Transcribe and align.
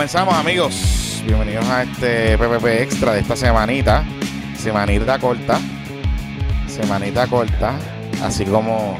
Comenzamos 0.00 0.32
amigos, 0.32 1.22
bienvenidos 1.26 1.66
a 1.66 1.82
este 1.82 2.38
PPP 2.38 2.64
Extra 2.84 3.12
de 3.12 3.20
esta 3.20 3.36
semanita, 3.36 4.02
semanita 4.56 5.18
corta, 5.18 5.60
semanita 6.66 7.26
corta, 7.26 7.74
así 8.22 8.46
como 8.46 8.96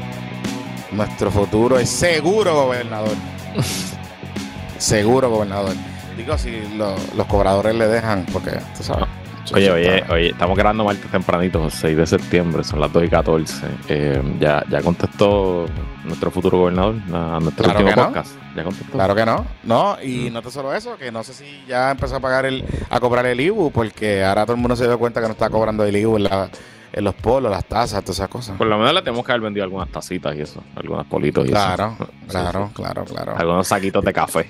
nuestro 0.91 1.31
futuro 1.31 1.79
es 1.79 1.89
seguro 1.89 2.53
gobernador, 2.53 3.15
seguro 4.77 5.31
gobernador. 5.31 5.73
Digo 6.15 6.37
si 6.37 6.61
lo- 6.75 6.95
los 7.15 7.25
cobradores 7.25 7.73
le 7.73 7.87
dejan, 7.87 8.23
porque 8.31 8.51
tú 8.77 8.83
sabes. 8.83 9.07
Oye, 9.53 9.69
oye, 9.71 10.03
oye, 10.09 10.27
estamos 10.29 10.57
grabando 10.57 10.85
martes 10.85 11.11
tempranito, 11.11 11.69
6 11.69 11.97
de 11.97 12.07
septiembre, 12.07 12.63
son 12.63 12.79
las 12.79 12.91
2 12.93 13.03
y 13.03 13.09
14. 13.09 13.67
Eh, 13.89 14.21
ya, 14.39 14.63
ya 14.69 14.81
contestó 14.81 15.65
nuestro 16.05 16.31
futuro 16.31 16.59
gobernador 16.59 16.95
a 17.13 17.39
nuestro 17.41 17.65
Claro 17.65 17.79
último 17.79 17.89
que 17.89 17.95
no. 18.01 18.07
podcast. 18.07 18.35
Ya 18.55 18.63
contestó. 18.63 18.91
Claro 18.93 19.15
que 19.15 19.25
no, 19.25 19.45
no, 19.63 19.97
y 20.01 20.29
Mm. 20.29 20.33
no 20.33 20.41
te 20.41 20.51
solo 20.51 20.73
eso, 20.73 20.95
que 20.97 21.11
no 21.11 21.23
sé 21.23 21.33
si 21.33 21.63
ya 21.67 21.91
empezó 21.91 22.15
a 22.15 22.19
pagar 22.21 22.45
el, 22.45 22.63
a 22.89 22.99
cobrar 23.01 23.25
el 23.25 23.39
IBU, 23.41 23.71
porque 23.71 24.23
ahora 24.23 24.45
todo 24.45 24.55
el 24.55 24.61
mundo 24.61 24.75
se 24.77 24.85
dio 24.85 24.97
cuenta 24.97 25.19
que 25.19 25.27
no 25.27 25.33
está 25.33 25.49
cobrando 25.49 25.83
el 25.83 25.95
IBU 25.97 26.15
en, 26.17 26.23
la- 26.23 26.49
en 26.93 27.03
los 27.03 27.13
polos, 27.15 27.51
las 27.51 27.65
tasas, 27.65 28.01
todas 28.03 28.17
esas 28.17 28.29
cosas. 28.29 28.57
Por 28.57 28.67
lo 28.67 28.77
menos 28.77 28.93
le 28.93 29.01
tenemos 29.01 29.25
que 29.25 29.31
haber 29.33 29.41
vendido 29.41 29.63
algunas 29.65 29.89
tacitas 29.89 30.33
y 30.35 30.41
eso, 30.41 30.63
algunos 30.75 31.05
politos 31.07 31.45
y 31.45 31.49
Claro, 31.49 31.95
eso. 31.99 32.09
Claro, 32.29 32.67
sí. 32.69 32.73
claro, 32.75 33.03
claro. 33.05 33.35
Algunos 33.37 33.67
saquitos 33.67 34.03
de 34.03 34.13
café. 34.13 34.49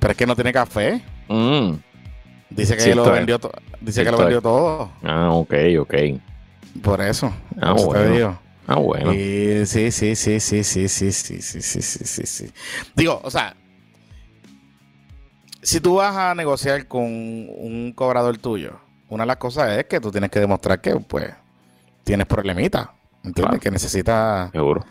Pero 0.00 0.10
es 0.10 0.16
que 0.16 0.26
no 0.26 0.34
tiene 0.34 0.52
café. 0.52 1.00
Mm. 1.28 1.72
Dice 2.50 2.76
que 2.76 2.82
Sí, 2.82 2.94
lo 2.94 3.10
vendió 3.10 3.38
to- 3.38 3.52
dice 3.80 4.04
que 4.04 4.10
lo 4.10 4.18
vendió 4.18 4.40
todo. 4.42 4.92
Ah, 5.02 5.30
ok, 5.32 5.54
ok. 5.80 5.94
Por 6.82 7.00
eso. 7.00 7.32
Ah, 7.60 7.70
por 7.74 7.76
eso 7.78 7.88
te 7.92 7.98
bueno. 7.98 8.14
digo. 8.14 8.38
Ah, 8.66 8.76
bueno. 8.76 9.12
Y 9.12 9.66
sí, 9.66 9.90
sí, 9.90 10.14
sí, 10.14 10.40
sí, 10.40 10.62
sí, 10.64 10.88
sí, 10.88 11.12
sí, 11.12 11.40
sí, 11.42 11.60
sí, 11.62 11.82
sí, 11.82 12.04
sí, 12.04 12.26
sí. 12.26 12.50
Digo, 12.94 13.20
o 13.22 13.30
sea, 13.30 13.54
si 15.62 15.80
tú 15.80 15.96
vas 15.96 16.16
a 16.16 16.34
negociar 16.34 16.86
con 16.86 17.02
un 17.04 17.92
cobrador 17.94 18.38
tuyo, 18.38 18.78
una 19.08 19.24
de 19.24 19.28
las 19.28 19.36
cosas 19.36 19.78
es 19.78 19.84
que 19.86 20.00
tú 20.00 20.10
tienes 20.10 20.30
que 20.30 20.40
demostrar 20.40 20.80
que, 20.80 20.94
pues, 20.96 21.32
tienes 22.04 22.26
problemitas. 22.26 22.88
¿Entiendes? 23.24 23.44
Claro. 23.44 23.60
Que 23.60 23.70
necesitas. 23.70 24.50
Seguro. 24.52 24.84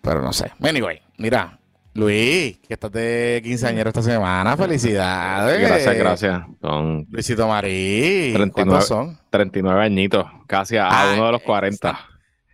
Pero 0.00 0.22
no 0.22 0.32
sé. 0.32 0.52
Anyway, 0.62 1.00
mira, 1.18 1.58
Luis, 1.94 2.58
que 2.66 2.74
estás 2.74 2.90
de 2.90 3.40
quinceañero 3.44 3.88
esta 3.90 4.02
semana. 4.02 4.56
Felicidades. 4.56 5.60
Gracias, 5.60 5.96
gracias. 5.96 6.42
Son 6.60 7.06
Luisito 7.08 7.46
Marí. 7.46 8.32
39. 8.34 8.52
¿Cuántos 8.52 8.86
son? 8.88 9.18
39 9.30 9.80
añitos, 9.84 10.26
casi 10.48 10.76
a 10.76 10.88
Ah, 10.88 11.12
uno 11.14 11.26
de 11.26 11.32
los 11.32 11.42
40. 11.42 11.96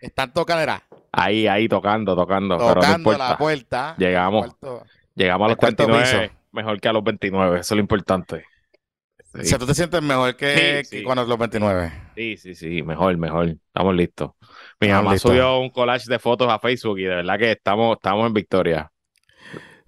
Están 0.00 0.32
tocadera. 0.34 0.82
Ahí, 1.12 1.46
ahí, 1.46 1.68
tocando, 1.68 2.14
tocando. 2.14 2.56
pero 2.58 2.68
no 2.68 2.74
Tocando 2.74 2.98
importa. 2.98 3.28
la 3.30 3.38
puerta. 3.38 3.94
Llegamos. 3.98 4.46
Cuarto. 4.54 4.86
Llegamos 5.14 5.44
a 5.46 5.48
los 5.48 5.52
al 5.54 5.58
cuarto 5.58 5.84
39 5.86 6.28
piso. 6.28 6.40
mejor 6.52 6.80
que 6.80 6.88
a 6.88 6.92
los 6.92 7.04
29, 7.04 7.60
eso 7.60 7.74
es 7.74 7.76
lo 7.76 7.80
importante. 7.80 8.44
O 9.32 9.42
sea, 9.44 9.58
tú 9.58 9.66
te 9.66 9.74
sientes 9.74 10.02
mejor 10.02 10.36
que, 10.36 10.82
Sí, 10.84 10.90
que 10.90 10.98
sí. 10.98 11.02
cuando 11.02 11.24
los 11.24 11.38
29. 11.38 11.92
Sí, 12.14 12.36
sí, 12.36 12.54
sí, 12.54 12.82
mejor, 12.82 13.16
mejor. 13.16 13.46
Estamos 13.48 13.94
listos. 13.94 14.32
Mi 14.80 14.88
Estamos 14.88 15.04
mamá 15.04 15.12
listos. 15.14 15.30
subió 15.30 15.58
un 15.60 15.70
collage 15.70 16.04
de 16.08 16.18
fotos 16.18 16.48
a 16.50 16.58
Facebook 16.58 16.98
y 16.98 17.04
de 17.04 17.14
verdad 17.16 17.38
que 17.38 17.52
estamos, 17.52 17.96
estamos 17.96 18.26
en 18.26 18.34
victoria. 18.34 18.90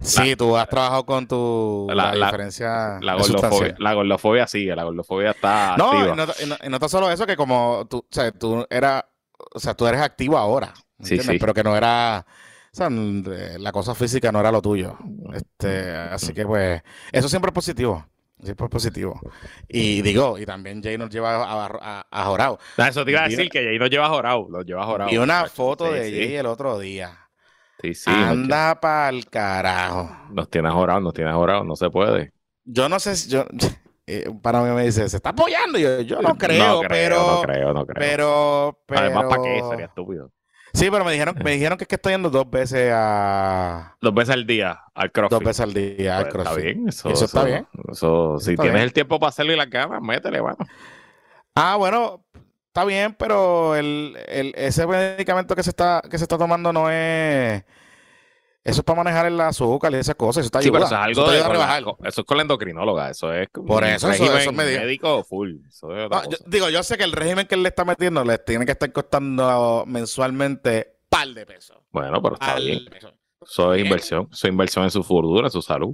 Sí, 0.03 0.35
tú 0.35 0.55
has 0.57 0.67
trabajado 0.67 1.05
con 1.05 1.27
tu 1.27 1.87
La- 1.89 1.95
la, 2.11 2.15
la- 2.15 2.25
diferencia 2.27 2.99
La 3.01 3.15
gordofobia, 3.15 3.75
la 3.79 3.93
gordofobia 3.93 4.47
sigue, 4.47 4.75
la 4.75 4.83
gordofobia 4.83 5.31
está 5.31 5.75
No, 5.77 5.91
activa. 5.91 6.13
y 6.13 6.15
no, 6.17 6.23
y 6.43 6.45
no- 6.49 6.57
y 6.67 6.69
no 6.69 6.79
tan 6.79 6.89
solo 6.89 7.09
eso, 7.11 7.25
que 7.25 7.35
como 7.37 7.87
tú, 7.89 7.97
o 7.99 8.05
sea, 8.09 8.31
tú 8.31 8.65
eras, 8.69 9.05
o 9.53 9.59
sea, 9.59 9.73
tú 9.73 9.87
eres 9.87 10.01
activo 10.01 10.37
ahora, 10.37 10.73
Sí, 11.01 11.17
sí. 11.19 11.37
Pero 11.37 11.53
que 11.53 11.63
no 11.63 11.75
era, 11.75 12.25
o 12.71 12.75
sea, 12.75 12.87
n- 12.87 13.57
la 13.59 13.71
cosa 13.73 13.93
física 13.93 14.31
no 14.31 14.39
era 14.39 14.51
lo 14.51 14.61
tuyo. 14.61 14.97
Este, 15.33 15.89
así 15.91 16.33
que 16.33 16.45
pues, 16.45 16.81
eso 17.11 17.27
siempre 17.27 17.49
es 17.49 17.53
positivo. 17.53 18.05
Siempre 18.41 18.65
es 18.65 18.71
positivo. 18.71 19.19
Y 19.67 20.01
digo, 20.01 20.37
y 20.37 20.45
también 20.45 20.81
Jay 20.83 20.97
nos 20.97 21.09
lleva 21.09 21.35
a, 21.43 21.65
a, 21.65 22.07
a 22.09 22.25
Jorao. 22.25 22.57
Ah, 22.77 22.87
Eso 22.89 23.03
te 23.05 23.11
iba 23.11 23.21
a 23.23 23.27
decir 23.29 23.49
que 23.49 23.63
Jay 23.63 23.77
nos 23.79 23.89
lleva 23.89 24.07
jorado, 24.09 24.47
lo 24.49 24.61
lleva 24.63 24.85
jorado. 24.85 25.09
Y 25.11 25.17
una 25.17 25.45
foto 25.47 25.87
sí, 25.87 25.93
de. 25.93 26.11
Jay 26.11 26.35
el 26.35 26.45
otro 26.45 26.77
día. 26.79 27.17
Sí, 27.81 27.93
sí, 27.93 28.09
Anda 28.11 28.79
pa'l 28.79 29.25
carajo. 29.29 30.09
nos 30.29 30.49
tiene 30.49 30.69
jorado, 30.69 31.01
nos 31.01 31.13
tiene 31.13 31.33
jorado, 31.33 31.63
no 31.63 31.75
se 31.75 31.89
puede. 31.89 32.33
Yo 32.63 32.87
no 32.87 32.99
sé 32.99 33.15
si 33.15 33.29
yo. 33.29 33.45
eh, 34.07 34.29
para 34.41 34.61
mí 34.61 34.69
me 34.71 34.83
dice, 34.85 35.07
se 35.09 35.17
está 35.17 35.29
apoyando. 35.29 35.77
Yo, 35.77 36.01
yo 36.01 36.21
no 36.21 36.35
creo, 36.37 36.81
no 36.83 36.87
creo, 36.87 36.89
pero. 36.89 37.17
no 37.17 37.41
creo, 37.41 37.73
no 37.73 37.85
creo. 37.85 37.95
Pero, 37.99 38.79
pero. 38.85 39.01
Además, 39.01 39.25
¿para 39.29 39.43
qué? 39.43 39.61
Sería 39.69 39.85
estúpido. 39.87 40.31
Sí, 40.75 40.89
pero 40.89 41.05
me 41.05 41.11
dijeron, 41.11 41.35
me 41.43 41.51
dijeron 41.51 41.77
que 41.77 41.83
es 41.83 41.87
que 41.87 41.95
estoy 41.95 42.13
yendo 42.13 42.29
dos 42.31 42.49
veces 42.49 42.91
a. 42.95 43.95
Dos 44.01 44.13
veces 44.13 44.33
al 44.33 44.47
día 44.47 44.79
al 44.95 45.11
CrossFit. 45.11 45.31
Dos 45.31 45.43
veces 45.43 45.59
al 45.61 45.73
día 45.73 46.17
al 46.17 46.23
Pues, 46.29 46.35
está 46.35 46.43
CrossFit. 46.43 46.63
bien, 46.63 46.87
eso, 46.89 47.09
Eso 47.09 47.25
está 47.25 47.43
bien. 47.43 47.67
Eso, 47.91 48.39
si 48.39 48.51
está 48.51 48.63
tienes 48.63 48.73
bien. 48.79 48.83
el 48.85 48.93
tiempo 48.93 49.19
para 49.19 49.29
hacerlo 49.29 49.53
y 49.53 49.55
las 49.55 49.69
ganas, 49.69 50.01
métele, 50.01 50.39
bueno. 50.39 50.57
Ah, 51.55 51.75
bueno, 51.75 52.25
está 52.73 52.85
bien, 52.85 53.13
pero 53.13 53.75
el, 53.75 54.17
el, 54.27 54.53
ese 54.57 54.87
medicamento 54.87 55.55
que 55.55 55.61
se 55.61 55.69
está, 55.69 56.01
que 56.09 56.17
se 56.17 56.23
está 56.23 56.37
tomando 56.39 56.73
no 56.73 56.89
es. 56.89 57.63
Eso 58.65 58.79
es 58.79 58.83
para 58.85 59.03
manejar 59.03 59.25
el 59.25 59.39
azúcar 59.41 59.91
y 59.91 59.97
esas 59.97 60.15
cosas. 60.15 60.39
Eso 60.41 60.47
está 60.47 60.61
Sí, 60.61 60.71
pero 60.71 60.85
eso 60.85 60.95
es 60.95 61.01
algo 61.01 61.25
te 61.25 61.31
de 61.33 61.39
la- 61.41 61.95
eso 62.05 62.21
es 62.21 62.25
con 62.25 62.37
la 62.37 62.43
endocrinóloga, 62.43 63.09
eso 63.09 63.31
es 63.33 63.49
Por 63.49 63.83
eso, 63.83 64.09
eso- 64.09 64.23
régimen 64.23 64.37
eso 64.41 64.51
dijo. 64.51 64.81
médico 64.81 65.23
full. 65.25 65.55
Eso 65.67 65.95
es 65.95 66.09
No, 66.09 66.23
yo- 66.29 66.37
digo, 66.47 66.69
yo 66.69 66.81
sé 66.81 66.97
que 66.97 67.03
el 67.03 67.11
régimen 67.11 67.45
que 67.45 67.55
él 67.55 67.61
le 67.63 67.69
está 67.69 67.83
metiendo 67.85 68.23
le 68.23 68.37
tiene 68.39 68.65
que 68.65 68.71
estar 68.71 68.91
costando 68.93 69.83
mensualmente 69.85 70.95
par 71.09 71.27
de 71.27 71.45
pesos. 71.45 71.77
Bueno, 71.91 72.21
pero 72.21 72.35
está 72.35 72.55
bien. 72.55 72.85
Eso 73.41 73.73
es 73.73 73.83
inversión. 73.83 74.29
Eso 74.31 74.47
es 74.47 74.51
inversión 74.51 74.85
en 74.85 74.91
su 74.91 75.03
futuro, 75.03 75.45
en 75.45 75.51
su 75.51 75.61
salud. 75.61 75.93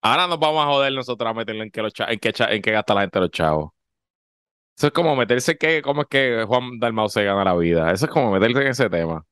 Ahora 0.00 0.26
nos 0.26 0.40
vamos 0.40 0.64
a 0.64 0.68
joder 0.70 0.92
nosotros 0.94 1.30
a 1.30 1.34
meterle 1.34 1.64
en 1.64 1.70
qué, 1.70 1.82
los 1.82 1.92
en 1.98 2.18
cha- 2.32 2.50
en 2.52 2.62
qué 2.62 2.72
gasta 2.72 2.94
la 2.94 3.02
gente 3.02 3.20
los 3.20 3.30
chavos. 3.30 3.72
Eso 4.76 4.86
es 4.88 4.92
como 4.92 5.14
meterse 5.16 5.56
qué, 5.58 5.82
cómo 5.82 6.02
es 6.02 6.08
que 6.08 6.44
Juan 6.46 6.78
Dalmau 6.80 7.08
se 7.08 7.22
gana 7.24 7.44
la 7.44 7.54
vida. 7.54 7.92
Eso 7.92 8.06
es 8.06 8.10
como 8.10 8.32
meterse 8.32 8.60
en 8.62 8.66
ese 8.68 8.90
tema. 8.90 9.24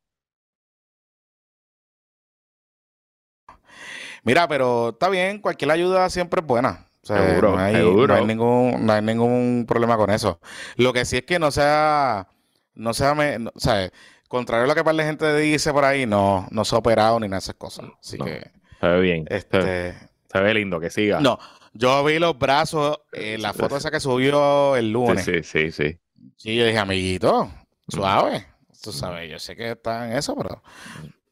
Mira, 4.22 4.46
pero 4.48 4.90
está 4.90 5.08
bien, 5.08 5.40
cualquier 5.40 5.70
ayuda 5.70 6.08
siempre 6.10 6.40
es 6.40 6.46
buena. 6.46 6.86
O 7.02 7.06
sea, 7.06 7.26
Seguro, 7.26 7.52
no 7.52 7.58
hay, 7.58 7.74
seguro. 7.74 8.06
no 8.08 8.14
hay 8.20 8.26
ningún, 8.26 8.86
no 8.86 8.92
hay 8.92 9.00
ningún 9.02 9.64
problema 9.66 9.96
con 9.96 10.10
eso. 10.10 10.38
Lo 10.76 10.92
que 10.92 11.06
sí 11.06 11.16
es 11.16 11.22
que 11.22 11.38
no 11.38 11.50
sea, 11.50 12.28
no 12.74 12.92
sea, 12.92 13.14
me- 13.14 13.38
no- 13.38 13.50
o 13.54 13.58
sea, 13.58 13.90
contrario 14.28 14.64
a 14.64 14.68
lo 14.68 14.74
que 14.74 14.84
par 14.84 14.94
de 14.94 15.04
gente 15.04 15.34
dice 15.38 15.72
por 15.72 15.86
ahí, 15.86 16.04
no, 16.04 16.46
no 16.50 16.64
se 16.66 16.74
ha 16.74 16.78
operado 16.78 17.18
ni 17.18 17.26
nada 17.28 17.36
de 17.38 17.44
esas 17.44 17.54
cosas. 17.54 17.86
Así 17.98 18.18
No. 18.18 18.26
que, 18.26 18.50
Se 18.80 18.86
ve 18.86 19.00
bien. 19.00 19.24
Este, 19.30 19.94
se 20.30 20.40
ve 20.40 20.52
lindo, 20.54 20.78
que 20.78 20.90
siga. 20.90 21.20
no, 21.20 21.38
yo 21.72 22.04
vi 22.04 22.18
los 22.18 22.38
brazos, 22.38 22.98
eh, 23.12 23.38
la 23.38 23.52
foto 23.52 23.76
esa 23.76 23.90
que 23.90 24.00
subió 24.00 24.76
el 24.76 24.86
Sí, 24.86 24.90
lunes. 24.92 25.24
sí, 25.24 25.42
sí, 25.42 25.70
sí. 25.72 25.98
Sí, 26.36 26.56
yo 26.56 26.64
dije, 26.66 26.78
amiguito, 26.78 27.50
suave. 27.88 28.46
Tú 28.82 28.92
sabes, 28.92 29.30
yo 29.30 29.38
sé 29.38 29.54
que 29.56 29.72
está 29.72 30.06
en 30.10 30.16
eso, 30.16 30.34
pero 30.36 30.62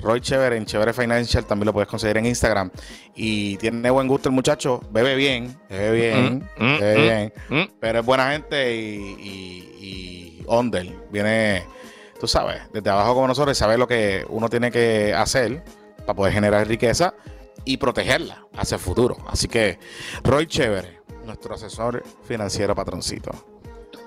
Roy 0.00 0.20
Chévere 0.20 0.56
en 0.56 0.64
Chévere 0.64 0.92
Financial 0.92 1.44
también 1.44 1.66
lo 1.66 1.72
puedes 1.72 1.88
conseguir 1.88 2.16
en 2.18 2.26
Instagram. 2.26 2.70
Y 3.14 3.56
tiene 3.56 3.90
buen 3.90 4.06
gusto 4.06 4.28
el 4.28 4.34
muchacho, 4.34 4.80
bebe 4.90 5.14
bien, 5.16 5.58
bebe 5.68 5.92
bien, 5.92 6.48
mm, 6.56 6.64
mm, 6.64 6.78
bebe 6.78 7.32
mm, 7.48 7.54
bien, 7.54 7.72
pero 7.80 8.00
es 8.00 8.06
buena 8.06 8.32
gente 8.32 8.76
y, 8.76 9.16
y, 9.80 10.44
Ondel 10.46 10.96
viene, 11.10 11.64
tú 12.18 12.26
sabes, 12.26 12.62
desde 12.72 12.88
abajo 12.88 13.14
como 13.14 13.26
nosotros 13.26 13.56
y 13.56 13.58
sabe 13.58 13.76
lo 13.76 13.86
que 13.86 14.24
uno 14.30 14.48
tiene 14.48 14.70
que 14.70 15.12
hacer 15.12 15.62
para 15.98 16.14
poder 16.14 16.32
generar 16.32 16.66
riqueza 16.66 17.14
y 17.64 17.76
protegerla 17.76 18.46
hacia 18.54 18.76
el 18.76 18.80
futuro. 18.80 19.16
Así 19.26 19.46
que 19.46 19.78
Roy 20.24 20.46
Chévere, 20.46 21.00
nuestro 21.24 21.54
asesor 21.54 22.02
financiero 22.24 22.74
patroncito. 22.74 23.30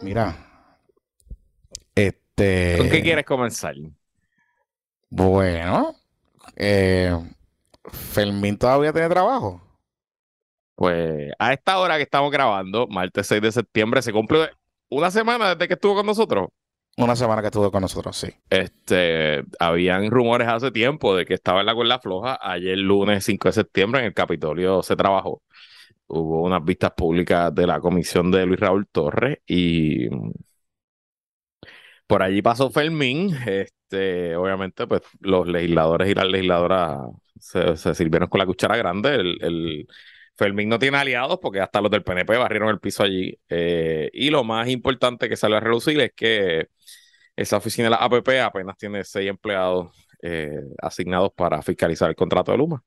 Mira, 0.01 0.35
este. 1.93 2.75
¿Con 2.77 2.89
qué 2.89 3.01
quieres 3.03 3.25
comenzar? 3.25 3.75
Bueno, 5.11 5.93
eh, 6.55 7.13
Fermín 7.91 8.57
todavía 8.57 8.93
tiene 8.93 9.09
trabajo. 9.09 9.61
Pues 10.75 11.33
a 11.37 11.51
esta 11.51 11.79
hora 11.79 11.97
que 11.97 12.03
estamos 12.03 12.31
grabando, 12.31 12.87
martes 12.87 13.27
6 13.27 13.41
de 13.41 13.51
septiembre, 13.51 14.01
se 14.01 14.13
cumple 14.13 14.49
una 14.89 15.11
semana 15.11 15.49
desde 15.53 15.67
que 15.67 15.73
estuvo 15.73 15.95
con 15.95 16.05
nosotros. 16.05 16.47
Una 16.97 17.17
semana 17.17 17.41
que 17.41 17.47
estuvo 17.47 17.69
con 17.71 17.81
nosotros, 17.81 18.15
sí. 18.15 18.29
Este, 18.49 19.43
habían 19.59 20.09
rumores 20.09 20.47
hace 20.47 20.71
tiempo 20.71 21.13
de 21.13 21.25
que 21.25 21.33
estaba 21.33 21.59
en 21.59 21.65
la 21.65 21.75
cuerda 21.75 21.99
floja. 21.99 22.39
Ayer, 22.41 22.77
lunes 22.77 23.25
5 23.25 23.49
de 23.49 23.53
septiembre, 23.53 23.99
en 23.99 24.07
el 24.07 24.13
Capitolio 24.13 24.81
se 24.81 24.95
trabajó. 24.95 25.41
Hubo 26.07 26.43
unas 26.43 26.63
vistas 26.63 26.91
públicas 26.91 27.53
de 27.53 27.67
la 27.67 27.81
comisión 27.81 28.31
de 28.31 28.45
Luis 28.45 28.59
Raúl 28.61 28.87
Torres 28.87 29.39
y 29.45 30.07
por 32.11 32.23
allí 32.23 32.41
pasó 32.41 32.69
Fermín. 32.69 33.33
Este, 33.47 34.35
obviamente, 34.35 34.85
pues 34.85 35.01
los 35.21 35.47
legisladores 35.47 36.09
y 36.09 36.13
las 36.13 36.25
legisladoras 36.25 36.99
se, 37.39 37.95
sirvieron 37.95 38.27
con 38.27 38.39
la 38.39 38.45
cuchara 38.45 38.75
grande. 38.75 39.15
El, 39.15 39.87
Fermín 40.35 40.67
no 40.67 40.77
tiene 40.77 40.97
aliados 40.97 41.39
porque 41.41 41.61
hasta 41.61 41.79
los 41.79 41.89
del 41.89 42.03
PNP 42.03 42.35
barrieron 42.37 42.67
el 42.67 42.81
piso 42.81 43.03
allí. 43.03 43.39
Eh, 43.47 44.09
y 44.11 44.29
lo 44.29 44.43
más 44.43 44.67
importante 44.67 45.29
que 45.29 45.37
salió 45.37 45.55
a 45.55 45.61
relucir 45.61 46.01
es 46.01 46.11
que 46.13 46.67
esa 47.37 47.57
oficina 47.57 47.85
de 47.85 47.91
la 47.91 47.97
APP 47.97 48.27
apenas 48.43 48.75
tiene 48.75 49.05
seis 49.05 49.29
empleados 49.29 49.95
eh, 50.21 50.59
asignados 50.81 51.31
para 51.33 51.61
fiscalizar 51.61 52.09
el 52.09 52.15
contrato 52.17 52.51
de 52.51 52.57
Luma. 52.57 52.83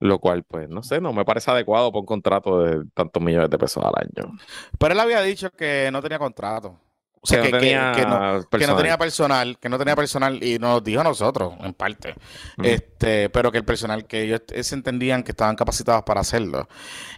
Lo 0.00 0.18
cual, 0.18 0.44
pues, 0.44 0.68
no 0.68 0.82
sé, 0.82 1.00
no 1.00 1.14
me 1.14 1.24
parece 1.24 1.50
adecuado 1.50 1.90
por 1.92 2.00
un 2.00 2.06
contrato 2.06 2.62
de 2.62 2.84
tantos 2.92 3.22
millones 3.22 3.48
de 3.48 3.58
pesos 3.58 3.82
al 3.82 3.94
año. 3.96 4.36
Pero 4.78 4.92
él 4.92 5.00
había 5.00 5.22
dicho 5.22 5.50
que 5.50 5.88
no 5.90 6.02
tenía 6.02 6.18
contrato. 6.18 6.78
O 7.20 7.26
sea, 7.26 7.42
que, 7.42 7.50
no 7.50 7.58
tenía 7.58 8.96
personal, 8.96 9.58
que 9.58 9.68
no 9.68 9.78
tenía 9.78 9.96
personal 9.96 10.42
y 10.42 10.58
nos 10.58 10.84
dijo 10.84 11.00
a 11.00 11.04
nosotros, 11.04 11.54
en 11.60 11.74
parte. 11.74 12.14
este 12.62 13.28
Pero 13.30 13.50
que 13.50 13.58
el 13.58 13.64
personal, 13.64 14.06
que 14.06 14.22
ellos 14.22 14.42
se 14.60 14.74
entendían 14.74 15.22
que 15.22 15.32
estaban 15.32 15.56
capacitados 15.56 16.04
para 16.04 16.20
hacerlo. 16.20 16.68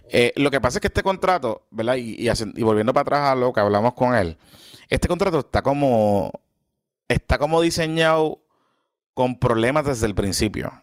Eh, 0.09 0.33
lo 0.37 0.49
que 0.49 0.59
pasa 0.59 0.77
es 0.77 0.81
que 0.81 0.87
este 0.87 1.03
contrato, 1.03 1.67
¿verdad? 1.69 1.95
Y, 1.97 2.27
y, 2.27 2.63
volviendo 2.63 2.93
para 2.93 3.01
atrás 3.01 3.29
a 3.31 3.35
lo 3.35 3.53
que 3.53 3.59
hablamos 3.59 3.93
con 3.93 4.15
él, 4.15 4.37
este 4.89 5.07
contrato 5.07 5.39
está 5.39 5.61
como, 5.61 6.31
está 7.07 7.37
como 7.37 7.61
diseñado 7.61 8.41
con 9.13 9.37
problemas 9.37 9.85
desde 9.85 10.07
el 10.07 10.15
principio. 10.15 10.73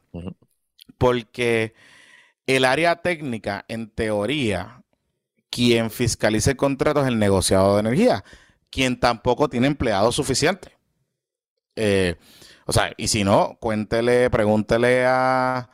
Porque 0.96 1.74
el 2.46 2.64
área 2.64 3.02
técnica, 3.02 3.64
en 3.68 3.90
teoría, 3.90 4.82
quien 5.50 5.90
fiscaliza 5.90 6.52
el 6.52 6.56
contrato 6.56 7.00
es 7.00 7.08
el 7.08 7.18
negociado 7.18 7.74
de 7.74 7.80
energía 7.80 8.24
quien 8.70 8.98
tampoco 8.98 9.48
tiene 9.48 9.66
empleados 9.66 10.16
suficientes. 10.16 10.72
Eh, 11.76 12.16
o 12.66 12.72
sea, 12.72 12.92
y 12.96 13.08
si 13.08 13.24
no, 13.24 13.56
cuéntele, 13.60 14.28
pregúntele 14.30 15.06
a, 15.06 15.70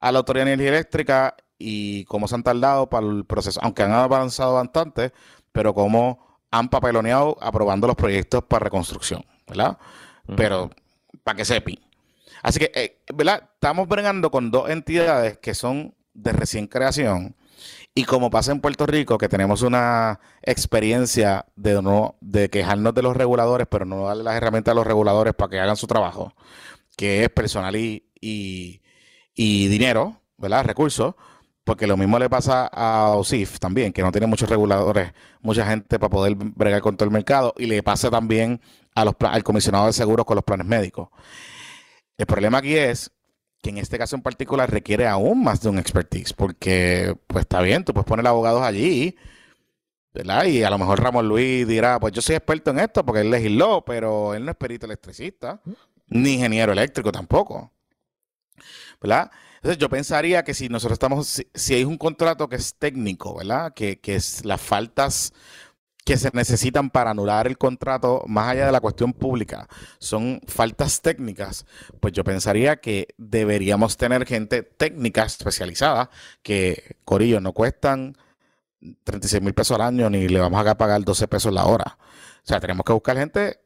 la 0.00 0.18
Autoridad 0.18 0.46
de 0.46 0.52
Energía 0.54 0.70
Eléctrica 0.70 1.36
y 1.58 2.04
cómo 2.06 2.26
se 2.26 2.34
han 2.34 2.42
tardado 2.42 2.90
para 2.90 3.06
el 3.06 3.24
proceso, 3.24 3.60
aunque 3.62 3.82
han 3.82 3.92
avanzado 3.92 4.54
bastante, 4.54 5.12
pero 5.52 5.74
cómo 5.74 6.40
han 6.50 6.68
papeloneado 6.68 7.36
aprobando 7.40 7.86
los 7.86 7.96
proyectos 7.96 8.44
para 8.44 8.64
reconstrucción, 8.64 9.24
¿verdad? 9.46 9.78
Pero 10.36 10.70
para 11.22 11.36
que 11.36 11.44
sepi. 11.44 11.80
Así 12.42 12.58
que, 12.58 12.72
eh, 12.74 12.98
¿verdad? 13.14 13.50
Estamos 13.54 13.86
bregando 13.86 14.30
con 14.30 14.50
dos 14.50 14.68
entidades 14.68 15.38
que 15.38 15.54
son 15.54 15.94
de 16.12 16.32
recién 16.32 16.66
creación 16.66 17.36
y 17.94 18.04
como 18.04 18.30
pasa 18.30 18.52
en 18.52 18.60
Puerto 18.60 18.86
Rico, 18.86 19.18
que 19.18 19.28
tenemos 19.28 19.62
una 19.62 20.18
experiencia 20.42 21.46
de, 21.56 21.82
no, 21.82 22.16
de 22.20 22.48
quejarnos 22.48 22.94
de 22.94 23.02
los 23.02 23.16
reguladores, 23.16 23.66
pero 23.70 23.84
no 23.84 24.06
darle 24.06 24.24
las 24.24 24.36
herramientas 24.36 24.72
a 24.72 24.74
los 24.76 24.86
reguladores 24.86 25.34
para 25.34 25.50
que 25.50 25.60
hagan 25.60 25.76
su 25.76 25.86
trabajo, 25.86 26.34
que 26.96 27.24
es 27.24 27.28
personal 27.28 27.76
y, 27.76 28.02
y, 28.20 28.80
dinero, 29.68 30.22
¿verdad? 30.38 30.64
Recursos, 30.64 31.14
porque 31.64 31.86
lo 31.86 31.98
mismo 31.98 32.18
le 32.18 32.30
pasa 32.30 32.66
a 32.66 33.10
OSIF 33.10 33.58
también, 33.58 33.92
que 33.92 34.02
no 34.02 34.10
tiene 34.10 34.26
muchos 34.26 34.48
reguladores, 34.48 35.12
mucha 35.42 35.66
gente 35.66 35.98
para 35.98 36.10
poder 36.10 36.34
bregar 36.36 36.80
con 36.80 36.96
todo 36.96 37.06
el 37.06 37.12
mercado, 37.12 37.52
y 37.58 37.66
le 37.66 37.82
pasa 37.82 38.10
también 38.10 38.60
a 38.94 39.04
los, 39.04 39.14
al 39.20 39.42
comisionado 39.44 39.86
de 39.86 39.92
seguros 39.92 40.24
con 40.24 40.36
los 40.36 40.44
planes 40.44 40.66
médicos. 40.66 41.08
El 42.16 42.26
problema 42.26 42.58
aquí 42.58 42.76
es 42.76 43.12
que 43.62 43.70
en 43.70 43.78
este 43.78 43.96
caso 43.96 44.16
en 44.16 44.22
particular 44.22 44.70
requiere 44.70 45.06
aún 45.06 45.42
más 45.44 45.62
de 45.62 45.68
un 45.68 45.78
expertise, 45.78 46.32
porque 46.32 47.16
pues 47.28 47.42
está 47.42 47.62
bien, 47.62 47.84
tú 47.84 47.94
puedes 47.94 48.06
poner 48.06 48.26
abogados 48.26 48.62
allí, 48.62 49.16
¿verdad? 50.12 50.44
Y 50.46 50.64
a 50.64 50.70
lo 50.70 50.78
mejor 50.78 51.00
Ramón 51.00 51.28
Luis 51.28 51.66
dirá, 51.66 51.98
pues 52.00 52.12
yo 52.12 52.20
soy 52.20 52.34
experto 52.34 52.72
en 52.72 52.80
esto 52.80 53.06
porque 53.06 53.20
él 53.20 53.30
legisló, 53.30 53.84
pero 53.84 54.34
él 54.34 54.44
no 54.44 54.50
es 54.50 54.56
perito 54.56 54.86
electricista, 54.86 55.62
ni 56.08 56.34
ingeniero 56.34 56.72
eléctrico 56.72 57.12
tampoco, 57.12 57.72
¿verdad? 59.00 59.30
Entonces 59.56 59.78
yo 59.78 59.88
pensaría 59.88 60.42
que 60.42 60.54
si 60.54 60.68
nosotros 60.68 60.96
estamos, 60.96 61.44
si, 61.54 61.74
hay 61.74 61.84
un 61.84 61.96
contrato 61.96 62.48
que 62.48 62.56
es 62.56 62.74
técnico, 62.74 63.36
¿verdad? 63.36 63.72
Que, 63.74 64.00
que 64.00 64.16
es 64.16 64.44
las 64.44 64.60
faltas 64.60 65.32
que 66.04 66.16
se 66.16 66.30
necesitan 66.32 66.90
para 66.90 67.10
anular 67.10 67.46
el 67.46 67.58
contrato, 67.58 68.24
más 68.26 68.48
allá 68.48 68.66
de 68.66 68.72
la 68.72 68.80
cuestión 68.80 69.12
pública, 69.12 69.68
son 69.98 70.40
faltas 70.46 71.00
técnicas, 71.00 71.64
pues 72.00 72.12
yo 72.12 72.24
pensaría 72.24 72.76
que 72.76 73.08
deberíamos 73.18 73.96
tener 73.96 74.26
gente 74.26 74.62
técnica 74.62 75.24
especializada, 75.24 76.10
que, 76.42 76.96
Corillo, 77.04 77.40
no 77.40 77.52
cuestan 77.52 78.16
36 79.04 79.42
mil 79.42 79.54
pesos 79.54 79.76
al 79.76 79.82
año 79.82 80.10
ni 80.10 80.28
le 80.28 80.40
vamos 80.40 80.66
a 80.66 80.76
pagar 80.76 81.04
12 81.04 81.28
pesos 81.28 81.52
la 81.52 81.66
hora. 81.66 81.98
O 81.98 82.46
sea, 82.46 82.58
tenemos 82.58 82.84
que 82.84 82.92
buscar 82.92 83.16
gente 83.16 83.60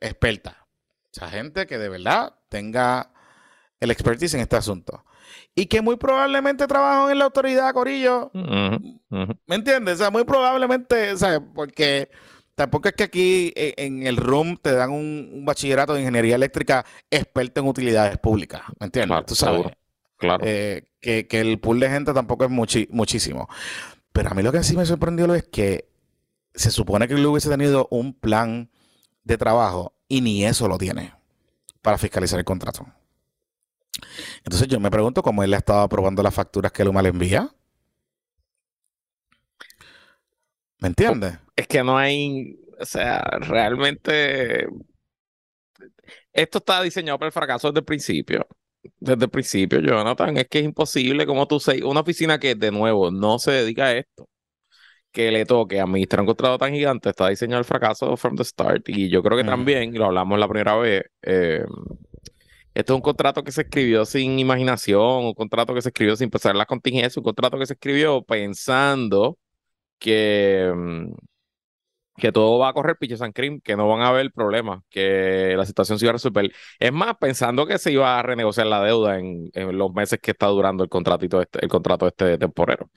experta, 0.00 0.66
o 1.04 1.08
sea, 1.18 1.28
gente 1.28 1.66
que 1.66 1.78
de 1.78 1.88
verdad 1.88 2.34
tenga 2.48 3.12
el 3.80 3.90
expertise 3.90 4.34
en 4.34 4.40
este 4.40 4.56
asunto 4.56 5.05
y 5.58 5.66
que 5.66 5.80
muy 5.80 5.96
probablemente 5.96 6.66
trabajan 6.66 7.10
en 7.10 7.18
la 7.18 7.24
autoridad, 7.24 7.72
Corillo. 7.72 8.30
¿Me 8.34 9.54
entiendes? 9.56 9.94
O 9.94 9.96
sea, 9.96 10.10
muy 10.10 10.24
probablemente, 10.24 11.16
¿sabes? 11.16 11.40
Porque 11.54 12.10
tampoco 12.54 12.88
es 12.88 12.94
que 12.94 13.04
aquí 13.04 13.52
e, 13.56 13.74
en 13.78 14.06
el 14.06 14.18
RUM 14.18 14.58
te 14.58 14.72
dan 14.72 14.90
un, 14.90 15.44
bachillerato 15.46 15.94
de 15.94 16.00
ingeniería 16.00 16.34
eléctrica 16.34 16.84
experto 17.10 17.62
en 17.62 17.68
utilidades 17.68 18.18
públicas. 18.18 18.60
¿Me 18.78 18.84
entiendes? 18.84 19.08
Claro, 19.08 19.26
Tú 19.26 19.34
sabes. 19.34 19.66
Claro. 20.18 20.44
Eh, 20.46 20.88
que, 21.00 21.26
el 21.30 21.58
pool 21.58 21.80
de 21.80 21.88
gente 21.88 22.12
tampoco 22.12 22.44
es 22.44 22.50
muchísimo. 22.50 23.48
Pero 24.12 24.30
a 24.30 24.34
mí 24.34 24.42
lo 24.42 24.52
que 24.52 24.62
sí 24.62 24.76
me 24.76 24.84
sorprendió 24.84 25.34
es 25.34 25.44
que 25.44 25.88
se 26.54 26.70
supone 26.70 27.08
que 27.08 27.14
él 27.14 27.24
hubiese 27.24 27.48
tenido 27.48 27.88
un 27.90 28.12
plan 28.12 28.70
de 29.24 29.38
trabajo 29.38 29.94
y 30.06 30.20
ni 30.20 30.44
eso 30.44 30.68
lo 30.68 30.76
tiene 30.76 31.14
para 31.80 31.96
fiscalizar 31.96 32.38
el 32.38 32.44
contrato. 32.44 32.86
Entonces 34.38 34.68
yo 34.68 34.80
me 34.80 34.90
pregunto 34.90 35.22
cómo 35.22 35.42
él 35.42 35.54
ha 35.54 35.58
estado 35.58 35.80
aprobando 35.80 36.22
las 36.22 36.34
facturas 36.34 36.72
que 36.72 36.84
Luma 36.84 37.02
le 37.02 37.10
envía. 37.10 37.50
¿Me 40.78 40.88
entiendes? 40.88 41.38
Es 41.54 41.66
que 41.66 41.82
no 41.82 41.96
hay, 41.96 42.58
o 42.78 42.84
sea, 42.84 43.22
realmente 43.40 44.66
esto 46.32 46.58
está 46.58 46.82
diseñado 46.82 47.18
para 47.18 47.28
el 47.28 47.32
fracaso 47.32 47.68
desde 47.68 47.80
el 47.80 47.84
principio. 47.84 48.46
Desde 49.00 49.24
el 49.24 49.30
principio, 49.30 49.80
Jonathan, 49.80 50.36
es 50.36 50.46
que 50.48 50.60
es 50.60 50.64
imposible 50.64 51.26
como 51.26 51.46
tú 51.48 51.58
seas 51.58 51.82
una 51.82 52.00
oficina 52.00 52.38
que 52.38 52.54
de 52.54 52.70
nuevo 52.70 53.10
no 53.10 53.38
se 53.38 53.50
dedica 53.50 53.86
a 53.86 53.92
esto, 53.96 54.28
que 55.10 55.30
le 55.32 55.46
toque 55.46 55.80
administrar 55.80 56.20
un 56.20 56.26
contrato 56.26 56.58
tan 56.58 56.72
gigante, 56.72 57.10
está 57.10 57.28
diseñado 57.28 57.58
el 57.60 57.64
fracaso 57.64 58.16
from 58.16 58.36
the 58.36 58.44
start. 58.44 58.88
Y 58.88 59.08
yo 59.08 59.22
creo 59.22 59.38
que 59.38 59.44
también, 59.44 59.94
y 59.94 59.98
lo 59.98 60.06
hablamos 60.06 60.38
la 60.38 60.48
primera 60.48 60.76
vez, 60.76 61.04
eh, 61.22 61.64
esto 62.76 62.92
es 62.92 62.96
un 62.96 63.02
contrato 63.02 63.42
que 63.42 63.52
se 63.52 63.62
escribió 63.62 64.04
sin 64.04 64.38
imaginación, 64.38 65.24
un 65.24 65.34
contrato 65.34 65.72
que 65.74 65.80
se 65.80 65.88
escribió 65.88 66.14
sin 66.14 66.28
pensar 66.28 66.52
en 66.52 66.58
la 66.58 66.66
contingencia, 66.66 67.18
un 67.20 67.24
contrato 67.24 67.58
que 67.58 67.64
se 67.64 67.72
escribió 67.72 68.22
pensando 68.22 69.38
que, 69.98 70.70
mm, 70.76 71.14
que 72.16 72.32
todo 72.32 72.58
va 72.58 72.68
a 72.68 72.72
correr 72.74 72.96
Piche 72.98 73.16
San 73.16 73.32
Cream, 73.32 73.60
que 73.62 73.76
no 73.76 73.88
van 73.88 74.02
a 74.02 74.08
haber 74.08 74.30
problemas, 74.30 74.82
que 74.90 75.54
la 75.56 75.64
situación 75.64 75.98
se 75.98 76.04
iba 76.04 76.10
a 76.10 76.12
resolver. 76.14 76.52
Es 76.78 76.92
más, 76.92 77.16
pensando 77.18 77.66
que 77.66 77.78
se 77.78 77.92
iba 77.92 78.18
a 78.18 78.22
renegociar 78.22 78.66
la 78.66 78.82
deuda 78.82 79.18
en, 79.18 79.50
los 79.54 79.92
meses 79.94 80.18
que 80.20 80.32
está 80.32 80.46
durando 80.48 80.84
el 80.84 80.90
contratito 80.90 81.40
este, 81.40 81.60
el 81.62 81.70
contrato 81.70 82.06
este 82.06 82.36
temporero. 82.36 82.90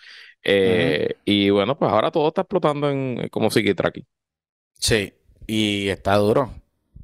Eh, 0.43 1.15
y 1.23 1.49
bueno, 1.51 1.77
pues 1.77 1.89
ahora 1.89 2.11
todo 2.11 2.27
está 2.27 2.41
explotando 2.41 2.89
en, 2.89 3.29
como 3.29 3.49
psiquiatra 3.49 3.89
aquí. 3.89 4.05
Sí, 4.73 5.13
y 5.47 5.87
está 5.87 6.17
duro. 6.17 6.53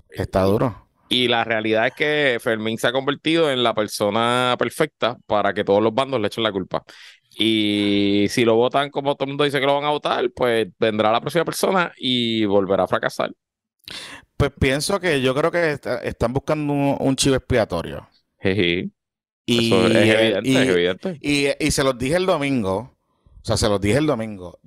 Está 0.10 0.44
duro. 0.44 0.85
Y 1.08 1.28
la 1.28 1.44
realidad 1.44 1.88
es 1.88 1.94
que 1.94 2.38
Fermín 2.42 2.78
se 2.78 2.88
ha 2.88 2.92
convertido 2.92 3.52
en 3.52 3.64
la 3.64 3.76
persona 3.76 4.56
perfecta 4.58 5.18
para 5.28 5.54
que 5.54 5.64
todos 5.64 5.82
los 5.82 5.94
bandos 5.94 6.20
le 6.20 6.28
echen 6.28 6.44
la 6.44 6.52
culpa. 6.52 6.84
Y 7.38 8.26
si 8.30 8.46
lo 8.46 8.56
votan 8.56 8.90
como 8.90 9.16
todo 9.16 9.26
el 9.26 9.32
mundo 9.32 9.44
dice 9.44 9.60
que 9.60 9.66
lo 9.66 9.76
van 9.76 9.84
a 9.84 9.90
votar, 9.90 10.32
pues 10.36 10.68
vendrá 10.80 11.12
la 11.12 11.22
próxima 11.22 11.46
persona 11.46 11.92
y 11.98 12.46
volverá 12.46 12.84
a 12.84 12.88
fracasar. 12.88 13.32
Pues 14.38 14.52
pienso 14.60 15.00
que 15.00 15.22
yo 15.22 15.36
creo 15.36 15.52
que 15.52 15.78
están 16.04 16.34
buscando 16.34 16.74
un, 16.74 17.16
chivo 17.16 17.36
expiatorio. 17.36 18.08
Y, 19.46 19.72
es 19.74 20.46
evidente, 20.46 21.20
y, 21.22 21.72
se 21.72 21.84
los 21.84 21.98
dije 21.98 22.16
el 22.16 22.26
domingo, 22.26 22.78
o 22.78 23.46
sea, 23.46 23.58
se 23.58 23.70
los 23.70 23.80
dije 23.80 23.98
el 23.98 24.08
domingo. 24.08 24.60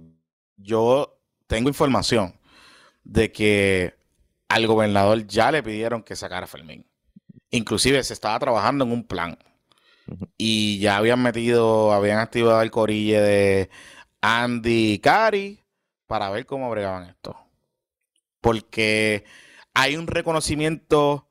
Yo 0.57 1.18
tengo 1.47 1.68
información 1.68 2.35
de 3.02 3.33
que 3.33 3.97
al 4.48 4.66
gobernador 4.66 5.26
ya 5.26 5.50
le 5.52 5.62
pidieron 5.62 6.02
que 6.02 6.16
sacara 6.16 6.44
a 6.44 6.48
Fermín. 6.48 6.86
Inclusive 7.50 8.02
se 8.02 8.14
estaba 8.14 8.38
trabajando 8.38 8.84
en 8.84 8.92
un 8.92 9.04
plan. 9.04 9.38
Y 10.38 10.78
ya 10.78 10.96
habían 10.96 11.22
metido, 11.22 11.92
habían 11.92 12.18
activado 12.18 12.62
el 12.62 12.70
corille 12.70 13.20
de 13.20 13.70
Andy 14.20 14.92
y 14.94 14.98
Cari 15.00 15.64
para 16.06 16.30
ver 16.30 16.46
cómo 16.46 16.70
bregaban 16.70 17.04
esto. 17.04 17.36
Porque 18.40 19.24
hay 19.74 19.96
un 19.96 20.06
reconocimiento, 20.06 21.28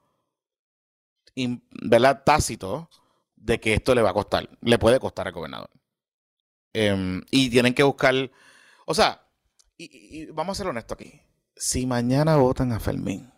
¿verdad? 1.36 2.24
Tácito 2.24 2.89
de 3.36 3.59
que 3.59 3.74
esto 3.74 3.95
le 3.95 4.01
va 4.01 4.12
a 4.12 4.13
costar, 4.13 4.50
le 4.62 4.77
puede 4.77 5.00
costar 5.00 5.27
al 5.27 5.33
gobernador. 5.33 5.69
Em, 6.74 7.24
y 7.31 7.50
tienen 7.50 7.74
que 7.74 7.83
buscar, 7.83 8.13
o 8.86 8.93
sea, 8.93 9.27
y, 9.77 10.25
vamos 10.27 10.57
a 10.57 10.63
ser 10.63 10.67
honestos 10.67 10.95
aquí. 10.95 11.21
Si 11.58 11.86
mañana 11.86 12.38
votan 12.38 12.72
a 12.72 12.80
Fermín, 12.80 13.32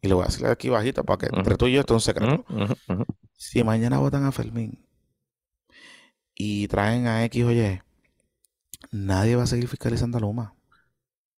y 0.00 0.08
le 0.08 0.14
voy 0.14 0.24
a 0.24 0.26
decir 0.26 0.46
aquí 0.46 0.68
bajito 0.68 1.04
para 1.04 1.18
que 1.18 1.36
entre 1.36 1.56
tú 1.56 1.66
y 1.66 1.72
yo 1.72 1.80
esto 1.80 1.96
es 1.96 2.06
un 2.06 2.14
secreto. 2.14 2.44
Si 3.32 3.62
mañana 3.62 3.98
votan 3.98 4.24
a 4.24 4.32
Fermín 4.32 4.84
y 6.34 6.68
traen 6.68 7.06
a 7.06 7.24
X 7.24 7.44
o 7.44 7.52
Y, 7.52 7.80
nadie 8.90 9.36
va 9.36 9.42
a 9.42 9.46
seguir 9.46 9.68
fiscalizando 9.68 10.18
a 10.18 10.20
Luma. 10.20 10.54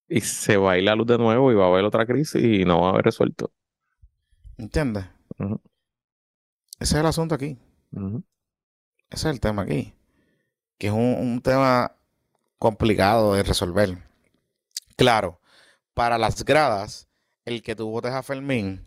Y 0.08 0.20
se 0.20 0.56
va 0.56 0.72
a 0.72 0.78
ir 0.78 0.84
la 0.84 0.94
luz 0.94 1.06
de 1.06 1.18
nuevo 1.18 1.50
y 1.50 1.54
va 1.54 1.64
a 1.64 1.68
haber 1.68 1.84
otra 1.84 2.06
crisis 2.06 2.42
y 2.42 2.64
no 2.64 2.80
va 2.80 2.88
a 2.88 2.90
haber 2.90 3.06
resuelto. 3.06 3.50
¿Entiendes? 4.56 5.04
Ese 6.78 6.94
es 6.94 7.00
el 7.00 7.06
asunto 7.06 7.34
aquí. 7.34 7.58
Ese 9.10 9.28
es 9.28 9.34
el 9.34 9.40
tema 9.40 9.62
aquí. 9.62 9.94
Que 10.78 10.88
es 10.88 10.92
un, 10.92 11.40
tema 11.42 11.92
complicado 12.58 13.34
de 13.34 13.42
resolver. 13.42 13.98
Claro, 14.96 15.40
para 15.96 16.18
las 16.18 16.44
gradas, 16.44 17.08
el 17.46 17.62
que 17.62 17.74
tú 17.74 17.90
votes 17.90 18.12
a 18.12 18.22
Fermín, 18.22 18.86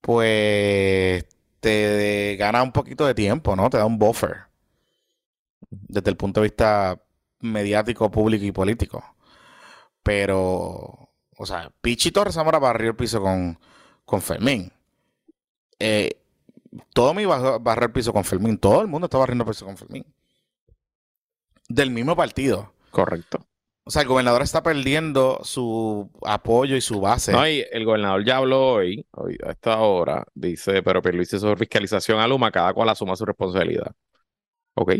pues 0.00 1.24
te 1.60 2.34
gana 2.36 2.60
un 2.64 2.72
poquito 2.72 3.06
de 3.06 3.14
tiempo, 3.14 3.54
¿no? 3.54 3.70
Te 3.70 3.76
da 3.78 3.86
un 3.86 4.00
buffer 4.00 4.48
desde 5.70 6.10
el 6.10 6.16
punto 6.16 6.40
de 6.40 6.48
vista 6.48 7.00
mediático, 7.38 8.10
público 8.10 8.44
y 8.44 8.50
político. 8.50 9.04
Pero, 10.02 11.08
o 11.36 11.46
sea, 11.46 11.70
Pichi 11.80 12.10
Torres 12.10 12.34
Zamora 12.34 12.58
barrió 12.58 12.90
el 12.90 12.96
piso 12.96 13.20
con, 13.20 13.56
con 14.04 14.20
Fermín. 14.20 14.72
Eh, 15.78 16.20
todo 16.92 17.14
mi 17.14 17.26
barrió 17.26 17.86
el 17.86 17.92
piso 17.92 18.12
con 18.12 18.24
Fermín. 18.24 18.58
Todo 18.58 18.80
el 18.80 18.88
mundo 18.88 19.04
está 19.04 19.18
barriendo 19.18 19.44
el 19.44 19.50
piso 19.50 19.66
con 19.66 19.76
Fermín. 19.76 20.04
Del 21.68 21.92
mismo 21.92 22.16
partido. 22.16 22.72
Correcto. 22.90 23.46
O 23.88 23.90
sea, 23.90 24.02
el 24.02 24.08
gobernador 24.08 24.42
está 24.42 24.62
perdiendo 24.62 25.40
su 25.44 26.10
apoyo 26.22 26.76
y 26.76 26.80
su 26.82 27.00
base. 27.00 27.32
No, 27.32 27.48
y 27.48 27.64
el 27.72 27.86
gobernador 27.86 28.22
ya 28.22 28.36
habló 28.36 28.74
hoy, 28.74 29.06
hoy 29.12 29.38
a 29.42 29.52
esta 29.52 29.80
hora, 29.80 30.26
dice, 30.34 30.82
pero 30.82 31.00
hizo 31.22 31.38
sobre 31.38 31.56
fiscalización 31.56 32.20
a 32.20 32.28
Luma, 32.28 32.50
cada 32.50 32.74
cual 32.74 32.90
asuma 32.90 33.16
su 33.16 33.24
responsabilidad. 33.24 33.94
¿Ok? 34.74 34.92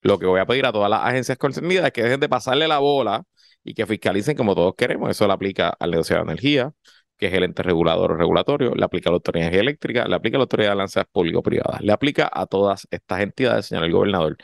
Lo 0.00 0.18
que 0.18 0.26
voy 0.26 0.40
a 0.40 0.46
pedir 0.46 0.66
a 0.66 0.72
todas 0.72 0.90
las 0.90 1.02
agencias 1.02 1.38
concernidas 1.38 1.86
es 1.86 1.92
que 1.92 2.02
dejen 2.02 2.18
de 2.18 2.28
pasarle 2.28 2.66
la 2.66 2.80
bola 2.80 3.22
y 3.62 3.74
que 3.74 3.86
fiscalicen 3.86 4.36
como 4.36 4.56
todos 4.56 4.74
queremos. 4.74 5.08
Eso 5.08 5.28
le 5.28 5.34
aplica 5.34 5.68
al 5.78 5.92
negociado 5.92 6.24
de 6.24 6.32
energía, 6.32 6.72
que 7.16 7.26
es 7.28 7.32
el 7.32 7.44
ente 7.44 7.62
regulador 7.62 8.10
o 8.10 8.16
regulatorio, 8.16 8.74
le 8.74 8.84
aplica 8.84 9.08
a 9.08 9.12
la 9.12 9.18
Autoridad 9.18 9.54
Eléctrica, 9.54 10.04
le 10.08 10.16
aplica 10.16 10.36
a 10.36 10.40
la 10.40 10.44
Autoridad 10.46 10.70
de 10.70 10.72
Alianzas 10.72 11.04
Público-Privadas, 11.12 11.80
le 11.80 11.92
aplica 11.92 12.28
a 12.32 12.46
todas 12.46 12.88
estas 12.90 13.20
entidades, 13.20 13.66
señor 13.66 13.84
el 13.84 13.92
gobernador, 13.92 14.36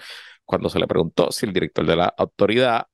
cuando 0.44 0.68
se 0.68 0.78
le 0.78 0.86
preguntó 0.86 1.32
si 1.32 1.46
el 1.46 1.52
director 1.52 1.84
de 1.84 1.96
la 1.96 2.14
Autoridad 2.16 2.86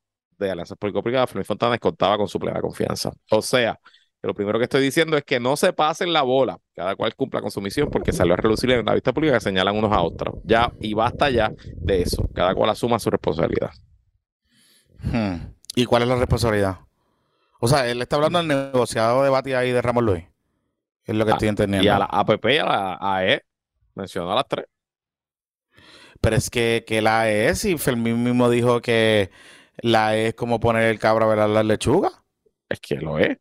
de 0.44 0.50
Alianzas 0.50 0.76
Público-Privadas, 0.78 1.30
Fermín 1.30 1.44
Fontanes, 1.44 1.78
contaba 1.80 2.16
con 2.16 2.28
su 2.28 2.38
plena 2.38 2.60
confianza. 2.60 3.10
O 3.30 3.42
sea, 3.42 3.78
lo 4.22 4.34
primero 4.34 4.58
que 4.58 4.64
estoy 4.64 4.82
diciendo 4.82 5.16
es 5.16 5.24
que 5.24 5.40
no 5.40 5.56
se 5.56 5.72
pasen 5.72 6.12
la 6.12 6.22
bola, 6.22 6.58
cada 6.74 6.94
cual 6.94 7.14
cumpla 7.14 7.40
con 7.40 7.50
su 7.50 7.60
misión, 7.60 7.88
porque 7.90 8.12
salió 8.12 8.34
a 8.34 8.36
relucir 8.36 8.70
en 8.70 8.84
la 8.84 8.92
vista 8.92 9.12
pública 9.12 9.34
que 9.34 9.40
señalan 9.40 9.76
unos 9.76 9.92
a 9.92 10.02
otros. 10.02 10.36
Ya, 10.44 10.72
y 10.80 10.92
basta 10.92 11.30
ya 11.30 11.52
de 11.76 12.02
eso. 12.02 12.28
Cada 12.34 12.54
cual 12.54 12.70
asuma 12.70 12.98
su 12.98 13.10
responsabilidad. 13.10 13.70
Hmm. 15.02 15.54
¿Y 15.74 15.86
cuál 15.86 16.02
es 16.02 16.08
la 16.08 16.16
responsabilidad? 16.16 16.80
O 17.60 17.68
sea, 17.68 17.88
él 17.88 18.02
está 18.02 18.16
hablando 18.16 18.38
del 18.38 18.48
negociado 18.48 19.22
debate 19.22 19.56
ahí 19.56 19.70
de 19.70 19.80
Ramón 19.80 20.06
Luis. 20.06 20.24
Es 21.04 21.14
lo 21.14 21.24
que 21.24 21.32
ah, 21.32 21.34
estoy 21.34 21.48
entendiendo. 21.48 21.84
Y 21.84 21.88
a 21.88 21.98
la 21.98 22.04
APP 22.04 22.44
y 22.44 22.58
a 22.58 22.64
la 22.64 22.98
AE. 23.00 23.42
Mencionó 23.94 24.32
a 24.32 24.36
las 24.36 24.48
tres. 24.48 24.66
Pero 26.20 26.36
es 26.36 26.50
que, 26.50 26.84
que 26.86 27.00
la 27.00 27.22
AE, 27.22 27.54
si 27.54 27.78
Fermín 27.78 28.22
mismo 28.22 28.50
dijo 28.50 28.80
que 28.82 29.30
la 29.82 30.16
es 30.16 30.34
como 30.34 30.60
poner 30.60 30.84
el 30.84 30.98
cabra 30.98 31.26
a 31.26 31.28
ver 31.28 31.48
la 31.48 31.62
lechuga. 31.62 32.10
Es 32.68 32.80
que 32.80 32.96
lo 32.96 33.18
es. 33.18 33.38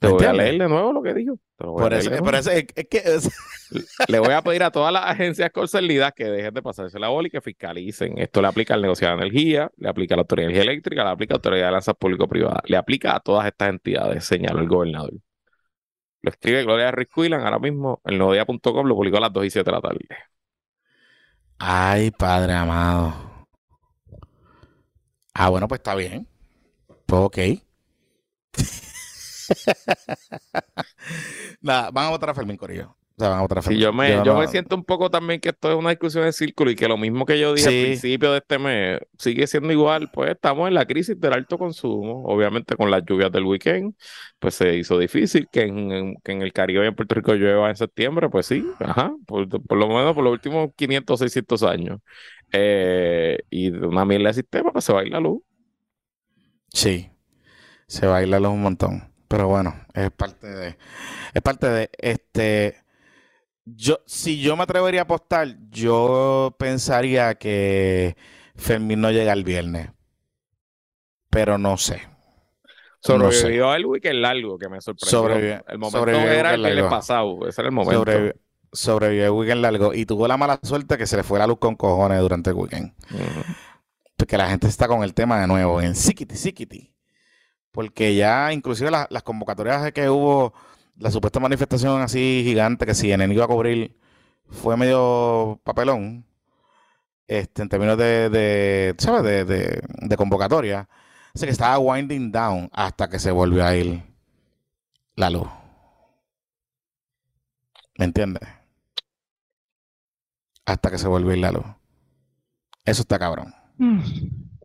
Te 0.00 0.08
voy 0.08 0.24
a 0.24 0.32
leer 0.32 0.58
de 0.58 0.68
nuevo 0.68 0.94
lo 0.94 1.02
que 1.02 1.12
dijo. 1.12 1.38
Por 1.58 1.92
eso, 1.92 2.10
es, 2.50 2.66
que 2.88 3.02
le 4.08 4.18
voy 4.18 4.32
a 4.32 4.40
pedir 4.40 4.62
a 4.62 4.70
todas 4.70 4.90
las 4.90 5.04
agencias 5.04 5.50
concernidas 5.50 6.14
que 6.14 6.24
dejen 6.24 6.54
de 6.54 6.62
pasarse 6.62 6.98
la 6.98 7.08
bola 7.08 7.28
y 7.28 7.30
que 7.30 7.42
fiscalicen. 7.42 8.16
Esto 8.16 8.40
le 8.40 8.48
aplica 8.48 8.72
al 8.72 8.80
negociado 8.80 9.14
de 9.14 9.22
energía, 9.24 9.70
le 9.76 9.90
aplica 9.90 10.14
a 10.14 10.16
la 10.16 10.22
Autoridad 10.22 10.48
de 10.48 10.54
Energía 10.54 10.72
Eléctrica, 10.72 11.04
le 11.04 11.10
aplica 11.10 11.34
a 11.34 11.34
la 11.34 11.36
Autoridad 11.36 11.62
de 11.64 11.68
Alianzas 11.68 11.94
Público-Privadas, 11.96 12.62
le 12.64 12.76
aplica 12.78 13.14
a 13.14 13.20
todas 13.20 13.46
estas 13.46 13.68
entidades, 13.68 14.24
señaló 14.24 14.60
el 14.60 14.68
gobernador. 14.68 15.12
Lo 16.22 16.30
escribe 16.30 16.62
Gloria 16.62 16.90
Ruiz 16.92 17.08
ahora 17.34 17.58
mismo 17.58 18.00
en 18.06 18.16
nodia.com, 18.16 18.86
lo 18.86 18.94
publicó 18.94 19.18
a 19.18 19.20
las 19.20 19.32
2 19.34 19.44
y 19.44 19.50
7 19.50 19.70
de 19.70 19.76
la 19.76 19.82
tarde. 19.82 20.00
Ay, 21.58 22.10
padre 22.10 22.54
amado. 22.54 23.29
Ah, 25.42 25.48
bueno, 25.48 25.66
pues 25.68 25.78
está 25.78 25.94
bien. 25.94 26.28
Pues 27.06 27.22
ok. 27.22 27.38
Nada, 31.62 31.90
van 31.90 32.06
a 32.06 32.10
votar 32.10 32.30
a 32.30 32.34
Fermín 32.34 32.56
Corillo. 32.56 32.96
O 33.20 33.30
van 33.30 33.38
a 33.38 33.42
votar 33.42 33.58
a 33.58 33.62
Fermín. 33.62 33.80
yo 33.80 33.92
me, 33.92 34.24
yo, 34.24 34.38
me 34.38 34.48
siento 34.48 34.76
un 34.76 34.84
poco 34.84 35.10
también 35.10 35.40
que 35.40 35.50
esto 35.50 35.70
es 35.70 35.76
una 35.76 35.90
discusión 35.90 36.24
de 36.24 36.32
círculo 36.32 36.70
y 36.70 36.76
que 36.76 36.88
lo 36.88 36.96
mismo 36.96 37.26
que 37.26 37.38
yo 37.38 37.54
dije 37.54 37.68
al 37.68 37.86
principio 37.86 38.32
de 38.32 38.38
este 38.38 38.58
mes 38.58 39.00
sigue 39.18 39.46
siendo 39.46 39.72
igual. 39.72 40.10
Pues 40.12 40.30
estamos 40.30 40.68
en 40.68 40.74
la 40.74 40.86
crisis 40.86 41.20
del 41.20 41.32
alto 41.32 41.58
consumo. 41.58 42.24
Obviamente 42.24 42.76
con 42.76 42.90
las 42.90 43.02
lluvias 43.04 43.30
del 43.30 43.44
weekend, 43.44 43.94
pues 44.38 44.54
se 44.54 44.76
hizo 44.76 44.98
difícil 44.98 45.48
que 45.50 45.62
en, 45.62 46.16
que 46.24 46.32
en 46.32 46.42
el 46.42 46.52
Caribe 46.52 46.84
y 46.84 46.88
en 46.88 46.94
Puerto 46.94 47.14
Rico 47.14 47.34
llueva 47.34 47.68
en 47.70 47.76
septiembre. 47.76 48.28
Pues 48.28 48.46
sí, 48.46 48.66
ajá, 48.78 49.12
por, 49.26 49.46
lo 49.48 49.88
menos 49.88 50.14
por 50.14 50.24
los 50.24 50.32
últimos 50.32 50.70
500 50.76 51.14
o 51.14 51.16
600 51.18 51.62
años. 51.64 52.00
Eh, 52.52 53.38
y 53.50 53.70
una 53.70 54.04
mierda 54.04 54.28
de 54.28 54.34
sistema, 54.34 54.72
pues 54.72 54.84
se 54.84 54.92
va 54.92 55.00
a 55.00 55.04
ir 55.04 55.12
la 55.12 55.20
luz. 55.20 55.42
Sí, 56.72 57.10
se 57.86 58.06
va 58.06 58.18
a 58.18 58.22
ir 58.22 58.28
la 58.28 58.40
luz 58.40 58.50
un 58.50 58.62
montón. 58.62 59.10
Pero 59.30 59.46
bueno, 59.46 59.74
es 59.94 60.10
parte 60.10 60.48
de. 60.48 60.76
Es 61.32 61.42
parte 61.42 61.68
de. 61.68 61.90
Este. 61.98 62.76
Yo, 63.76 64.00
si 64.06 64.40
yo 64.40 64.56
me 64.56 64.62
atrevería 64.62 65.00
a 65.00 65.04
apostar, 65.04 65.56
yo 65.70 66.54
pensaría 66.58 67.34
que 67.34 68.16
Fermín 68.56 69.00
no 69.00 69.10
llega 69.10 69.32
el 69.32 69.44
viernes. 69.44 69.90
Pero 71.28 71.58
no 71.58 71.76
sé. 71.76 72.02
Sobrevivió 73.00 73.66
no 73.66 73.74
el 73.74 73.86
weekend 73.86 74.20
largo 74.20 74.58
que 74.58 74.68
me 74.68 74.80
sorprendió. 74.80 75.64
el 75.66 75.78
momento 75.78 76.08
era 76.08 76.54
el, 76.54 76.64
el 76.66 76.84
pasado. 76.88 77.48
Ese 77.48 77.60
era 77.60 77.68
el 77.68 77.74
momento. 77.74 78.04
sobrevivió 78.72 79.24
el 79.26 79.30
weekend 79.30 79.62
largo 79.62 79.94
y 79.94 80.04
tuvo 80.06 80.28
la 80.28 80.36
mala 80.36 80.58
suerte 80.62 80.98
que 80.98 81.06
se 81.06 81.16
le 81.16 81.22
fue 81.22 81.38
la 81.38 81.46
luz 81.46 81.58
con 81.58 81.76
cojones 81.76 82.20
durante 82.20 82.50
el 82.50 82.56
weekend. 82.56 82.92
Porque 84.16 84.36
la 84.36 84.50
gente 84.50 84.66
está 84.66 84.86
con 84.86 85.02
el 85.02 85.14
tema 85.14 85.40
de 85.40 85.46
nuevo 85.46 85.80
en 85.80 85.94
Sikiti 85.94 86.36
Sikiti 86.36 86.90
porque 87.70 88.14
ya 88.14 88.52
inclusive 88.52 88.90
las 88.90 89.22
convocatorias 89.22 89.92
que 89.92 90.08
hubo, 90.08 90.52
la 91.00 91.10
supuesta 91.10 91.40
manifestación 91.40 92.02
así 92.02 92.42
gigante 92.44 92.86
que 92.86 92.94
si 92.94 93.10
en 93.10 93.32
iba 93.32 93.44
a 93.44 93.48
cubrir 93.48 93.96
fue 94.48 94.76
medio 94.76 95.60
papelón, 95.64 96.26
este, 97.26 97.62
en 97.62 97.68
términos 97.68 97.96
de, 97.96 98.28
de 98.28 98.94
¿sabes? 98.98 99.46
De, 99.46 99.80
de, 99.84 100.16
convocatoria. 100.16 100.88
Así 101.34 101.46
que 101.46 101.52
estaba 101.52 101.78
winding 101.78 102.30
down 102.32 102.68
hasta 102.72 103.08
que 103.08 103.18
se 103.18 103.30
volvió 103.30 103.64
a 103.64 103.74
ir 103.76 104.02
la 105.14 105.30
luz. 105.30 105.48
¿Me 107.96 108.04
entiendes? 108.04 108.42
Hasta 110.66 110.90
que 110.90 110.98
se 110.98 111.08
volvió 111.08 111.30
a 111.30 111.34
ir 111.34 111.40
la 111.40 111.52
luz. 111.52 111.66
Eso 112.84 113.02
está 113.02 113.18
cabrón. 113.18 113.54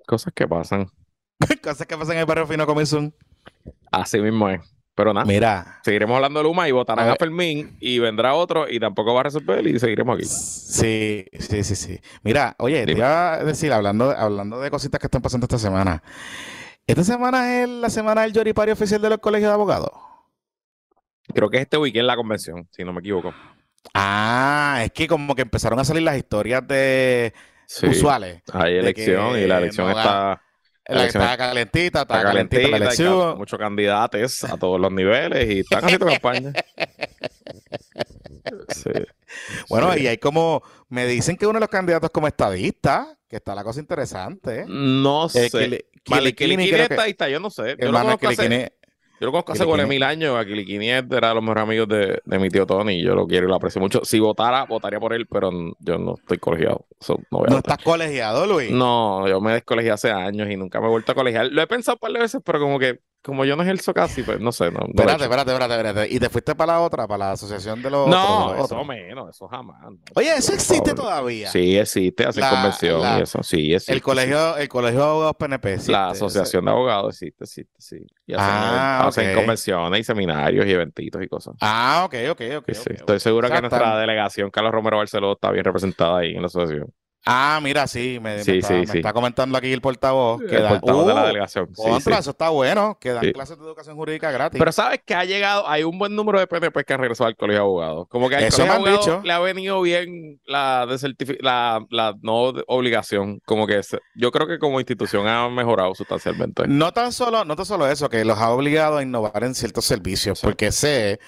Cosas 0.07 0.33
que 0.33 0.47
pasan. 0.47 0.89
Cosas 1.63 1.85
que 1.85 1.97
pasan 1.97 2.15
en 2.15 2.21
el 2.21 2.25
barrio 2.25 2.47
fino 2.47 2.65
como 2.65 2.83
Zoom. 2.85 3.11
Así 3.91 4.19
mismo 4.19 4.49
es. 4.49 4.74
Pero 4.95 5.13
nada, 5.13 5.25
Mira, 5.25 5.79
seguiremos 5.83 6.15
hablando 6.15 6.39
de 6.39 6.43
Luma 6.45 6.69
y 6.69 6.71
votarán 6.71 7.09
A. 7.09 7.15
Fermín 7.17 7.75
y 7.81 7.99
vendrá 7.99 8.33
otro 8.33 8.69
y 8.69 8.79
tampoco 8.79 9.13
va 9.13 9.19
a 9.19 9.23
resolver 9.23 9.67
y 9.67 9.77
seguiremos 9.77 10.15
aquí. 10.17 10.25
sí, 10.25 11.25
sí, 11.37 11.63
sí, 11.65 11.75
sí. 11.75 11.99
Mira, 12.23 12.55
oye, 12.59 12.79
te 12.85 12.85
Dime. 12.93 12.99
iba 12.99 13.33
a 13.33 13.43
decir, 13.43 13.73
hablando, 13.73 14.11
hablando 14.11 14.59
de 14.61 14.71
cositas 14.71 14.99
que 14.99 15.07
están 15.07 15.21
pasando 15.21 15.45
esta 15.45 15.57
semana. 15.59 16.01
Esta 16.87 17.03
semana 17.03 17.61
es 17.61 17.67
la 17.67 17.89
semana 17.89 18.21
del 18.21 18.31
Yoripario 18.31 18.73
oficial 18.73 19.01
de 19.01 19.09
los 19.09 19.17
colegios 19.19 19.49
de 19.49 19.53
abogados. 19.55 19.89
Creo 21.33 21.49
que 21.49 21.57
es 21.57 21.63
este 21.63 21.77
weekend 21.77 22.05
la 22.07 22.15
convención, 22.15 22.67
si 22.71 22.83
no 22.85 22.93
me 22.93 22.99
equivoco. 23.01 23.33
Ah, 23.93 24.81
es 24.85 24.91
que 24.91 25.07
como 25.07 25.35
que 25.35 25.41
empezaron 25.41 25.77
a 25.79 25.83
salir 25.83 26.03
las 26.03 26.17
historias 26.17 26.65
de 26.67 27.33
Sí. 27.67 27.87
usuales. 27.87 28.41
Hay 28.53 28.75
elección 28.77 29.37
y 29.39 29.45
la 29.47 29.57
elección 29.57 29.87
no 29.89 29.97
está, 29.97 30.41
La 30.87 31.05
está 31.05 31.35
calentita, 31.37 32.01
está, 32.01 32.21
calentita, 32.21 32.61
calentita, 32.61 32.69
la 32.69 32.77
elección. 32.77 33.37
muchos 33.37 33.57
candidatos 33.59 34.43
a 34.43 34.55
todos 34.57 34.79
los 34.79 34.91
niveles 34.91 35.49
y 35.49 35.59
están 35.61 35.83
haciendo 35.83 36.05
campaña. 36.05 36.53
Sí. 38.69 38.91
Bueno, 39.69 39.93
Sí. 39.93 40.03
y 40.03 40.07
hay 40.07 40.17
como, 40.17 40.61
me 40.89 41.05
dicen 41.07 41.35
que 41.35 41.47
uno 41.47 41.55
de 41.57 41.61
los 41.61 41.69
candidatos 41.69 42.11
como 42.11 42.27
estadista, 42.27 43.17
que 43.27 43.37
está 43.37 43.55
la 43.55 43.63
cosa 43.63 43.79
interesante. 43.79 44.65
No 44.67 45.27
sé. 45.29 45.47
Eh, 45.47 45.49
Kili- 45.51 45.85
Vale, 46.07 46.35
que- 46.35 47.05
está, 47.09 47.27
yo 47.27 47.39
no 47.39 47.49
sé. 47.49 47.63
Yo 47.71 47.75
lo 47.91 47.97
Hermano, 47.97 48.11
hace, 48.11 48.27
Kilikini- 48.27 48.71
yo 49.19 49.27
lo 49.27 49.31
conozco 49.31 49.53
hace 49.53 49.65
como 49.65 49.85
mil 49.87 50.03
años. 50.03 50.37
A 50.37 50.45
Kilikini 50.45 50.89
era 50.89 51.01
de 51.01 51.33
los 51.35 51.41
mejores 51.41 51.63
amigos 51.63 51.87
de, 51.87 52.21
de 52.23 52.39
mi 52.39 52.49
tío 52.49 52.65
Tony 52.65 53.01
yo 53.01 53.15
lo 53.15 53.25
quiero 53.27 53.47
y 53.47 53.49
lo 53.49 53.55
aprecio 53.55 53.79
mucho. 53.81 54.01
Si 54.03 54.19
votara, 54.19 54.65
votaría 54.65 54.99
por 54.99 55.13
él, 55.13 55.25
pero 55.27 55.51
yo 55.79 55.97
no 55.97 56.15
estoy 56.15 56.37
colegiado. 56.37 56.85
So, 56.99 57.19
no 57.31 57.39
voy 57.39 57.47
a 57.47 57.49
no 57.51 57.55
votar. 57.57 57.73
estás 57.73 57.83
colegiado, 57.83 58.45
Luis. 58.45 58.71
No, 58.71 59.27
yo 59.27 59.39
me 59.41 59.53
descolegié 59.53 59.91
hace 59.91 60.11
años 60.11 60.49
y 60.49 60.57
nunca 60.57 60.79
me 60.81 60.87
he 60.87 60.89
vuelto 60.89 61.11
a 61.11 61.15
colegiar. 61.15 61.47
Lo 61.51 61.61
he 61.61 61.67
pensado 61.67 61.95
un 61.95 61.99
par 61.99 62.11
de 62.11 62.19
veces, 62.19 62.41
pero 62.43 62.59
como 62.59 62.77
que, 62.79 62.99
como 63.25 63.43
yo 63.43 63.55
no 63.55 63.63
ejerzo 63.63 63.93
casi, 63.93 64.21
pues 64.23 64.39
no 64.39 64.51
sé, 64.51 64.65
no. 64.71 64.79
no 64.81 64.85
Espérate, 64.89 65.23
espérate, 65.23 65.51
espérate, 65.51 65.73
espérate. 65.75 66.13
¿Y 66.13 66.19
te 66.19 66.29
fuiste 66.29 66.53
para 66.53 66.73
la 66.73 66.81
otra, 66.81 67.07
para 67.07 67.17
la 67.25 67.31
asociación 67.31 67.81
de 67.81 67.89
los 67.89 68.07
No, 68.07 68.47
otros, 68.51 68.65
eso 68.65 68.85
menos, 68.85 69.29
eso 69.35 69.47
jamás. 69.47 69.81
no. 69.81 69.97
Oye, 70.13 70.33
eso 70.37 70.53
existe 70.53 70.91
favor. 70.91 70.95
todavía. 71.05 71.49
Sí, 71.49 71.77
existe, 71.77 72.25
hacen 72.25 72.41
La- 72.41 72.49
convención 72.51 73.01
la- 73.01 73.19
y 73.19 73.21
eso, 73.23 73.41
sí, 73.41 73.73
existe. 73.73 73.93
El 73.93 74.01
colegio, 74.01 74.57
el 74.57 74.69
colegio 74.69 74.99
de 74.99 75.05
abogados 75.05 75.35
PNP. 75.37 75.73
existe. 75.73 75.91
La 75.91 76.09
asociación 76.09 76.65
de 76.65 76.71
abogados 76.71 77.13
existe, 77.15 77.43
existe, 77.43 77.75
sí. 77.79 78.05
Y 78.27 78.33
hacen, 78.33 78.45
Ah, 78.47 79.07
hacen 79.07 79.35
convenciones 79.35 79.99
y 79.99 80.03
seminarios 80.03 80.65
y 80.65 80.71
eventitos 80.71 81.21
y 81.23 81.27
cosas. 81.27 81.55
Ah, 81.61 82.03
ok, 82.05 82.13
ok, 82.31 82.41
ok. 82.57 82.65
Sí, 82.67 82.73
sí. 82.75 82.79
ok, 82.81 82.91
Estoy 82.91 83.19
seguro 83.19 83.47
O 83.47 83.49
sea, 83.49 83.57
que 83.57 83.61
nuestra 83.69 83.97
delegación, 83.97 84.51
Carlos 84.51 84.71
Romero 84.71 84.97
Barceló, 84.97 85.33
está 85.33 85.51
bien 85.51 85.63
representada 85.65 86.19
ahí 86.19 86.35
en 86.35 86.41
la 86.41 86.47
asociación. 86.47 86.91
Ah, 87.27 87.59
mira, 87.63 87.87
sí, 87.87 88.19
me, 88.21 88.35
me 88.37 88.43
Sí, 88.43 88.57
está, 88.59 88.67
sí, 88.67 88.73
me 88.75 88.85
sí. 88.87 88.97
está 88.99 89.11
comentando 89.11 89.57
aquí 89.57 89.71
el 89.73 89.81
portavoz 89.81 90.41
que 90.47 90.57
El 90.57 90.61
da- 90.61 90.69
portavoz 90.69 91.07
de 91.07 91.13
la 91.15 91.23
Uh, 91.23 91.25
delegación. 91.25 91.67
Sí, 91.75 91.81
Contra, 91.81 92.15
sí. 92.17 92.19
eso 92.19 92.29
está 92.31 92.49
bueno, 92.49 92.97
que 93.01 93.13
dan 93.13 93.23
Sí. 93.23 93.33
clases 93.33 93.57
de 93.57 93.63
educación 93.65 93.95
jurídica 93.95 94.29
gratis. 94.29 94.59
Pero 94.59 94.71
sabes 94.71 94.99
que 95.03 95.15
ha 95.15 95.25
llegado, 95.25 95.67
hay 95.67 95.83
un 95.83 95.97
buen 95.97 96.15
número 96.15 96.39
de 96.39 96.45
PNP 96.45 96.83
que 96.83 96.93
han 96.93 96.99
regresado 96.99 97.27
al 97.27 97.35
colegio 97.35 97.61
de 97.61 97.65
abogados. 97.65 98.07
Como 98.09 98.29
que 98.29 98.35
al 98.35 98.43
Eso 98.43 98.57
colegio 98.57 98.73
de 98.75 98.79
me 98.83 98.89
han 98.95 98.99
dicho. 98.99 99.21
le 99.23 99.33
ha 99.33 99.39
venido 99.39 99.81
bien 99.81 100.39
la, 100.45 100.87
la, 101.39 101.85
la 101.89 102.13
no 102.21 102.53
obligación. 102.67 103.39
Como 103.45 103.65
que 103.65 103.81
yo 104.15 104.31
creo 104.31 104.47
que 104.47 104.59
como 104.59 104.79
institución 104.79 105.27
ha 105.27 105.49
mejorado 105.49 105.95
sustancialmente. 105.95 106.67
No 106.67 106.91
tan 106.93 107.11
solo, 107.11 107.43
no 107.43 107.55
tan 107.55 107.65
solo 107.65 107.87
eso, 107.87 108.07
que 108.07 108.23
los 108.23 108.37
ha 108.37 108.51
obligado 108.51 108.97
a 108.97 109.01
innovar 109.03 109.43
en 109.43 109.55
ciertos 109.55 109.85
servicios, 109.85 110.37
Sí. 110.39 110.45
porque 110.45 110.71
sé 110.71 111.19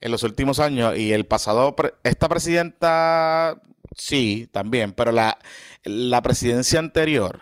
en 0.00 0.10
los 0.10 0.22
últimos 0.22 0.60
años 0.60 0.96
y 0.96 1.12
el 1.12 1.26
pasado, 1.26 1.76
pre- 1.76 1.92
esta 2.04 2.28
presidenta, 2.28 3.60
sí, 3.96 4.48
también, 4.52 4.92
pero 4.92 5.12
la, 5.12 5.38
la 5.84 6.22
presidencia 6.22 6.78
anterior 6.78 7.40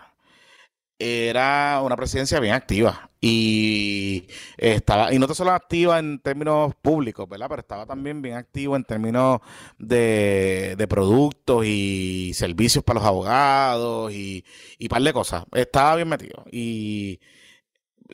era 0.99 1.81
una 1.83 1.95
presidencia 1.95 2.39
bien 2.39 2.53
activa 2.53 3.09
y 3.19 4.27
estaba, 4.57 5.11
y 5.13 5.17
no 5.19 5.27
solo 5.33 5.51
activa 5.51 5.97
en 5.99 6.19
términos 6.19 6.73
públicos, 6.81 7.27
¿verdad? 7.27 7.47
Pero 7.49 7.61
estaba 7.61 7.85
también 7.87 8.21
bien 8.21 8.35
activo 8.35 8.75
en 8.75 8.83
términos 8.83 9.39
de, 9.79 10.75
de 10.77 10.87
productos 10.87 11.65
y 11.65 12.33
servicios 12.35 12.83
para 12.83 12.99
los 12.99 13.07
abogados 13.07 14.11
y, 14.13 14.45
y 14.77 14.89
par 14.89 15.01
de 15.01 15.13
cosas. 15.13 15.45
Estaba 15.53 15.95
bien 15.95 16.09
metido. 16.09 16.45
Y 16.51 17.19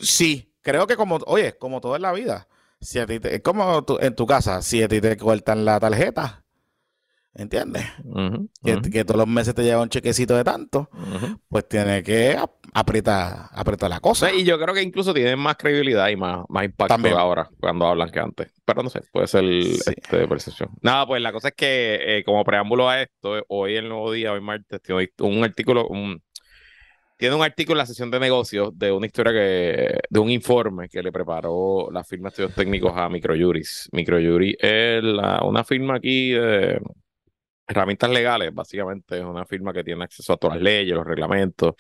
sí, 0.02 0.54
creo 0.62 0.88
que 0.88 0.98
como, 0.98 1.18
oye, 1.28 1.58
como 1.58 1.82
todo 1.82 1.96
en 1.96 2.02
la 2.04 2.14
vida, 2.14 2.48
si 2.82 3.00
a 3.00 3.08
ti 3.08 3.20
te- 3.20 3.42
como 3.42 3.84
tú- 3.86 4.00
en 4.02 4.16
tu 4.16 4.28
casa, 4.28 4.62
si 4.62 4.84
a 4.84 4.88
ti 4.90 5.02
te 5.02 5.18
cortan 5.18 5.66
la 5.66 5.80
tarjeta, 5.80 6.46
¿entiendes? 7.38 7.86
Que, 8.92 9.06
todos 9.06 9.18
los 9.18 9.28
meses 9.28 9.54
te 9.56 9.64
llega 9.64 9.82
un 9.82 9.90
chequecito 9.90 10.36
de 10.36 10.44
tanto, 10.44 10.90
pues 11.48 11.68
tienes 11.68 12.04
que 12.04 12.32
ap- 12.32 12.52
apretar, 12.74 13.48
apretar 13.52 13.90
la 13.90 14.00
cosa. 14.00 14.30
Sí, 14.30 14.42
y 14.42 14.44
yo 14.44 14.60
creo 14.60 14.74
que 14.74 14.82
incluso 14.82 15.14
tienen 15.14 15.40
más 15.40 15.56
credibilidad 15.58 16.10
y 16.10 16.16
más, 16.16 16.46
más 16.50 16.66
impacto 16.66 16.94
También. 16.96 17.16
ahora 17.16 17.50
cuando 17.60 17.86
hablan 17.88 18.10
que 18.10 18.20
antes. 18.20 18.52
Pero 18.66 18.84
no 18.84 18.90
sé, 18.90 19.02
puede 19.12 19.28
ser 19.28 19.44
Sí. 19.46 19.80
este, 19.96 20.28
percepción. 20.28 20.70
Nada, 20.82 21.06
pues 21.08 21.22
la 21.22 21.32
cosa 21.32 21.50
es 21.50 21.54
que 21.56 22.18
eh, 22.18 22.24
como 22.24 22.44
preámbulo 22.44 22.90
a 22.90 23.02
esto, 23.02 23.36
hoy 23.48 23.76
el 23.76 23.88
nuevo 23.88 24.12
día, 24.12 24.34
hoy 24.34 24.42
martes, 24.42 24.82
tiene 24.82 25.08
un 25.20 25.44
artículo, 25.44 25.88
un, 25.88 26.22
tiene 27.18 27.34
un 27.36 27.42
artículo 27.44 27.74
en 27.76 27.78
la 27.80 27.86
sesión 27.88 28.12
de 28.12 28.20
negocios 28.20 28.78
de 28.78 28.92
una 28.92 29.06
historia 29.08 29.32
que, 29.34 30.00
de 30.10 30.20
un 30.20 30.30
informe 30.30 30.88
que 30.90 31.02
le 31.02 31.12
preparó 31.12 31.90
la 31.92 32.04
firma 32.04 32.26
de 32.26 32.30
estudios 32.30 32.54
técnicos 32.54 32.94
a 32.96 33.10
Microjuris. 33.10 33.90
Microjuris 33.92 34.56
es 34.60 35.04
la- 35.04 35.42
una 35.44 35.64
firma 35.64 35.96
aquí 35.96 36.32
de 36.32 36.80
herramientas 37.68 38.10
legales, 38.10 38.54
básicamente 38.54 39.18
es 39.20 39.24
una 39.26 39.46
firma 39.46 39.74
que 39.74 39.84
tiene 39.84 40.04
acceso 40.04 40.34
a 40.34 40.38
todas 40.38 40.56
las 40.56 40.64
leyes, 40.64 40.96
los 40.96 41.06
reglamentos 41.06 41.76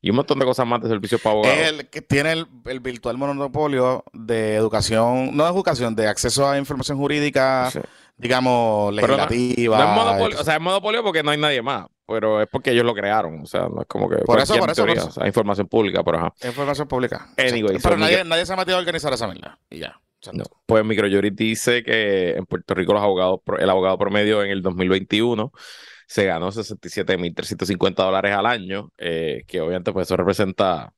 y 0.00 0.10
un 0.10 0.16
montón 0.16 0.38
de 0.38 0.44
cosas 0.44 0.66
más 0.66 0.80
de 0.82 0.88
servicios 0.88 1.20
para 1.20 1.34
abogados. 1.34 1.58
El 1.58 1.88
que 1.88 2.00
tiene 2.02 2.32
el, 2.32 2.46
el 2.66 2.80
virtual 2.80 3.16
monopolio 3.18 4.04
de 4.12 4.54
educación, 4.54 5.36
no 5.36 5.44
de 5.44 5.50
educación, 5.50 5.94
de 5.96 6.06
acceso 6.08 6.48
a 6.48 6.58
información 6.58 6.98
jurídica, 6.98 7.70
Sí. 7.72 7.80
digamos, 8.16 8.92
no- 8.94 9.00
legislativa. 9.00 9.78
No 9.78 9.84
es 9.84 9.96
monopolio, 9.96 10.40
o 10.40 10.44
sea, 10.44 10.54
es 10.54 10.60
monopolio 10.60 11.02
porque 11.02 11.22
no 11.22 11.30
hay 11.32 11.38
nadie 11.38 11.60
más, 11.62 11.86
pero 12.06 12.40
es 12.42 12.48
porque 12.48 12.70
ellos 12.70 12.84
lo 12.84 12.94
crearon, 12.94 13.40
o 13.42 13.46
sea, 13.46 13.62
no 13.68 13.80
es 13.82 13.86
como 13.88 14.08
que 14.08 14.16
Por 14.18 14.38
eso, 14.38 14.54
por 14.56 14.70
eso, 14.70 14.82
por 14.82 14.86
teoría, 14.86 14.94
eso. 15.02 15.08
o 15.08 15.12
sea, 15.12 15.26
información 15.26 15.66
pública, 15.66 16.02
pero 16.04 16.18
ajá. 16.18 16.34
información 16.46 16.86
pública. 16.86 17.28
Anyway, 17.36 17.78
Pero 17.82 17.96
nadie, 17.96 18.24
nadie 18.24 18.46
se 18.46 18.52
ha 18.52 18.56
metido 18.56 18.76
a 18.76 18.80
organizar 18.80 19.12
esa 19.12 19.26
mierda. 19.26 19.58
Y 19.70 19.78
ya. 19.80 19.98
No. 20.32 20.44
Pues 20.66 20.84
Microjuris 20.84 21.34
dice 21.34 21.82
que 21.82 22.30
en 22.32 22.46
Puerto 22.46 22.74
Rico 22.74 22.92
los 22.92 23.02
abogados, 23.02 23.40
el 23.58 23.68
abogado 23.68 23.98
promedio 23.98 24.42
en 24.44 24.50
el 24.50 24.62
2021 24.62 25.50
se 26.06 26.26
ganó 26.26 26.52
67.350 26.52 27.94
dólares 28.04 28.34
al 28.34 28.46
año, 28.46 28.92
eh, 28.98 29.44
que 29.46 29.60
obviamente 29.60 29.92
pues 29.92 30.06
eso 30.06 30.16
representa 30.16 30.92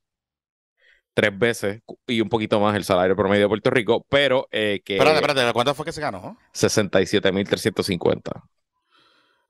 tres 1.13 1.37
veces 1.39 1.81
y 2.05 2.19
un 2.21 2.29
poquito 2.29 2.59
más 2.59 2.75
el 2.75 2.83
salario 2.83 3.15
promedio 3.15 3.43
de 3.43 3.47
Puerto 3.47 3.69
Rico, 3.69 4.05
pero 4.09 4.47
eh, 4.51 4.81
que 4.83 4.97
Espérate, 4.97 5.19
espérate, 5.21 5.53
¿cuánto 5.53 5.73
fue 5.73 5.85
que 5.85 5.93
se 5.93 6.01
ganó? 6.01 6.37
67.350. 6.53 8.43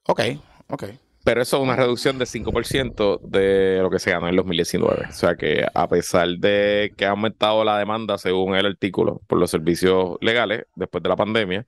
Ok, 0.03 0.21
ok. 0.69 0.83
Pero 1.25 1.41
eso 1.41 1.57
es 1.57 1.63
una 1.63 1.75
reducción 1.75 2.19
de 2.19 2.25
5% 2.25 3.19
de 3.23 3.79
lo 3.81 3.89
que 3.89 3.97
se 3.97 4.11
ganó 4.11 4.27
en 4.27 4.29
el 4.29 4.35
2019. 4.37 5.07
O 5.09 5.11
sea 5.11 5.35
que 5.35 5.65
a 5.73 5.87
pesar 5.87 6.29
de 6.37 6.93
que 6.95 7.05
ha 7.05 7.09
aumentado 7.09 7.63
la 7.63 7.79
demanda, 7.79 8.19
según 8.19 8.55
el 8.55 8.67
artículo, 8.67 9.23
por 9.25 9.39
los 9.39 9.49
servicios 9.49 10.17
legales 10.21 10.67
después 10.75 11.01
de 11.01 11.09
la 11.09 11.15
pandemia, 11.15 11.65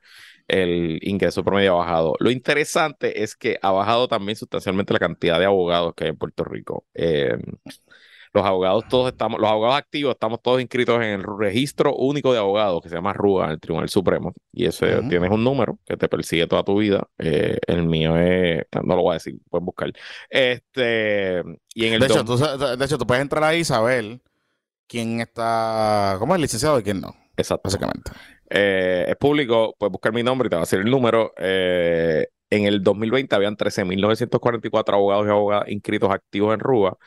el 0.48 1.00
ingreso 1.02 1.44
promedio 1.44 1.74
ha 1.74 1.86
bajado. 1.86 2.14
Lo 2.20 2.30
interesante 2.30 3.24
es 3.24 3.36
que 3.36 3.58
ha 3.64 3.72
bajado 3.72 4.08
también 4.08 4.36
sustancialmente 4.36 4.94
la 4.94 5.00
cantidad 5.00 5.40
de 5.40 5.46
abogados 5.46 5.96
que 5.96 6.04
hay 6.04 6.12
en 6.12 6.18
Puerto 6.18 6.44
Rico. 6.44 6.86
Eh, 6.94 7.36
los 8.38 8.46
abogados 8.46 8.86
todos 8.88 9.12
estamos, 9.12 9.40
los 9.40 9.50
abogados 9.50 9.78
activos 9.78 10.14
estamos 10.14 10.42
todos 10.42 10.62
inscritos 10.62 10.98
en 10.98 11.10
el 11.20 11.24
registro 11.40 11.96
único 11.96 12.32
de 12.34 12.40
abogados 12.40 12.82
que 12.82 12.90
se 12.90 12.96
llama 12.96 13.14
RUA, 13.14 13.46
en 13.46 13.52
el 13.52 13.60
Tribunal 13.60 13.90
Supremo. 13.90 14.34
Y 14.54 14.66
ese 14.66 15.00
Ujú. 15.00 15.10
tienes 15.10 15.30
un 15.32 15.44
número 15.44 15.80
que 15.86 15.98
te 15.98 16.08
persigue 16.10 16.48
toda 16.48 16.64
tu 16.64 16.78
vida. 16.78 17.08
Eh, 17.18 17.58
el 17.68 17.84
mío 17.88 18.18
es, 18.18 18.64
no 18.84 18.96
lo 18.96 19.02
voy 19.04 19.12
a 19.12 19.14
decir, 19.16 19.36
pueden 19.50 19.66
buscar. 19.66 19.92
Este, 20.30 21.44
y 21.74 21.86
en 21.88 21.94
el 21.94 22.00
De 22.00 22.06
hecho, 22.08 22.24
dom- 22.24 22.26
tú, 22.26 22.38
sa- 22.38 22.76
de 22.76 22.86
hecho, 22.86 22.98
tú 22.98 23.06
puedes 23.08 23.22
entrar 23.22 23.44
ahí 23.44 23.60
y 23.60 23.66
saber 23.66 24.20
quién 24.88 25.22
está, 25.22 26.16
cómo 26.20 26.36
es 26.36 26.42
licenciado 26.42 26.80
y 26.80 26.84
quién 26.84 27.02
no, 27.02 27.16
exacto. 27.38 27.64
básicamente. 27.66 28.12
Eh, 28.50 29.06
es 29.10 29.16
público, 29.18 29.76
puedes 29.78 29.92
buscar 29.92 30.14
mi 30.14 30.24
nombre 30.24 30.48
y 30.48 30.50
te 30.50 30.56
va 30.56 30.62
a 30.62 30.66
decir 30.66 30.80
el 30.80 30.90
número. 30.90 31.34
Eh, 31.38 32.28
en 32.50 32.66
el 32.66 32.82
2020 32.82 33.36
habían 33.36 33.58
13.944 33.58 34.96
abogados 34.96 35.28
y 35.28 35.30
abogadas 35.30 35.68
inscritos 35.70 36.10
activos 36.12 36.54
en 36.54 36.60
RUA 36.62 36.98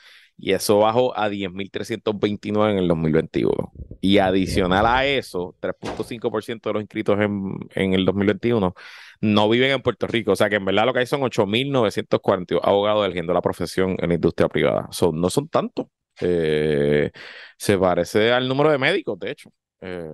y 0.41 0.53
eso 0.53 0.79
bajó 0.79 1.17
a 1.17 1.29
10.329 1.29 2.73
en 2.73 2.79
el 2.79 2.89
2021. 2.89 3.73
Y 4.01 4.19
adicional 4.19 4.87
a 4.87 5.05
eso, 5.07 5.55
3.5% 5.61 6.71
de 6.71 6.73
los 6.73 6.83
inscritos 6.83 7.21
en, 7.21 7.59
en 7.75 7.93
el 7.95 8.05
2021 8.05 8.75
no 9.21 9.49
viven 9.49 9.71
en 9.71 9.83
Puerto 9.83 10.07
Rico. 10.07 10.33
O 10.33 10.37
sea 10.37 10.49
que 10.49 10.57
en 10.57 10.65
verdad 10.65 10.87
lo 10.87 10.93
que 10.93 11.01
hay 11.01 11.07
son 11.07 11.21
8.942 11.23 12.61
abogados 12.63 13.05
eligiendo 13.05 13.33
la 13.35 13.43
profesión 13.43 13.97
en 13.99 14.09
la 14.09 14.15
industria 14.15 14.49
privada. 14.49 14.89
Son, 14.91 15.21
no 15.21 15.31
son 15.31 15.49
tantos. 15.49 15.87
Eh, 16.21 17.11
se 17.57 17.79
parece 17.79 18.33
al 18.33 18.49
número 18.49 18.71
de 18.71 18.79
médicos, 18.79 19.19
de 19.19 19.31
hecho, 19.31 19.51
eh, 19.81 20.09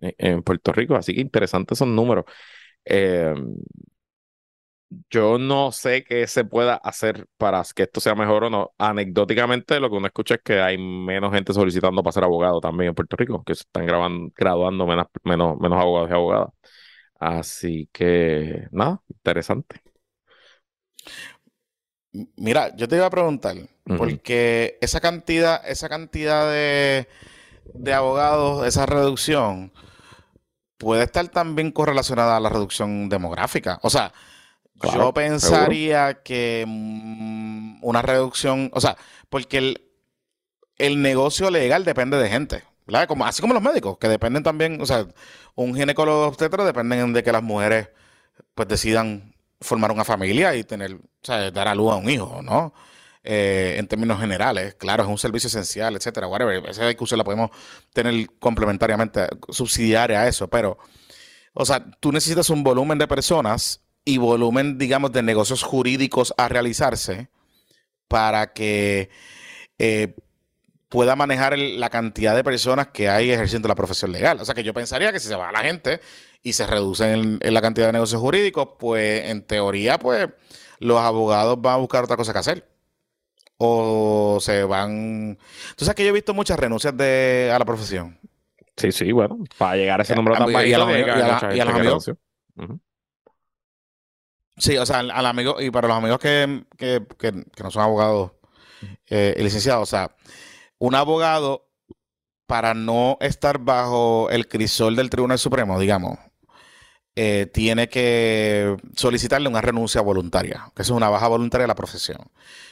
en 0.00 0.42
Puerto 0.42 0.72
Rico. 0.72 0.94
Así 0.96 1.14
que 1.14 1.20
interesantes 1.20 1.78
esos 1.78 1.88
números. 1.88 2.24
Eh, 2.84 3.34
yo 5.10 5.38
no 5.38 5.72
sé 5.72 6.04
qué 6.04 6.26
se 6.26 6.44
pueda 6.44 6.74
hacer 6.76 7.26
para 7.36 7.62
que 7.74 7.84
esto 7.84 8.00
sea 8.00 8.14
mejor 8.14 8.44
o 8.44 8.50
no. 8.50 8.72
Anecdóticamente, 8.78 9.80
lo 9.80 9.90
que 9.90 9.96
uno 9.96 10.06
escucha 10.06 10.34
es 10.36 10.42
que 10.42 10.60
hay 10.60 10.78
menos 10.78 11.32
gente 11.32 11.52
solicitando 11.52 12.02
para 12.02 12.12
ser 12.12 12.24
abogado 12.24 12.60
también 12.60 12.88
en 12.90 12.94
Puerto 12.94 13.16
Rico, 13.16 13.42
que 13.44 13.54
se 13.54 13.62
están 13.62 13.86
graduando 14.36 14.86
menos, 14.86 15.06
menos, 15.24 15.58
menos 15.58 15.80
abogados 15.80 16.10
y 16.10 16.12
abogadas. 16.14 16.48
Así 17.18 17.88
que, 17.92 18.66
nada, 18.72 19.00
interesante. 19.08 19.80
Mira, 22.36 22.74
yo 22.76 22.88
te 22.88 22.96
iba 22.96 23.06
a 23.06 23.10
preguntar, 23.10 23.56
porque 23.96 24.76
esa 24.82 25.00
cantidad, 25.00 25.66
esa 25.68 25.88
cantidad 25.88 26.50
de, 26.50 27.08
de 27.74 27.94
abogados, 27.94 28.66
esa 28.66 28.84
reducción, 28.86 29.72
puede 30.76 31.04
estar 31.04 31.28
también 31.28 31.70
correlacionada 31.70 32.36
a 32.36 32.40
la 32.40 32.48
reducción 32.50 33.08
demográfica. 33.08 33.78
O 33.82 33.90
sea, 33.90 34.12
yo 34.94 35.12
pensaría 35.12 36.22
que 36.22 36.64
mm, 36.66 37.78
una 37.82 38.02
reducción, 38.02 38.70
o 38.72 38.80
sea, 38.80 38.96
porque 39.28 39.58
el, 39.58 39.88
el 40.78 41.02
negocio 41.02 41.50
legal 41.50 41.84
depende 41.84 42.16
de 42.16 42.28
gente, 42.28 42.64
¿verdad? 42.86 43.06
Como, 43.06 43.24
así 43.26 43.40
como 43.40 43.54
los 43.54 43.62
médicos, 43.62 43.98
que 43.98 44.08
dependen 44.08 44.42
también, 44.42 44.80
o 44.80 44.86
sea, 44.86 45.06
un 45.54 45.74
ginecólogo 45.74 46.26
obstetra 46.26 46.64
dependen 46.64 47.12
de 47.12 47.22
que 47.22 47.32
las 47.32 47.42
mujeres 47.42 47.88
pues 48.54 48.68
decidan 48.68 49.34
formar 49.60 49.92
una 49.92 50.04
familia 50.04 50.54
y 50.54 50.64
tener, 50.64 50.94
o 50.94 51.00
sea, 51.22 51.50
dar 51.50 51.68
a 51.68 51.74
luz 51.74 51.92
a 51.92 51.96
un 51.96 52.10
hijo, 52.10 52.40
¿no? 52.42 52.74
Eh, 53.24 53.76
en 53.78 53.86
términos 53.86 54.18
generales, 54.18 54.74
claro, 54.74 55.04
es 55.04 55.08
un 55.08 55.18
servicio 55.18 55.46
esencial, 55.46 55.94
etcétera, 55.94 56.26
whatever. 56.26 56.68
Esa 56.68 56.88
discusión 56.88 57.18
la 57.18 57.24
podemos 57.24 57.50
tener 57.92 58.28
complementariamente, 58.40 59.28
subsidiaria 59.48 60.22
a 60.22 60.28
eso, 60.28 60.48
pero, 60.48 60.76
o 61.54 61.64
sea, 61.64 61.84
tú 62.00 62.10
necesitas 62.10 62.50
un 62.50 62.64
volumen 62.64 62.98
de 62.98 63.06
personas 63.06 63.81
y 64.04 64.18
volumen, 64.18 64.78
digamos, 64.78 65.12
de 65.12 65.22
negocios 65.22 65.62
jurídicos 65.62 66.34
a 66.36 66.48
realizarse 66.48 67.28
para 68.08 68.52
que 68.52 69.10
eh, 69.78 70.14
pueda 70.88 71.16
manejar 71.16 71.58
la 71.58 71.88
cantidad 71.88 72.36
de 72.36 72.44
personas 72.44 72.88
que 72.88 73.08
hay 73.08 73.30
ejerciendo 73.30 73.68
la 73.68 73.74
profesión 73.74 74.12
legal. 74.12 74.38
O 74.40 74.44
sea 74.44 74.54
que 74.54 74.62
yo 74.62 74.74
pensaría 74.74 75.12
que 75.12 75.20
si 75.20 75.28
se 75.28 75.36
va 75.36 75.50
la 75.52 75.60
gente 75.60 76.00
y 76.42 76.52
se 76.52 76.66
reduce 76.66 77.12
en, 77.12 77.38
la 77.40 77.62
cantidad 77.62 77.86
de 77.86 77.92
negocios 77.92 78.20
jurídicos, 78.20 78.70
pues 78.78 79.30
en 79.30 79.42
teoría, 79.42 79.98
pues 79.98 80.28
los 80.80 80.98
abogados 80.98 81.60
van 81.62 81.74
a 81.74 81.78
buscar 81.78 82.04
otra 82.04 82.16
cosa 82.16 82.32
que 82.32 82.38
hacer. 82.40 82.68
O 83.56 84.38
se 84.40 84.64
van... 84.64 85.38
Entonces 85.70 85.94
que 85.94 86.02
yo 86.02 86.10
he 86.10 86.12
visto 86.12 86.34
muchas 86.34 86.58
renuncias 86.58 86.96
de, 86.96 87.50
a 87.54 87.58
la 87.58 87.64
profesión. 87.64 88.18
Sí, 88.76 88.90
sí, 88.90 89.12
bueno, 89.12 89.38
para 89.56 89.76
llegar 89.76 90.00
a 90.00 90.02
ese 90.02 90.16
número 90.16 90.36
tan 90.36 90.52
bajito. 90.52 90.68
Y 90.68 91.60
a 91.60 91.64
los 91.64 91.74
amigos. 91.74 92.12
Sí, 94.62 94.76
o 94.78 94.86
sea, 94.86 95.00
al, 95.00 95.26
amigo, 95.26 95.60
y 95.60 95.72
para 95.72 95.88
los 95.88 95.96
amigos 95.96 96.20
que, 96.20 96.64
no 97.60 97.70
son 97.72 97.82
abogados 97.82 98.30
eh, 99.08 99.34
licenciados, 99.38 99.82
o 99.82 99.90
sea, 99.90 100.14
un 100.78 100.94
abogado, 100.94 101.68
para 102.46 102.72
no 102.72 103.18
estar 103.20 103.58
bajo 103.58 104.30
el 104.30 104.46
crisol 104.46 104.94
del 104.94 105.10
Tribunal 105.10 105.40
Supremo, 105.40 105.80
digamos, 105.80 106.16
eh, 107.16 107.50
tiene 107.52 107.88
que 107.88 108.76
solicitarle 108.96 109.48
una 109.48 109.62
renuncia 109.62 110.00
voluntaria, 110.00 110.70
que 110.76 110.82
eso 110.82 110.92
es 110.94 110.96
una 110.96 111.08
baja 111.08 111.26
voluntaria 111.26 111.64
de 111.64 111.68
la 111.68 111.74
profesión. 111.74 112.30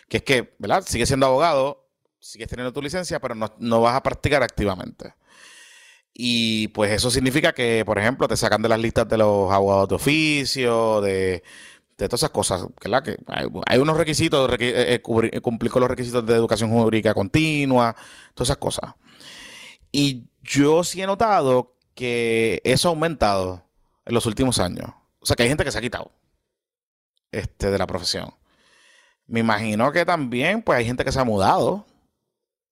Que 0.09 0.19
es 0.19 0.23
que, 0.23 0.55
¿verdad? 0.61 0.85
Sigues 0.87 1.09
siendo 1.09 1.27
abogado, 1.27 1.91
sigues 2.21 2.49
teniendo 2.49 2.73
tu 2.73 2.83
licencia, 2.83 3.19
pero 3.19 3.35
no, 3.35 3.53
no 3.59 3.81
vas 3.81 3.97
a 3.97 4.03
practicar 4.05 4.45
activamente. 4.45 5.15
Y 6.15 6.69
pues 6.69 6.93
eso 6.93 7.11
significa 7.11 7.53
que, 7.53 7.83
por 7.85 7.99
ejemplo, 7.99 8.29
te 8.29 8.37
sacan 8.37 8.63
de 8.63 8.69
las 8.69 8.79
listas 8.79 9.09
de 9.09 9.19
los 9.19 9.51
abogados 9.51 9.89
de 9.89 9.95
oficio, 9.97 11.01
de 11.01 11.43
de 12.05 12.09
todas 12.09 12.21
esas 12.21 12.31
cosas, 12.31 12.67
¿verdad? 12.83 13.03
Que 13.03 13.17
hay, 13.67 13.79
unos 13.79 13.97
requisitos, 13.97 14.51
eh, 14.53 14.57
eh, 14.61 15.03
eh, 15.03 15.41
cumplir 15.41 15.71
con 15.71 15.81
los 15.81 15.91
requisitos 15.91 16.25
de 16.25 16.35
educación 16.35 16.71
jurídica 16.71 17.15
continua, 17.15 17.95
todas 18.35 18.49
esas 18.49 18.57
cosas. 18.57 18.95
Y 19.93 20.25
yo 20.43 20.83
sí 20.83 21.03
he 21.03 21.07
notado 21.07 21.77
que 21.95 22.63
eso 22.65 22.89
ha 22.89 22.91
aumentado 22.91 23.65
en 24.07 24.15
los 24.15 24.25
últimos 24.27 24.59
años. 24.59 24.91
O 25.21 25.27
sea, 25.27 25.37
que 25.37 25.43
hay 25.43 25.49
gente 25.51 25.65
que 25.65 25.71
se 25.71 25.79
ha 25.79 25.83
quitado 25.83 26.11
este, 27.31 27.71
de 27.71 27.79
la 27.79 27.87
profesión. 27.87 28.33
Me 29.27 29.41
imagino 29.41 29.93
que 29.93 30.05
también, 30.07 30.63
pues, 30.63 30.79
hay 30.79 30.87
gente 30.87 31.05
que 31.05 31.13
se 31.13 31.21
ha 31.21 31.25
mudado. 31.25 31.87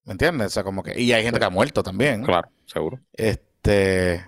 ¿Me 0.05 0.13
entiendes? 0.13 0.47
O 0.47 0.49
sea, 0.49 0.63
como 0.63 0.81
que. 0.81 0.99
Y 0.99 1.13
hay 1.13 1.23
gente 1.23 1.39
que 1.39 1.45
ha 1.45 1.51
muerto 1.51 1.83
también. 1.83 2.23
Claro, 2.23 2.49
seguro. 2.65 2.99
Este. 3.13 4.27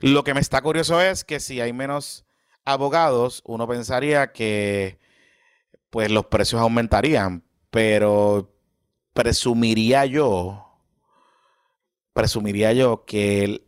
Lo 0.00 0.24
que 0.24 0.34
me 0.34 0.40
está 0.40 0.60
curioso 0.60 1.00
es 1.00 1.24
que 1.24 1.40
si 1.40 1.60
hay 1.60 1.72
menos 1.72 2.25
abogados, 2.66 3.42
uno 3.46 3.66
pensaría 3.66 4.32
que 4.32 4.98
pues 5.90 6.10
los 6.10 6.26
precios 6.26 6.60
aumentarían, 6.60 7.44
pero 7.70 8.52
presumiría 9.14 10.04
yo, 10.04 10.66
presumiría 12.12 12.72
yo 12.74 13.04
que 13.06 13.62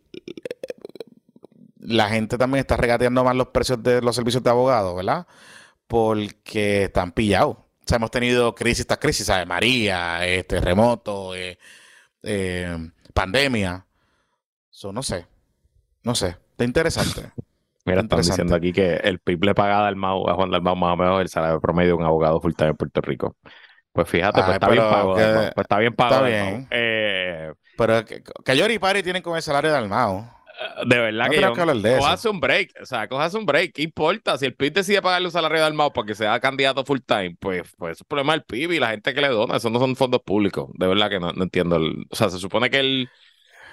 la 1.79 2.09
gente 2.09 2.37
también 2.37 2.59
está 2.61 2.77
regateando 2.77 3.23
más 3.23 3.35
los 3.35 3.47
precios 3.47 3.81
de 3.81 4.01
los 4.01 4.15
servicios 4.15 4.43
de 4.43 4.49
abogados, 4.51 4.95
¿verdad? 4.95 5.25
Porque 5.87 6.83
están 6.83 7.11
pillados. 7.13 7.57
O 7.57 7.65
sea, 7.87 7.95
hemos 7.97 8.11
tenido 8.11 8.53
crisis, 8.53 8.81
estas 8.81 8.99
crisis, 8.99 9.25
¿sabes? 9.25 9.47
María, 9.47 10.25
este, 10.27 10.57
terremoto, 10.57 11.33
eh, 11.35 11.57
eh, 12.21 12.77
pandemia. 13.13 13.87
Eso 14.71 14.93
no 14.93 15.01
sé. 15.01 15.25
No 16.03 16.13
sé. 16.13 16.37
Está 16.51 16.63
interesante. 16.63 17.31
Mira, 17.89 18.01
están 18.01 18.21
diciendo 18.21 18.55
aquí 18.55 18.71
que 18.71 18.95
el 18.95 19.19
PIB 19.19 19.45
le 19.45 19.55
paga 19.55 19.87
a, 19.87 19.89
a 19.89 20.33
Juan 20.35 20.51
Dalmau 20.51 20.75
más 20.75 20.93
o 20.93 20.97
menos 20.97 21.21
el 21.21 21.29
salario 21.29 21.59
promedio 21.59 21.89
de 21.89 21.93
un 21.95 22.03
abogado 22.03 22.39
full 22.39 22.53
time 22.53 22.71
en 22.71 22.77
Puerto 22.77 23.01
Rico. 23.01 23.35
Pues 23.91 24.07
fíjate, 24.07 24.41
pues 24.41 24.53
está 24.53 24.69
bien 24.69 24.83
pago. 24.83 25.13
pues 25.13 25.53
está 25.57 25.77
bien 25.79 25.93
pago. 25.93 26.15
Está 26.15 26.27
bien. 26.27 26.67
Eh, 26.71 27.51
pero 27.77 28.05
que, 28.05 28.21
que 28.45 28.57
Yori 28.57 28.75
y 28.75 28.79
Pari 28.79 29.03
tienen 29.03 29.21
con 29.21 29.35
el 29.35 29.41
salario 29.41 29.71
de. 29.71 29.79
Eh, 29.79 30.85
de 30.85 30.99
verdad 30.99 31.29
que, 31.29 31.41
yo, 31.41 31.53
que 31.53 32.29
un 32.29 32.39
break, 32.39 32.73
o 32.81 32.85
sea, 32.85 33.07
cojas 33.07 33.33
un 33.33 33.45
break, 33.45 33.71
¿qué 33.73 33.81
importa? 33.81 34.37
Si 34.37 34.45
el 34.45 34.55
PIB 34.55 34.73
decide 34.73 35.01
pagarle 35.01 35.27
un 35.27 35.31
salario 35.31 35.59
de 35.59 35.65
Almao 35.65 35.93
para 35.93 36.05
que 36.05 36.15
sea 36.15 36.39
candidato 36.39 36.83
full 36.83 36.99
time, 37.05 37.37
pues, 37.39 37.73
pues 37.77 37.93
es 37.93 38.01
un 38.01 38.07
problema 38.07 38.33
del 38.33 38.43
PIB 38.43 38.73
y 38.73 38.79
la 38.79 38.89
gente 38.89 39.13
que 39.13 39.21
le 39.21 39.29
dona, 39.29 39.55
eso 39.55 39.69
no 39.69 39.79
son 39.79 39.95
fondos 39.95 40.21
públicos, 40.21 40.69
de 40.73 40.87
verdad 40.87 41.09
que 41.09 41.19
no, 41.19 41.31
no 41.31 41.43
entiendo. 41.43 41.77
o 42.09 42.15
sea, 42.15 42.29
se 42.29 42.39
supone 42.39 42.69
que 42.69 42.79
él 42.79 43.09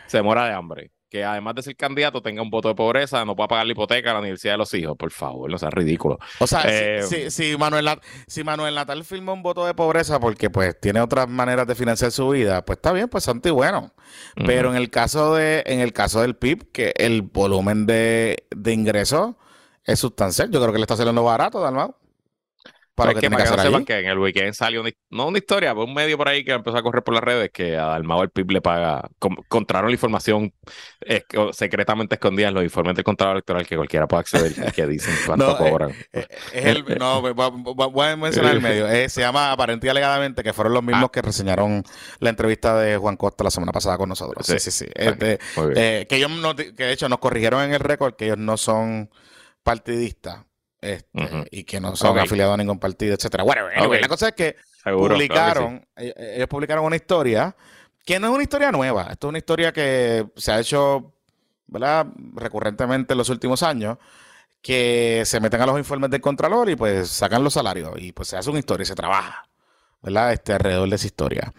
se 0.07 0.23
muera 0.23 0.47
de 0.47 0.53
hambre 0.53 0.93
que 1.09 1.25
además 1.25 1.55
de 1.55 1.63
ser 1.63 1.77
candidato 1.77 2.21
tenga 2.21 2.43
un 2.43 2.51
voto 2.51 2.69
de 2.69 2.75
pobreza, 2.75 3.25
no 3.25 3.37
pueda 3.37 3.49
pagar 3.49 3.67
la 3.67 3.73
hipoteca 3.73 4.11
a 4.11 4.15
la 4.15 4.21
universidad 4.21 4.55
de 4.55 4.59
los 4.59 4.75
hijos, 4.75 4.97
por 4.97 5.11
favor, 5.11 5.51
no 5.51 5.59
sea 5.59 5.71
ridículo. 5.71 6.19
O 6.41 6.47
sea, 6.47 6.63
si, 7.03 7.45
eh, 7.45 7.57
Manuel, 7.59 7.89
si 8.27 8.43
Manuel 8.43 8.75
Natal 8.75 9.05
firma 9.05 9.33
un 9.33 9.43
voto 9.43 9.65
de 9.67 9.75
pobreza 9.75 10.19
porque 10.19 10.51
pues 10.51 10.79
tiene 10.81 11.01
otras 11.01 11.29
maneras 11.29 11.67
de 11.67 11.75
financiar 11.75 12.11
su 12.11 12.29
vida, 12.31 12.65
pues 12.65 12.79
está 12.79 12.93
bien, 12.93 13.09
pues 13.09 13.25
santo 13.25 13.49
y 13.49 13.53
bueno. 13.53 13.93
Pero 14.35 14.71
en 14.71 14.77
el 14.77 14.91
caso 14.91 15.35
de, 15.35 15.63
en 15.67 15.81
el 15.81 15.93
caso 15.93 16.21
del 16.23 16.37
PIB, 16.37 16.71
que 16.73 16.93
el 16.97 17.23
volumen 17.23 17.87
de, 17.87 18.45
de 18.51 18.73
ingresos 18.73 19.35
es 19.85 20.01
sustancial, 20.01 20.51
yo 20.51 20.61
creo 20.61 20.73
que 20.73 20.79
le 20.79 20.85
está 20.85 20.97
saliendo 20.97 21.23
barato, 21.23 21.61
Dalmau. 21.61 21.95
Para 22.97 23.13
que, 23.13 23.21
que, 23.21 23.29
que, 23.29 23.85
que 23.85 23.99
en 23.99 24.07
el 24.07 24.19
weekend 24.19 24.55
salió 24.55 24.81
una, 24.81 24.91
no 25.11 25.29
una 25.29 25.37
historia, 25.37 25.75
pero 25.75 25.85
un 25.85 25.93
medio 25.93 26.17
por 26.17 26.29
ahí 26.29 26.45
que 26.45 26.53
empezó 26.53 26.79
a 26.79 26.83
correr 26.83 27.05
por 27.05 27.13
las 27.13 27.23
redes 27.23 27.51
que 27.53 27.77
a 27.77 27.85
Dalmao 27.89 28.23
el 28.23 28.31
PIB 28.31 28.53
le 28.53 28.63
paga, 28.63 29.09
encontraron 29.21 29.91
la 29.91 29.95
información 29.95 30.53
secretamente 31.53 32.15
escondida 32.15 32.49
en 32.49 32.55
los 32.55 32.65
informes 32.65 32.95
del 32.95 33.05
contrato 33.05 33.33
electoral 33.33 33.67
que 33.67 33.77
cualquiera 33.77 34.09
puede 34.09 34.21
acceder 34.21 34.73
que 34.73 34.87
dicen 34.87 35.15
cuánto 35.27 35.49
no, 35.49 35.59
cobran. 35.59 35.91
Eh, 36.11 36.27
eh, 36.55 36.85
no, 36.99 37.21
voy 37.23 38.07
a 38.07 38.17
mencionar 38.17 38.55
el 38.55 38.63
medio. 38.63 38.89
Eh, 38.89 39.11
se 39.11 39.21
llama 39.21 39.53
aparentía 39.53 39.91
alegadamente 39.91 40.43
que 40.43 40.55
fueron 40.55 40.73
los 40.73 40.83
mismos 40.83 41.05
ah. 41.05 41.13
que 41.13 41.21
reseñaron 41.21 41.83
la 42.21 42.31
entrevista 42.31 42.79
de 42.79 42.97
Juan 42.97 43.17
Costa 43.17 43.45
la 43.45 43.51
semana 43.51 43.73
pasada 43.73 43.99
con 43.99 44.09
nosotros. 44.09 44.47
Sí, 44.47 44.59
sí, 44.59 44.71
sí. 44.71 44.87
Este, 44.95 45.39
que 45.55 46.17
ellos 46.17 46.31
que 46.57 46.85
de 46.85 46.93
hecho 46.93 47.11
nos 47.11 47.19
corrigieron 47.19 47.63
en 47.63 47.75
el 47.75 47.81
récord 47.81 48.15
que 48.15 48.25
ellos 48.25 48.39
no 48.39 48.57
son 48.57 49.11
partidistas 49.63 50.46
este, 50.81 51.47
y 51.51 51.65
que 51.65 51.81
no 51.81 51.97
son 51.97 52.19
afiliados 52.19 52.55
a 52.55 52.57
ningún 52.57 52.79
partido, 52.79 53.15
etcétera. 53.15 53.45
Bueno, 53.45 53.69
la 53.69 54.09
cosa 54.09 54.29
es 54.29 54.35
que 54.35 54.57
publicaron, 54.85 55.87
eh, 55.97 56.15
eh, 56.17 56.33
ellos 56.37 56.49
publicaron 56.49 56.85
una 56.85 56.97
historia 56.97 57.55
que 58.05 58.21
no 58.21 58.29
es 58.29 58.35
una 58.35 58.43
historia 58.43 58.71
nueva, 58.71 59.09
esto 59.11 59.27
es 59.27 59.31
una 59.31 59.39
historia 59.39 59.73
que 59.73 60.27
se 60.37 60.53
ha 60.53 60.61
hecho, 60.61 61.13
¿verdad? 61.67 62.07
recurrentemente 62.35 63.15
en 63.15 63.19
los 63.19 63.29
últimos 63.31 63.63
años, 63.63 63.99
que 64.63 65.23
se 65.25 65.41
meten 65.41 65.61
a 65.61 65.67
los 65.67 65.79
informes 65.79 66.11
del 66.11 66.21
Contralor 66.21 66.71
y 66.71 66.77
pues 66.77 67.09
sacan 67.09 67.43
los 67.43 67.55
salarios 67.55 67.93
y 67.99 68.13
pues 68.13 68.29
se 68.29 68.37
hace 68.37 68.51
una 68.51 68.59
historia 68.59 68.83
y 68.85 68.87
se 68.87 68.95
trabaja. 68.95 69.49
¿verdad? 70.03 70.33
Este, 70.33 70.53
alrededor 70.53 70.89
de 70.89 70.97
esa 70.97 71.07
historia. 71.07 71.53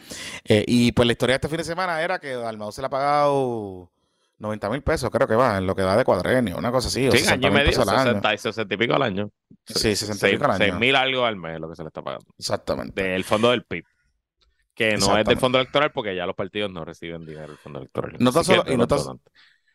Eh, 0.45 0.63
y 0.65 0.93
pues 0.93 1.05
la 1.05 1.11
historia 1.11 1.33
de 1.33 1.37
este 1.37 1.49
fin 1.49 1.57
de 1.57 1.63
semana 1.65 2.01
era 2.01 2.19
que 2.19 2.33
Dalmau 2.33 2.71
se 2.71 2.81
le 2.81 2.87
ha 2.87 2.89
pagado 2.89 3.91
90 4.39 4.69
mil 4.69 4.83
pesos, 4.83 5.09
creo 5.09 5.27
que 5.27 5.35
va, 5.35 5.57
en 5.57 5.65
lo 5.65 5.75
que 5.75 5.81
da 5.81 5.97
de 5.97 6.03
cuadrenio, 6.03 6.57
una 6.57 6.71
cosa 6.71 6.87
así. 6.87 7.09
Sí, 7.11 7.27
año 7.27 7.49
y 7.49 7.51
medio, 7.51 7.71
60, 7.71 8.33
y 8.33 8.37
60 8.37 8.73
y 8.73 8.77
pico 8.77 8.95
al 8.95 9.01
año. 9.01 9.31
Sí, 9.65 9.95
60 9.95 10.29
y 10.29 10.31
pico 10.33 10.45
al 10.45 10.51
año. 10.51 10.65
6 10.65 10.73
mil 10.75 10.95
algo 10.95 11.25
al 11.25 11.35
mes 11.35 11.59
lo 11.59 11.69
que 11.69 11.75
se 11.75 11.83
le 11.83 11.87
está 11.87 12.01
pagando. 12.01 12.25
Exactamente. 12.37 13.01
Del 13.01 13.23
fondo 13.23 13.51
del 13.51 13.63
PIB. 13.63 13.83
Que 14.73 14.95
no 14.97 15.17
es 15.17 15.25
del 15.25 15.39
fondo 15.39 15.57
electoral 15.57 15.91
porque 15.91 16.15
ya 16.15 16.27
los 16.27 16.35
partidos 16.35 16.71
no 16.71 16.85
reciben 16.85 17.25
dinero 17.25 17.47
del 17.47 17.57
fondo 17.57 17.79
electoral. 17.79 18.15
No 18.19 18.31
tan 18.31 18.43
solo, 18.43 18.63
y 18.67 18.77
no 18.77 18.85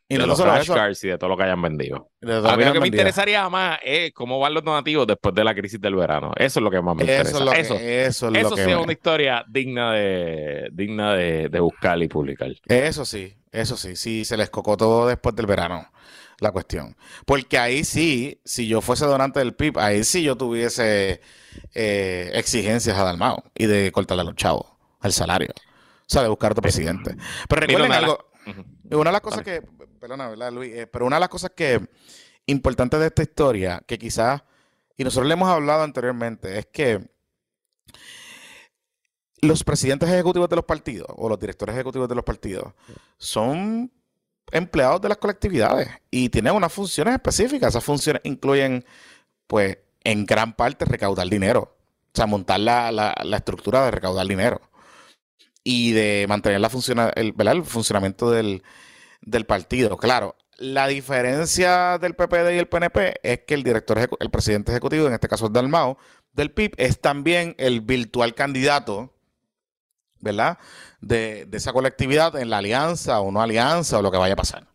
y 0.09 0.19
de 0.19 0.27
los 0.27 0.41
flashcards 0.41 1.03
y 1.05 1.09
de 1.09 1.19
todo 1.19 1.31
lo 1.31 1.37
que 1.37 1.45
hayan 1.45 1.63
vendido. 1.63 2.11
A 2.23 2.57
mí 2.57 2.65
lo 2.65 2.73
que 2.73 2.81
me 2.81 2.89
interesaría 2.89 3.49
más 3.49 3.79
es 3.83 4.13
cómo 4.13 4.39
van 4.39 4.55
los 4.55 4.63
donativos 4.63 5.07
después 5.07 5.35
de 5.35 5.45
la 5.45 5.55
crisis 5.55 5.81
del 5.81 5.95
verano. 5.95 6.33
Eso 6.37 6.61
es 6.61 6.65
lo 6.65 6.71
que 6.71 6.83
más 6.83 6.95
me 6.95 7.03
interesa. 7.03 7.31
eso, 7.31 7.53
eso, 7.53 7.75
es 7.77 8.19
eso 8.35 8.57
sí 8.57 8.71
es 8.71 8.77
una 8.77 8.93
historia 8.93 9.45
digna 9.49 9.93
de 9.93 10.69
digna 10.73 11.15
de, 11.15 11.49
de, 11.49 11.61
buscar 11.61 12.03
y 12.03 12.09
publicar. 12.09 12.51
Eso 12.67 13.05
sí, 13.05 13.35
eso 13.51 13.77
sí. 13.77 13.97
Sí, 13.97 14.25
se 14.25 14.37
les 14.37 14.51
cocó 14.51 14.77
todo 14.77 15.07
después 15.07 15.35
del 15.35 15.47
verano 15.47 15.89
la 16.43 16.53
cuestión. 16.53 16.97
Porque 17.25 17.57
ahí 17.59 17.85
sí, 17.85 18.41
si 18.45 18.69
yo 18.69 18.81
fuese 18.81 19.07
donante 19.07 19.39
del 19.39 19.55
PIB, 19.55 19.79
ahí 19.79 20.05
sí 20.05 20.23
yo 20.23 20.37
tuviese 20.37 21.21
eh, 21.75 22.31
exigencias 22.35 22.99
a 22.99 23.05
Dalmao 23.05 23.45
y 23.55 23.67
de 23.67 23.91
cortarle 23.93 24.23
a 24.23 24.25
los 24.25 24.37
chavos, 24.37 24.67
al 25.01 25.13
salario. 25.13 25.51
O 25.55 26.13
sea, 26.13 26.23
de 26.23 26.29
buscar 26.29 26.53
otro 26.53 26.63
presidente. 26.63 27.17
Pero 27.49 27.61
recuerden 27.61 27.93
algo. 27.93 28.27
Una 28.91 29.11
de 29.11 29.13
las 29.13 29.21
cosas 29.21 29.43
que, 29.43 29.63
perdona, 30.03 30.29
¿verdad, 30.29 30.53
Luis? 30.53 30.75
Eh, 30.75 30.89
pero 30.89 31.07
una 31.07 31.15
de 31.15 31.21
las 31.21 31.29
cosas 31.29 31.53
que 31.55 31.81
importantes 32.47 32.99
de 32.99 33.07
esta 33.07 33.23
historia, 33.23 33.85
que 33.87 33.99
quizás, 33.99 34.43
y 34.97 35.05
nosotros 35.05 35.29
le 35.29 35.35
hemos 35.35 35.49
hablado 35.49 35.85
anteriormente, 35.85 36.59
es 36.59 36.67
que 36.67 37.09
los 39.41 39.63
presidentes 39.63 40.09
ejecutivos 40.09 40.49
de 40.49 40.57
los 40.57 40.65
partidos 40.65 41.07
o 41.09 41.29
los 41.29 41.39
directores 41.39 41.77
ejecutivos 41.77 42.09
de 42.09 42.17
los 42.17 42.25
partidos 42.25 42.75
son 43.17 43.93
empleados 44.51 45.01
de 45.01 45.09
las 45.09 45.19
colectividades 45.19 45.89
y 46.11 46.29
tienen 46.31 46.55
unas 46.55 46.73
funciones 46.73 47.15
específicas. 47.15 47.69
Esas 47.69 47.85
funciones 47.85 48.23
incluyen, 48.25 48.85
pues, 49.47 49.79
en 50.03 50.27
gran 50.27 50.55
parte 50.55 50.85
recaudar 50.85 51.29
dinero. 51.29 51.77
O 52.13 52.17
sea, 52.17 52.27
montar 52.27 52.59
la, 52.59 52.91
la, 52.91 53.37
estructura 53.37 53.85
de 53.85 53.93
recaudar 53.93 54.27
dinero 54.27 54.61
y 55.63 55.93
de 55.93 56.27
mantener 56.29 56.61
la 56.61 56.71
el, 57.15 57.35
el 57.39 57.65
funcionamiento 57.65 58.33
del, 58.33 58.65
del, 59.23 59.47
partido. 59.47 59.97
Claro, 59.97 60.37
la 60.59 60.87
diferencia 60.87 61.99
del 61.99 62.15
PPD 62.15 62.55
y 62.55 62.59
el 62.59 62.69
PNP 62.69 63.21
es 63.23 63.41
que 63.41 63.55
el 63.55 63.63
director, 63.63 63.99
el 64.21 64.31
presidente 64.31 64.73
ejecutivo, 64.73 65.07
en 65.07 65.15
este 65.15 65.29
caso 65.29 65.47
es 65.47 65.53
Dalmao, 65.53 65.99
del 66.33 66.51
PIB, 66.53 66.75
es 66.77 67.01
también 67.01 67.55
el 67.59 67.81
virtual 67.81 68.35
candidato, 68.35 69.13
¿verdad? 70.21 70.59
De, 71.01 71.49
esa 71.53 71.73
colectividad 71.73 72.37
en 72.37 72.51
la 72.51 72.59
alianza 72.59 73.21
o 73.21 73.31
no 73.31 73.43
alianza 73.43 73.99
o 73.99 74.03
lo 74.03 74.11
que 74.11 74.19
vaya 74.19 74.35
a 74.35 74.37
pasar. 74.37 74.67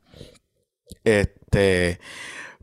Este, 1.04 2.00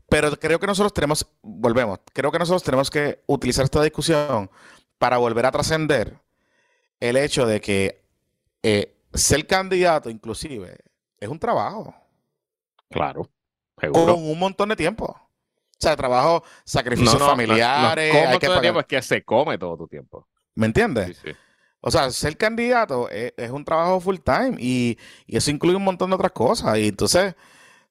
pero 0.07 0.31
creo 0.39 0.59
que 0.59 0.67
nosotros 0.67 0.93
tenemos, 0.93 1.25
volvemos, 1.41 1.99
creo 2.13 2.31
que 2.31 2.39
nosotros 2.39 2.63
tenemos 2.63 2.89
que 2.89 3.23
utilizar 3.25 3.65
esta 3.65 3.81
discusión 3.81 4.49
para 4.97 5.17
volver 5.17 5.45
a 5.45 5.51
trascender 5.51 6.19
el 6.99 7.17
hecho 7.17 7.45
de 7.45 7.59
que 7.59 8.05
eh, 8.63 8.97
ser 9.13 9.45
candidato, 9.47 10.09
inclusive, 10.09 10.77
es 11.25 11.31
un 11.31 11.39
trabajo. 11.39 11.93
Claro. 12.89 13.29
Con 13.75 14.09
un 14.09 14.39
montón 14.39 14.69
de 14.69 14.75
tiempo. 14.75 15.05
O 15.05 15.77
sea, 15.77 15.95
trabajo, 15.95 16.43
sacrificios 16.63 17.17
familiares. 17.19 18.15
hay 18.15 18.39
que 18.39 18.47
tiempo 18.47 18.79
es 18.79 18.85
que 18.85 19.01
se 19.01 19.23
come 19.23 19.57
todo 19.57 19.77
tu 19.77 19.87
tiempo. 19.87 20.27
¿Me 20.55 20.67
entiendes? 20.67 21.21
O 21.81 21.91
sea, 21.91 22.09
ser 22.11 22.37
candidato 22.37 23.09
es, 23.09 23.51
un 23.51 23.65
trabajo 23.65 23.99
full 23.99 24.17
time 24.17 24.55
y, 24.57 24.97
y, 25.27 25.37
eso 25.37 25.51
incluye 25.51 25.75
un 25.75 25.83
montón 25.83 26.09
de 26.09 26.15
otras 26.15 26.31
cosas. 26.31 26.77
Y 26.77 26.87
entonces, 26.87 27.35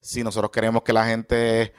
si 0.01 0.23
nosotros 0.23 0.51
queremos 0.51 0.81
que 0.81 0.93
la 0.93 1.05
gente 1.05 1.73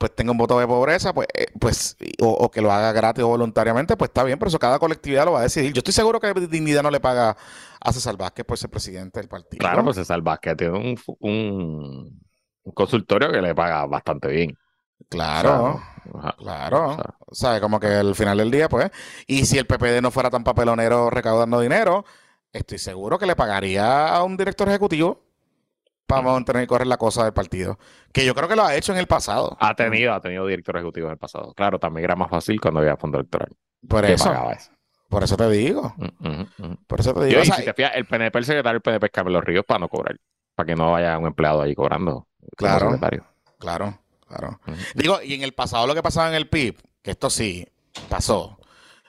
pues 0.00 0.14
tenga 0.14 0.32
un 0.32 0.38
voto 0.38 0.58
de 0.58 0.66
pobreza, 0.66 1.12
pues, 1.12 1.28
eh, 1.34 1.48
pues 1.60 1.98
o, 2.22 2.50
que 2.50 2.62
lo 2.62 2.72
haga 2.72 2.90
gratis 2.90 3.22
o 3.22 3.28
voluntariamente, 3.28 3.98
pues 3.98 4.08
está 4.08 4.24
bien, 4.24 4.38
pero 4.38 4.48
eso 4.48 4.58
cada 4.58 4.78
colectividad 4.78 5.26
lo 5.26 5.32
va 5.32 5.40
a 5.40 5.42
decidir. 5.42 5.74
Yo 5.74 5.80
estoy 5.80 5.92
seguro 5.92 6.18
que 6.18 6.32
Dignidad 6.48 6.82
no 6.82 6.90
le 6.90 7.00
paga 7.00 7.36
a 7.78 7.92
César 7.92 8.16
Vázquez 8.16 8.46
por 8.46 8.56
ser 8.56 8.70
presidente 8.70 9.20
del 9.20 9.28
partido. 9.28 9.58
Claro, 9.58 9.84
pues 9.84 9.96
César 9.96 10.22
Vázquez 10.22 10.56
tiene 10.56 10.96
un, 11.18 12.18
consultorio 12.72 13.30
que 13.30 13.42
le 13.42 13.54
paga 13.54 13.84
bastante 13.84 14.28
bien. 14.28 14.56
Claro, 15.10 15.82
claro. 16.38 16.96
O 17.26 17.34
sea, 17.34 17.60
como 17.60 17.78
que 17.78 17.88
al 17.88 18.14
final 18.14 18.38
del 18.38 18.50
día, 18.50 18.70
pues, 18.70 18.90
y 19.26 19.44
si 19.44 19.58
el 19.58 19.66
PPD 19.66 20.00
no 20.00 20.10
fuera 20.10 20.30
tan 20.30 20.44
papelonero 20.44 21.10
recaudando 21.10 21.60
dinero, 21.60 22.06
estoy 22.54 22.78
seguro 22.78 23.18
que 23.18 23.26
le 23.26 23.36
pagaría 23.36 24.08
a 24.08 24.24
un 24.24 24.38
director 24.38 24.66
ejecutivo 24.66 25.29
para 26.10 26.22
mantener 26.22 26.64
y 26.64 26.66
correr 26.66 26.86
la 26.86 26.96
cosa 26.96 27.24
del 27.24 27.32
partido. 27.32 27.78
Que 28.12 28.24
yo 28.24 28.34
creo 28.34 28.48
que 28.48 28.56
lo 28.56 28.64
ha 28.64 28.74
hecho 28.74 28.92
en 28.92 28.98
el 28.98 29.06
pasado. 29.06 29.56
Ha 29.60 29.74
tenido, 29.74 30.12
ha 30.12 30.20
tenido 30.20 30.46
director 30.46 30.76
ejecutivo 30.76 31.06
en 31.06 31.12
el 31.12 31.18
pasado. 31.18 31.54
Claro, 31.54 31.78
también 31.78 32.04
era 32.04 32.16
más 32.16 32.30
fácil 32.30 32.60
cuando 32.60 32.80
había 32.80 32.96
fondo 32.96 33.18
electoral. 33.18 33.56
Por 33.88 34.04
eso. 34.04 34.32
Por 35.08 35.24
eso 35.24 35.36
te 35.36 35.50
digo. 35.50 35.94
Mm. 35.96 36.74
Por 36.86 37.00
eso 37.00 37.14
te 37.14 37.24
digo. 37.24 37.44
si 37.44 37.64
te 37.64 37.74
fías, 37.74 37.92
el 37.94 38.06
PNP, 38.06 38.38
el 38.38 38.44
secretario 38.44 38.74
del 38.74 38.82
PNP 38.82 39.06
es 39.06 39.12
Carlos 39.12 39.44
Ríos 39.44 39.64
para 39.66 39.80
no 39.80 39.88
cobrar. 39.88 40.16
Para 40.54 40.66
que 40.66 40.76
no 40.76 40.92
vaya 40.92 41.18
un 41.18 41.26
empleado 41.26 41.62
ahí 41.62 41.74
cobrando. 41.74 42.26
Claro. 42.56 42.98
Claro, 43.58 43.98
claro. 44.26 44.60
Digo, 44.94 45.20
y 45.22 45.34
en 45.34 45.42
el 45.42 45.52
pasado 45.52 45.86
lo 45.86 45.94
que 45.94 46.02
pasaba 46.02 46.28
en 46.28 46.34
el 46.34 46.48
PIB, 46.48 46.76
que 47.02 47.10
esto 47.10 47.28
sí 47.28 47.68
pasó, 48.08 48.58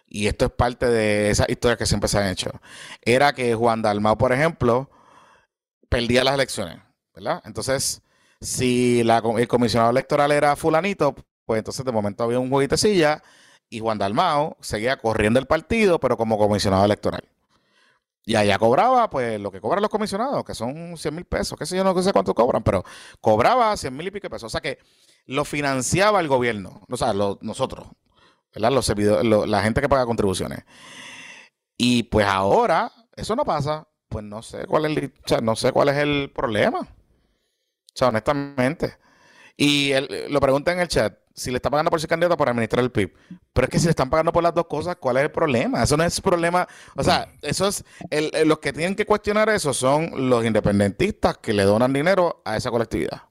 y 0.07 0.27
esto 0.27 0.45
es 0.45 0.51
parte 0.51 0.87
de 0.87 1.29
esas 1.29 1.47
historias 1.49 1.77
que 1.77 1.85
siempre 1.85 2.09
se 2.09 2.17
han 2.17 2.27
hecho, 2.27 2.51
era 3.01 3.33
que 3.33 3.55
Juan 3.55 3.81
Dalmao, 3.81 4.17
por 4.17 4.33
ejemplo, 4.33 4.89
perdía 5.87 6.25
las 6.25 6.33
elecciones. 6.33 6.79
¿Verdad? 7.13 7.41
Entonces, 7.45 8.01
si 8.39 9.01
el 9.01 9.47
comisionado 9.47 9.91
electoral 9.91 10.31
era 10.31 10.55
fulanito, 10.55 11.15
pues 11.45 11.59
entonces 11.59 11.85
de 11.85 11.91
momento 11.91 12.23
había 12.23 12.39
un 12.39 12.49
jueguito 12.49 12.75
de 12.75 13.21
y 13.69 13.79
Juan 13.79 13.97
Dalmao 13.97 14.57
seguía 14.61 14.97
corriendo 14.97 15.39
el 15.39 15.47
partido, 15.47 15.99
pero 15.99 16.17
como 16.17 16.37
comisionado 16.37 16.83
electoral. 16.85 17.23
Y 18.23 18.35
allá 18.35 18.59
cobraba, 18.59 19.09
pues, 19.09 19.39
lo 19.39 19.51
que 19.51 19.59
cobran 19.59 19.81
los 19.81 19.89
comisionados, 19.89 20.43
que 20.43 20.53
son 20.53 20.95
100 20.95 21.15
mil 21.15 21.25
pesos, 21.25 21.57
qué 21.57 21.65
sé 21.65 21.75
yo, 21.75 21.83
no 21.83 21.99
sé 22.01 22.13
cuánto 22.13 22.35
cobran, 22.35 22.63
pero 22.63 22.83
cobraba 23.19 23.75
100 23.75 23.95
mil 23.95 24.07
y 24.07 24.11
pico 24.11 24.29
pesos. 24.29 24.47
O 24.47 24.49
sea 24.49 24.61
que 24.61 24.77
lo 25.25 25.45
financiaba 25.45 26.19
el 26.19 26.27
gobierno, 26.27 26.81
o 26.89 26.97
sea, 26.97 27.13
nosotros, 27.13 27.87
¿verdad? 28.53 28.71
Los 28.71 29.47
la 29.47 29.63
gente 29.63 29.81
que 29.81 29.89
paga 29.89 30.05
contribuciones. 30.05 30.63
Y 31.77 32.03
pues 32.03 32.27
ahora, 32.27 32.91
eso 33.15 33.35
no 33.35 33.43
pasa, 33.43 33.87
pues 34.07 34.23
no 34.23 34.43
sé 34.43 34.65
cuál 34.67 34.85
es 34.85 34.97
el, 34.97 35.43
no 35.43 35.55
sé 35.55 35.71
cuál 35.71 35.89
es 35.89 35.97
el 35.97 36.31
problema. 36.33 36.87
O 37.93 37.97
sea, 37.97 38.07
honestamente. 38.09 38.97
Y 39.57 39.91
él, 39.91 40.07
lo 40.29 40.39
pregunta 40.39 40.71
en 40.71 40.79
el 40.79 40.87
chat, 40.87 41.17
si 41.33 41.51
le 41.51 41.57
está 41.57 41.69
pagando 41.69 41.91
por 41.91 41.99
ser 41.99 42.09
candidato 42.09 42.37
para 42.37 42.51
administrar 42.51 42.83
el 42.83 42.91
PIB. 42.91 43.13
Pero 43.53 43.65
es 43.65 43.71
que 43.71 43.79
si 43.79 43.85
le 43.85 43.91
están 43.91 44.09
pagando 44.09 44.31
por 44.31 44.43
las 44.43 44.53
dos 44.53 44.65
cosas, 44.67 44.95
¿cuál 44.95 45.17
es 45.17 45.23
el 45.23 45.31
problema? 45.31 45.83
Eso 45.83 45.97
no 45.97 46.03
es 46.03 46.19
problema. 46.21 46.67
O 46.95 47.03
sea, 47.03 47.31
eso 47.41 47.67
es 47.67 47.83
los 48.45 48.59
que 48.59 48.73
tienen 48.73 48.95
que 48.95 49.05
cuestionar 49.05 49.49
eso 49.49 49.73
son 49.73 50.29
los 50.29 50.45
independentistas 50.45 51.37
que 51.37 51.53
le 51.53 51.63
donan 51.63 51.93
dinero 51.93 52.41
a 52.45 52.57
esa 52.57 52.71
colectividad. 52.71 53.23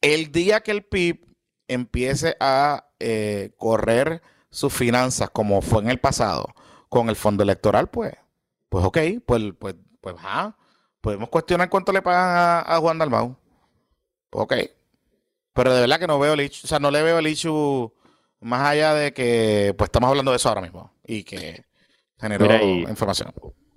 El 0.00 0.30
día 0.32 0.60
que 0.60 0.72
el 0.72 0.84
PIB 0.84 1.24
empiece 1.68 2.36
a 2.38 2.88
eh, 3.00 3.52
correr 3.56 4.22
sus 4.50 4.72
finanzas 4.72 5.30
como 5.30 5.62
fue 5.62 5.82
en 5.82 5.90
el 5.90 5.98
pasado 5.98 6.54
con 6.88 7.08
el 7.08 7.16
fondo 7.16 7.42
electoral, 7.42 7.88
pues, 7.88 8.12
pues 8.68 8.84
ok, 8.84 8.98
pues, 9.24 9.42
pues, 9.58 9.74
pues, 10.00 10.14
ajá 10.18 10.56
podemos 11.06 11.28
cuestionar 11.28 11.68
cuánto 11.70 11.92
le 11.92 12.02
pagan 12.02 12.64
a, 12.66 12.78
Juan 12.78 12.98
Dalmau. 12.98 13.36
Ok. 14.32 14.54
Pero 15.52 15.72
de 15.72 15.82
verdad 15.82 16.00
que 16.00 16.08
no 16.08 16.18
veo 16.18 16.32
el 16.32 16.40
issue, 16.40 16.62
o 16.64 16.66
sea, 16.66 16.80
no 16.80 16.90
le 16.90 17.00
veo 17.00 17.20
el 17.20 17.28
issue 17.28 17.92
más 18.40 18.66
allá 18.66 18.92
de 18.92 19.12
que, 19.12 19.72
pues 19.78 19.86
estamos 19.86 20.10
hablando 20.10 20.32
de 20.32 20.38
eso 20.38 20.48
ahora 20.48 20.62
mismo 20.62 20.92
y 21.04 21.22
que 21.22 21.64
generó 22.18 22.52
información. 22.88 23.32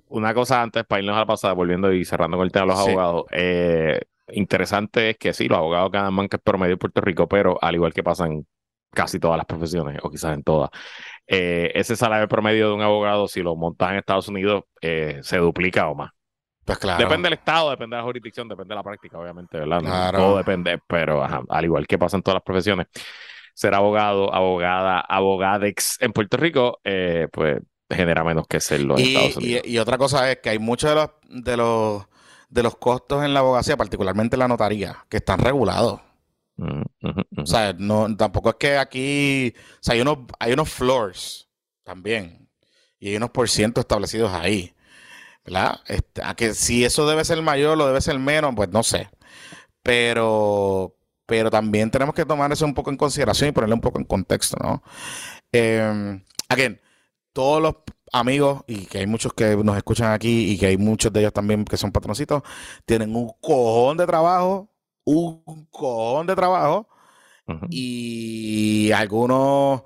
Una 0.07 0.33
cosa 0.33 0.63
antes, 0.63 0.83
para 0.85 1.01
irnos 1.03 1.17
a 1.17 1.19
la 1.19 1.25
pasada, 1.27 1.53
volviendo 1.53 1.93
y 1.93 2.03
cerrando 2.03 2.35
con 2.35 2.47
el 2.47 2.51
tema 2.51 2.65
de 2.65 2.71
los 2.71 2.79
abogados. 2.79 3.25
Eh, 3.31 4.01
interesante 4.29 5.11
es 5.11 5.17
que 5.19 5.31
sí, 5.31 5.47
los 5.47 5.59
abogados 5.59 5.91
ganan 5.91 6.15
más 6.15 6.29
que 6.29 6.37
el 6.37 6.41
promedio 6.41 6.73
en 6.73 6.79
Puerto 6.79 6.99
Rico, 6.99 7.27
pero 7.29 7.59
al 7.61 7.75
igual 7.75 7.93
que 7.93 8.01
pasa 8.01 8.25
en 8.25 8.47
casi 8.89 9.19
todas 9.19 9.37
las 9.37 9.45
profesiones, 9.45 9.99
o 10.01 10.09
quizás 10.09 10.33
en 10.33 10.41
todas, 10.41 10.71
eh, 11.27 11.71
ese 11.75 11.95
salario 11.95 12.27
promedio 12.27 12.69
de 12.69 12.73
un 12.73 12.81
abogado, 12.81 13.27
si 13.27 13.43
lo 13.43 13.55
montas 13.55 13.91
en 13.91 13.97
Estados 13.97 14.27
Unidos, 14.29 14.63
eh, 14.81 15.19
se 15.21 15.37
duplica 15.37 15.87
o 15.89 15.93
más. 15.93 16.09
Pues 16.77 16.97
depende 16.97 17.27
del 17.27 17.34
estado, 17.34 17.71
depende 17.71 17.95
de 17.95 18.01
la 18.01 18.05
jurisdicción, 18.05 18.47
depende 18.47 18.73
de 18.73 18.75
la 18.75 18.84
práctica, 18.84 19.17
obviamente, 19.17 19.58
¿verdad? 19.58 20.12
Todo 20.12 20.38
depende, 20.38 20.79
pero 20.88 21.23
al 21.23 21.65
igual 21.65 21.88
que 21.88 21.97
pasa 21.97 22.17
en 22.17 22.23
todas 22.23 22.36
las 22.36 22.43
profesiones, 22.43 22.88
ser 23.53 23.73
abogado, 23.73 24.34
abogada, 24.34 24.99
abogadex 25.01 25.97
en 26.01 26.13
Puerto 26.13 26.38
Rico, 26.38 26.79
eh, 26.84 27.27
pues 27.32 27.60
genera 27.89 28.23
menos 28.23 28.47
que 28.47 28.60
serlo 28.60 28.97
en 28.97 29.05
Estados 29.05 29.38
Unidos. 29.38 29.63
Y, 29.65 29.77
otra 29.79 29.97
cosa 29.97 30.32
es 30.32 30.38
que 30.38 30.51
hay 30.51 30.60
muchos 30.60 30.89
de 30.89 30.95
los, 30.95 31.10
de 31.43 31.58
los 31.58 32.10
de 32.49 32.63
los 32.63 32.75
costos 32.77 33.23
en 33.23 33.34
la 33.34 33.39
abogacía, 33.39 33.77
particularmente 33.77 34.36
en 34.36 34.39
la 34.39 34.47
notaría, 34.47 35.05
que 35.08 35.17
están 35.17 35.39
regulados. 35.39 36.01
Mm, 36.58 36.82
o 37.38 37.45
sea, 37.45 37.73
no, 37.77 38.13
tampoco 38.17 38.49
es 38.49 38.55
que 38.55 38.77
aquí, 38.77 39.53
o 39.55 39.77
sea, 39.82 39.93
hay 39.93 40.01
unos, 40.01 40.17
hay 40.39 40.53
unos 40.53 40.69
floors 40.69 41.49
también 41.84 42.49
y 42.99 43.10
hay 43.10 43.15
unos 43.15 43.29
por 43.29 43.47
ciento 43.49 43.82
establecidos 43.82 44.32
ahí. 44.34 44.73
¿Verdad? 45.45 45.80
Este, 45.88 46.21
a 46.23 46.36
que 46.36 46.54
si 46.54 46.86
eso 46.86 47.08
debe 47.08 47.25
ser 47.25 47.41
mayor 47.41 47.80
o 47.80 47.88
debe 47.88 48.02
ser 48.02 48.19
menos, 48.19 48.54
pues 48.56 48.69
no 48.69 48.84
sé. 48.84 49.10
Pero, 49.84 50.95
pero 51.25 51.49
también 51.52 51.91
tenemos 51.91 52.15
que 52.15 52.25
tomar 52.25 52.52
eso 52.52 52.65
un 52.65 52.73
poco 52.73 52.91
en 52.91 52.97
consideración 52.97 53.49
y 53.49 53.54
ponerlo 53.54 53.75
un 53.75 53.82
poco 53.82 53.99
en 53.99 54.06
contexto, 54.06 54.58
¿no? 54.62 54.84
Eh, 55.52 56.21
again, 56.49 56.80
todos 57.34 57.62
los 57.62 57.75
amigos 58.12 58.63
y 58.67 58.86
que 58.86 58.99
hay 58.99 59.08
muchos 59.08 59.34
que 59.34 59.56
nos 59.58 59.78
escuchan 59.78 60.12
aquí 60.12 60.52
y 60.52 60.58
que 60.60 60.67
hay 60.67 60.78
muchos 60.78 61.13
de 61.13 61.21
ellos 61.21 61.34
también 61.34 61.65
que 61.65 61.78
son 61.78 61.91
patroncitos, 61.91 62.43
tienen 62.86 63.15
un 63.15 63.32
cojón 63.41 63.97
de 63.97 64.06
trabajo, 64.08 64.69
un 65.06 65.67
cojón 65.71 66.28
de 66.28 66.36
trabajo 66.36 66.88
y 67.69 68.91
algunos 68.93 69.84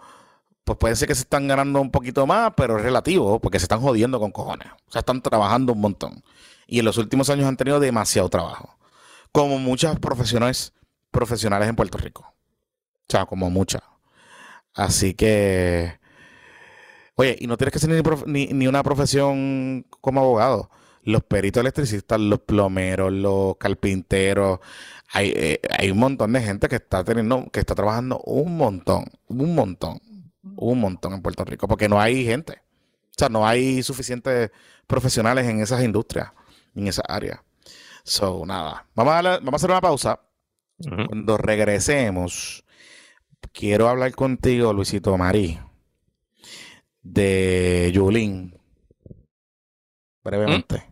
pues 0.63 0.77
puede 0.77 0.95
ser 0.95 1.07
que 1.07 1.15
se 1.15 1.21
están 1.21 1.47
ganando 1.47 1.81
un 1.81 1.91
poquito 1.91 2.25
más, 2.25 2.53
pero 2.55 2.77
es 2.77 2.83
relativo 2.83 3.39
porque 3.39 3.59
se 3.59 3.65
están 3.65 3.81
jodiendo 3.81 4.19
con 4.19 4.31
cojones. 4.31 4.67
O 4.87 4.91
sea, 4.91 4.99
están 4.99 5.21
trabajando 5.21 5.73
un 5.73 5.81
montón. 5.81 6.23
Y 6.67 6.79
en 6.79 6.85
los 6.85 6.97
últimos 6.97 7.29
años 7.29 7.47
han 7.47 7.57
tenido 7.57 7.79
demasiado 7.79 8.29
trabajo. 8.29 8.77
Como 9.31 9.59
muchas 9.59 9.99
profesionales, 9.99 10.73
profesionales 11.11 11.67
en 11.67 11.75
Puerto 11.75 11.97
Rico. 11.97 12.21
O 12.23 13.05
sea, 13.09 13.25
como 13.25 13.49
muchas. 13.49 13.81
Así 14.73 15.13
que 15.13 15.99
Oye, 17.15 17.37
y 17.39 17.47
no 17.47 17.57
tienes 17.57 17.73
que 17.73 17.79
ser 17.79 18.03
ni, 18.25 18.67
una 18.67 18.81
profesión 18.83 19.85
como 20.01 20.21
abogado. 20.21 20.69
Los 21.03 21.23
peritos 21.23 21.61
electricistas, 21.61 22.19
los 22.19 22.39
plomeros, 22.39 23.11
los 23.11 23.57
carpinteros, 23.57 24.59
hay, 25.11 25.31
eh, 25.35 25.59
hay 25.77 25.91
un 25.91 25.99
montón 25.99 26.33
de 26.33 26.41
gente 26.41 26.67
que 26.69 26.77
está 26.77 27.03
teniendo, 27.03 27.49
que 27.51 27.59
está 27.59 27.75
trabajando 27.75 28.19
un 28.25 28.57
montón, 28.57 29.05
un 29.27 29.53
montón, 29.53 29.99
un 30.55 30.79
montón 30.79 31.13
en 31.13 31.21
Puerto 31.21 31.45
Rico, 31.45 31.67
porque 31.67 31.89
no 31.89 31.99
hay 31.99 32.25
gente. 32.25 32.61
O 33.11 33.15
sea, 33.17 33.29
no 33.29 33.45
hay 33.45 33.83
suficientes 33.83 34.51
profesionales 34.87 35.47
en 35.47 35.61
esas 35.61 35.83
industrias, 35.83 36.31
en 36.75 36.87
esa 36.87 37.03
área. 37.07 37.43
So, 38.03 38.45
nada. 38.45 38.87
Vamos 38.95 39.13
a, 39.13 39.21
vamos 39.21 39.53
a 39.53 39.55
hacer 39.55 39.69
una 39.69 39.81
pausa. 39.81 40.19
Cuando 41.07 41.37
regresemos, 41.37 42.65
quiero 43.51 43.87
hablar 43.87 44.13
contigo, 44.13 44.73
Luisito 44.73 45.17
Marí 45.17 45.59
de 47.03 47.91
Yulín. 47.93 48.57
Brevemente. 50.23 50.85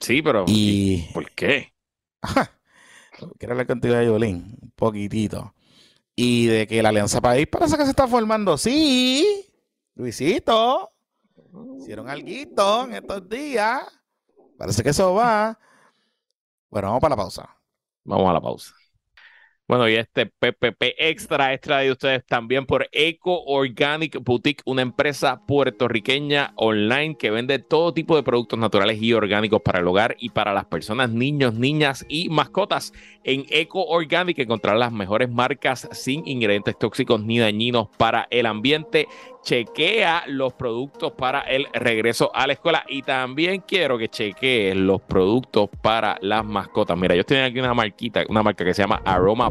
Sí, 0.00 0.22
pero 0.22 0.44
y... 0.46 1.08
¿por 1.12 1.30
qué? 1.32 1.74
Quiero 3.38 3.52
hablar 3.52 3.66
contigo 3.66 3.94
de 3.94 4.06
Yulín, 4.06 4.56
un 4.60 4.70
poquitito. 4.74 5.54
Y 6.24 6.46
de 6.46 6.68
que 6.68 6.80
la 6.84 6.90
Alianza 6.90 7.20
País 7.20 7.48
parece 7.48 7.76
que 7.76 7.82
se 7.82 7.90
está 7.90 8.06
formando. 8.06 8.56
Sí, 8.56 9.44
Luisito. 9.96 10.92
Hicieron 11.80 12.08
algo 12.08 12.28
en 12.28 12.94
estos 12.94 13.28
días. 13.28 13.82
Parece 14.56 14.84
que 14.84 14.90
eso 14.90 15.14
va. 15.14 15.58
Bueno, 16.70 16.86
vamos 16.86 17.00
para 17.00 17.16
la 17.16 17.22
pausa. 17.22 17.56
Vamos 18.04 18.30
a 18.30 18.34
la 18.34 18.40
pausa. 18.40 18.72
Bueno, 19.72 19.88
y 19.88 19.94
este 19.94 20.26
PPP 20.26 20.96
extra 20.98 21.54
extra 21.54 21.78
de 21.78 21.90
ustedes 21.90 22.26
también 22.26 22.66
por 22.66 22.90
Eco 22.92 23.42
Organic 23.44 24.22
Boutique, 24.22 24.60
una 24.66 24.82
empresa 24.82 25.40
puertorriqueña 25.46 26.52
online 26.56 27.16
que 27.16 27.30
vende 27.30 27.58
todo 27.58 27.94
tipo 27.94 28.14
de 28.14 28.22
productos 28.22 28.58
naturales 28.58 29.00
y 29.00 29.14
orgánicos 29.14 29.62
para 29.62 29.78
el 29.78 29.88
hogar 29.88 30.14
y 30.18 30.28
para 30.28 30.52
las 30.52 30.66
personas, 30.66 31.08
niños, 31.08 31.54
niñas 31.54 32.04
y 32.10 32.28
mascotas. 32.28 32.92
En 33.24 33.46
Eco 33.48 33.82
Organic 33.86 34.38
encontrarán 34.40 34.80
las 34.80 34.92
mejores 34.92 35.30
marcas 35.30 35.88
sin 35.92 36.28
ingredientes 36.28 36.78
tóxicos 36.78 37.22
ni 37.22 37.38
dañinos 37.38 37.88
para 37.96 38.26
el 38.30 38.44
ambiente 38.44 39.08
chequea 39.42 40.24
los 40.28 40.52
productos 40.52 41.12
para 41.12 41.40
el 41.40 41.66
regreso 41.72 42.30
a 42.34 42.46
la 42.46 42.52
escuela 42.54 42.84
y 42.88 43.02
también 43.02 43.62
quiero 43.66 43.98
que 43.98 44.08
chequees 44.08 44.76
los 44.76 45.00
productos 45.02 45.68
para 45.82 46.16
las 46.20 46.44
mascotas. 46.44 46.96
Mira, 46.96 47.14
yo 47.14 47.24
tengo 47.24 47.44
aquí 47.44 47.58
una 47.58 47.74
marquita, 47.74 48.24
una 48.28 48.42
marca 48.42 48.64
que 48.64 48.72
se 48.72 48.82
llama 48.82 49.02
Aroma 49.04 49.50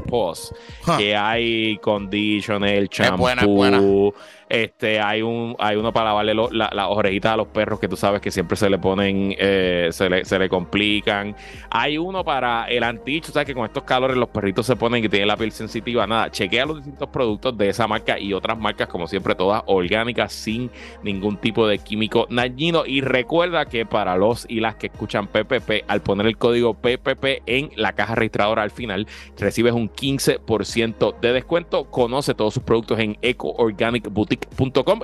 Que 0.98 1.16
hay 1.16 1.78
conditioner, 1.78 2.88
champú, 2.90 4.14
este, 4.52 5.00
hay 5.00 5.22
un, 5.22 5.56
hay 5.60 5.78
uno 5.78 5.94
para 5.94 6.08
lavarle 6.08 6.34
las 6.34 6.86
orejitas 6.90 7.32
a 7.32 7.38
los 7.38 7.48
perros 7.48 7.80
que 7.80 7.88
tú 7.88 7.96
sabes 7.96 8.20
que 8.20 8.32
siempre 8.32 8.58
se 8.58 8.70
le 8.70 8.78
ponen, 8.78 9.34
eh, 9.40 9.88
se, 9.92 10.10
le, 10.10 10.26
se 10.26 10.38
le 10.38 10.50
complican. 10.50 11.34
Hay 11.70 11.98
uno 11.98 12.26
para 12.26 12.66
el 12.66 12.84
anticho, 12.84 13.32
sabes 13.32 13.48
que 13.48 13.54
con 13.54 13.64
estos 13.64 13.84
calores 13.84 14.18
los 14.18 14.28
perritos 14.28 14.66
se 14.66 14.76
ponen 14.76 15.06
y 15.06 15.08
tienen 15.08 15.30
la 15.30 15.38
piel 15.38 15.54
sensitiva. 15.54 16.06
Nada, 16.06 16.30
chequea 16.30 16.66
los 16.66 16.78
distintos 16.78 17.08
productos 17.08 17.58
de 17.58 17.70
esa 17.70 17.88
marca 17.88 18.20
y 18.20 18.34
otras 18.34 18.58
marcas, 18.58 18.90
como 18.90 19.08
siempre, 19.08 19.36
todas 19.36 19.64
orgánicas, 19.68 20.34
sin 20.34 20.70
ningún 21.02 21.38
tipo 21.38 21.66
de 21.66 21.78
químico 21.78 22.28
dañino. 22.30 22.86
Y 22.86 23.00
recuerda 23.00 23.66
que 23.66 23.86
para 23.86 24.18
los 24.18 24.46
y 24.50 24.60
las 24.60 24.76
que 24.76 24.88
escuchan 24.88 25.28
PPP, 25.28 25.86
al 25.88 26.02
poner 26.02 26.28
el 26.28 26.38
código 26.38 26.74
PPP 26.74 27.44
en 27.46 27.72
la 27.78 27.94
caja 27.94 28.16
registradora 28.16 28.64
al 28.64 28.72
final, 28.72 29.08
recibes 29.38 29.72
un 29.72 29.90
15% 29.90 31.20
de 31.22 31.32
descuento. 31.32 31.86
Conoce 31.86 32.34
todos 32.34 32.54
sus 32.54 32.64
productos 32.64 33.00
en 33.00 33.18
Eco 33.22 33.54
Organic 33.54 34.10
Boutique 34.10 34.41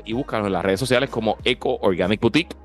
y 0.06 0.14
búscanos 0.14 0.48
en 0.48 0.54
las 0.54 0.64
redes 0.64 0.80
sociales 0.80 1.10
como 1.10 1.38
Eco 1.44 1.78
Organic 1.82 2.22
Boutique. 2.22 2.56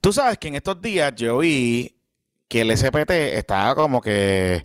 tú 0.00 0.12
sabes 0.12 0.38
que 0.38 0.48
en 0.48 0.54
estos 0.54 0.80
días 0.80 1.14
yo 1.14 1.38
vi 1.38 1.94
que 2.48 2.62
el 2.62 2.76
SPT 2.76 3.10
estaba 3.10 3.74
como 3.74 4.00
que 4.00 4.64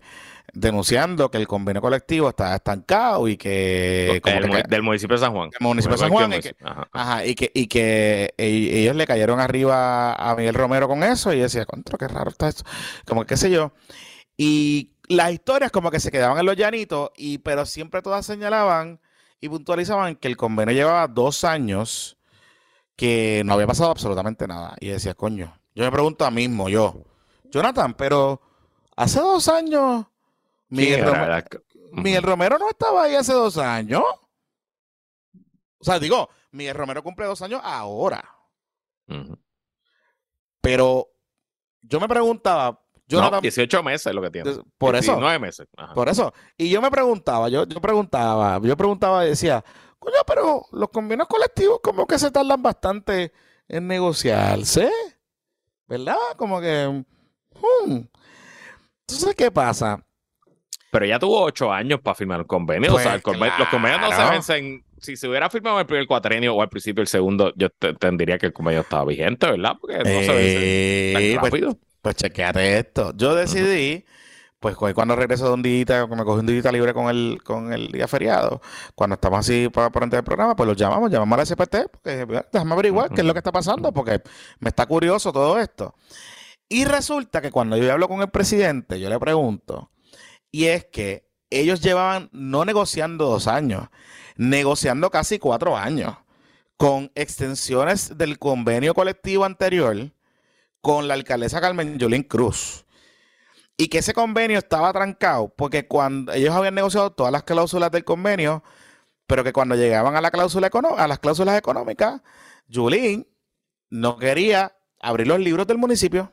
denunciando 0.53 1.31
que 1.31 1.37
el 1.37 1.47
convenio 1.47 1.81
colectivo 1.81 2.29
está 2.29 2.55
estancado 2.55 3.27
y 3.27 3.37
que, 3.37 4.21
del 4.69 4.83
municipio 4.83 5.15
de 5.15 5.19
San 5.19 5.33
Juan. 5.33 5.49
Del 5.49 5.67
municipio 5.67 5.97
de 5.97 5.99
San 5.99 6.11
Juan. 6.11 6.33
Y 6.33 6.39
que, 6.41 6.55
ajá. 6.91 7.25
y 7.25 7.35
que, 7.35 7.51
y 7.53 7.67
que 7.67 8.33
e, 8.37 8.47
ellos 8.47 8.95
le 8.95 9.07
cayeron 9.07 9.39
arriba 9.39 10.13
a 10.13 10.35
Miguel 10.35 10.53
Romero 10.53 10.87
con 10.87 11.03
eso 11.03 11.33
y 11.33 11.39
decía, 11.39 11.65
contra, 11.65 11.97
qué 11.97 12.07
raro 12.07 12.29
está 12.29 12.47
esto. 12.47 12.63
Como 13.05 13.25
qué 13.25 13.35
sé 13.35 13.49
yo. 13.49 13.73
Y 14.37 14.91
las 15.07 15.31
historias 15.31 15.71
como 15.71 15.89
que 15.89 15.99
se 15.99 16.11
quedaban 16.11 16.37
en 16.37 16.45
los 16.45 16.55
llanitos, 16.55 17.09
y, 17.17 17.39
pero 17.39 17.65
siempre 17.65 18.03
todas 18.03 18.25
señalaban 18.25 19.01
y 19.41 19.49
puntualizaban 19.49 20.15
que 20.15 20.27
el 20.27 20.37
convenio 20.37 20.73
llevaba 20.73 21.07
dos 21.07 21.43
años 21.43 22.17
que 22.95 23.41
no 23.43 23.53
había 23.53 23.67
pasado 23.67 23.89
absolutamente 23.89 24.47
nada. 24.47 24.75
Y 24.79 24.89
decía, 24.89 25.15
coño, 25.15 25.59
yo 25.73 25.83
me 25.83 25.91
pregunto 25.91 26.25
a 26.25 26.31
mismo, 26.31 26.69
yo, 26.69 27.03
Jonathan, 27.45 27.95
pero 27.95 28.39
hace 28.95 29.19
dos 29.19 29.47
años 29.47 30.05
Miguel, 30.73 32.23
Romero, 32.23 32.57
no 32.57 32.69
estaba 32.69 33.03
ahí 33.03 33.15
hace 33.15 33.33
dos 33.33 33.57
años. 33.57 34.03
O 35.77 35.83
sea, 35.85 35.99
digo, 35.99 36.29
Miguel 36.51 36.75
Romero 36.75 37.03
cumple 37.03 37.25
dos 37.25 37.41
años 37.41 37.61
ahora. 37.63 38.23
Pero 40.61 41.07
yo 41.81 41.99
me 41.99 42.07
preguntaba. 42.07 42.79
Yo 43.05 43.21
no, 43.21 43.41
18 43.41 43.83
meses 43.83 44.13
lo 44.13 44.21
que 44.21 44.31
tiene. 44.31 44.51
Por 44.77 44.95
eso. 44.95 45.17
9 45.19 45.37
meses. 45.37 45.67
Por 45.93 46.09
eso. 46.09 46.33
Y 46.57 46.69
yo 46.69 46.81
me 46.81 46.89
preguntaba, 46.89 47.49
yo, 47.49 47.65
yo 47.65 47.79
preguntaba, 47.79 48.59
yo 48.63 48.75
preguntaba 48.75 49.25
y 49.25 49.29
decía, 49.29 49.63
coño, 49.99 50.17
pero 50.25 50.65
los 50.71 50.89
convenios 50.89 51.27
colectivos 51.27 51.79
como 51.83 52.07
que 52.07 52.17
se 52.17 52.31
tardan 52.31 52.63
bastante 52.63 53.31
en 53.67 53.87
negociarse. 53.87 54.89
¿Verdad? 55.85 56.17
Como 56.37 56.59
que... 56.61 57.05
hmm. 57.85 57.99
Entonces, 59.01 59.35
¿qué 59.35 59.51
pasa? 59.51 60.03
Pero 60.93 61.05
ya 61.07 61.17
tuvo 61.17 61.41
ocho 61.41 61.73
años 61.73 61.99
para 62.01 62.13
firmar 62.13 62.39
un 62.41 62.45
convenio. 62.45 62.93
o 62.93 62.99
sea, 62.99 63.19
Pues 63.19 63.35
el 63.35 63.51
los 63.59 63.67
convenios 63.69 63.99
no 63.99 64.11
se 64.11 64.29
vencen. 64.29 64.83
Si 64.99 65.17
se 65.17 65.27
hubiera 65.27 65.49
firmado 65.49 65.79
el 65.79 65.85
primer 65.87 66.05
cuatrenio 66.07 66.53
o 66.55 66.61
al 66.61 66.69
principio 66.69 67.01
el 67.01 67.07
segundo, 67.07 67.51
yo 67.57 67.69
te- 67.71 67.93
tendría 67.95 68.37
que 68.37 68.45
el 68.45 68.53
convenio 68.53 68.81
estaba 68.81 69.03
vigente, 69.03 69.47
¿verdad? 69.49 69.73
Porque 69.81 69.97
no 69.97 70.03
se 70.05 70.11
vence 70.13 70.31
Eh, 70.37 71.13
tan 71.33 71.39
pues, 71.41 71.51
rápido. 71.51 71.77
pues 72.01 72.15
chequeate 72.15 72.77
esto. 72.77 73.11
Yo 73.17 73.33
decidí, 73.35 74.05
pues 74.59 74.75
cu- 74.75 74.93
cuando 74.93 75.15
regreso 75.15 75.47
de 75.47 75.53
un 75.55 75.61
día, 75.63 76.05
me 76.07 76.23
cogí 76.23 76.39
un 76.41 76.45
día 76.45 76.71
libre 76.71 76.93
con 76.93 77.09
el, 77.09 77.39
con 77.43 77.73
el 77.73 77.87
día 77.91 78.07
feriado, 78.07 78.61
cuando 78.95 79.15
estamos 79.15 79.39
así 79.39 79.67
para, 79.69 79.89
para 79.89 80.05
entrar 80.05 80.19
el 80.19 80.23
programa, 80.25 80.55
pues 80.55 80.67
los 80.67 80.77
llamamos, 80.77 81.09
llamamos 81.11 81.33
a 81.33 81.37
la 81.37 81.43
SPT, 81.43 81.75
porque 81.91 82.23
bueno, 82.25 82.45
déjame 82.53 82.73
averiguar 82.73 83.09
qué 83.09 83.21
es 83.21 83.27
lo 83.27 83.33
que 83.33 83.39
está 83.39 83.51
pasando, 83.51 83.91
porque 83.91 84.21
me 84.59 84.69
está 84.69 84.85
curioso 84.85 85.33
todo 85.33 85.59
esto. 85.59 85.95
Y 86.69 86.85
resulta 86.85 87.41
que 87.41 87.51
cuando 87.51 87.75
yo 87.77 87.91
hablo 87.91 88.07
con 88.07 88.21
el 88.21 88.29
presidente, 88.29 88.99
yo 89.01 89.09
le 89.09 89.19
pregunto, 89.19 89.89
y 90.53 90.67
es 90.67 90.85
que 90.85 91.27
ellos 91.49 91.81
llevaban 91.81 92.29
no 92.31 92.63
negociando 92.63 93.25
dos 93.25 93.47
años, 93.47 93.89
negociando 94.37 95.09
casi 95.09 95.39
cuatro 95.39 95.75
años, 95.75 96.15
con 96.77 97.11
extensiones 97.15 98.17
del 98.19 98.37
convenio 98.37 98.93
colectivo 98.93 99.45
anterior 99.45 100.11
con 100.79 101.07
la 101.07 101.15
alcaldesa 101.15 101.59
Carmen 101.59 101.97
Yulín 101.97 102.21
Cruz. 102.21 102.85
Y 103.77 103.87
que 103.87 103.97
ese 103.97 104.13
convenio 104.13 104.59
estaba 104.59 104.93
trancado 104.93 105.49
porque 105.49 105.87
cuando 105.87 106.31
ellos 106.33 106.53
habían 106.53 106.75
negociado 106.75 107.11
todas 107.11 107.31
las 107.31 107.43
cláusulas 107.43 107.89
del 107.89 108.03
convenio, 108.03 108.63
pero 109.25 109.43
que 109.43 109.53
cuando 109.53 109.75
llegaban 109.75 110.15
a, 110.15 110.21
la 110.21 110.29
cláusula 110.29 110.69
a 110.97 111.07
las 111.07 111.17
cláusulas 111.17 111.57
económicas, 111.57 112.21
Yulín 112.67 113.27
no 113.89 114.19
quería 114.19 114.77
abrir 115.01 115.27
los 115.27 115.39
libros 115.39 115.65
del 115.65 115.79
municipio. 115.79 116.31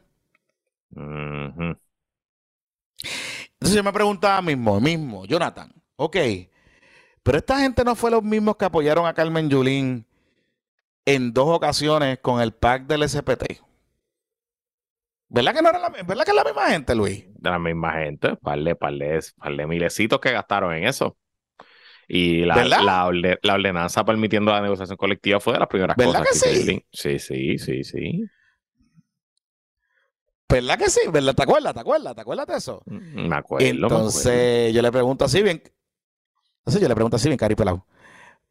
Ujú. 0.94 1.78
Entonces 3.60 3.76
yo 3.76 3.84
me 3.84 3.92
preguntaba 3.92 4.40
mismo, 4.40 4.80
mismo, 4.80 5.26
Jonathan, 5.26 5.70
ok, 5.96 6.16
pero 7.22 7.38
esta 7.38 7.60
gente 7.60 7.84
no 7.84 7.94
fue 7.94 8.10
los 8.10 8.22
mismos 8.22 8.56
que 8.56 8.64
apoyaron 8.64 9.06
a 9.06 9.12
Carmen 9.12 9.50
Yulín 9.50 10.06
en 11.04 11.32
dos 11.34 11.48
ocasiones 11.48 12.18
con 12.20 12.40
el 12.40 12.52
PAC 12.52 12.86
del 12.86 13.06
SPT. 13.06 13.60
¿Verdad 15.28 15.54
que 15.54 15.62
no 15.62 15.68
era 15.68 15.78
la, 15.78 15.90
¿verdad 15.90 16.24
que 16.24 16.30
es 16.30 16.36
la 16.36 16.44
misma 16.44 16.70
gente, 16.70 16.94
Luis? 16.94 17.24
De 17.34 17.50
la 17.50 17.58
misma 17.58 17.92
gente, 17.92 18.36
parle, 18.36 18.74
parle, 18.74 19.20
parle 19.36 19.66
milecitos 19.66 20.18
que 20.20 20.32
gastaron 20.32 20.74
en 20.74 20.86
eso. 20.86 21.16
Y 22.08 22.44
la, 22.44 23.06
ordenanza 23.06 24.04
permitiendo 24.04 24.50
la 24.50 24.60
negociación 24.60 24.96
colectiva 24.96 25.38
fue 25.38 25.52
de 25.52 25.60
las 25.60 25.68
primeras 25.68 25.96
¿Verdad 25.96 26.24
cosas 26.24 26.42
que 26.42 26.50
hizo 26.52 26.66
sí? 26.66 26.84
Sí, 26.90 27.18
sí, 27.20 27.58
sí, 27.58 27.84
sí. 27.84 28.24
¿Verdad 30.50 30.78
que 30.78 30.90
sí? 30.90 31.00
¿Verdad? 31.12 31.34
¿Te 31.34 31.42
acuerdas? 31.42 31.74
¿Te 31.74 31.80
acuerdas? 31.80 32.14
¿Te 32.14 32.20
acuerdas 32.20 32.46
de 32.46 32.56
eso? 32.56 32.82
Mm, 32.86 33.28
Me 33.28 33.36
acuerdo. 33.36 33.64
me 33.66 33.70
acuerdo. 33.70 33.84
Entonces 33.86 34.74
yo 34.74 34.82
le 34.82 34.92
pregunto 34.92 35.24
así 35.24 35.42
bien. 35.42 35.62
Entonces 36.58 36.82
yo 36.82 36.88
le 36.88 36.94
pregunto 36.94 37.16
así 37.16 37.28
bien, 37.28 37.38
Cari 37.38 37.54
Pelao. 37.54 37.86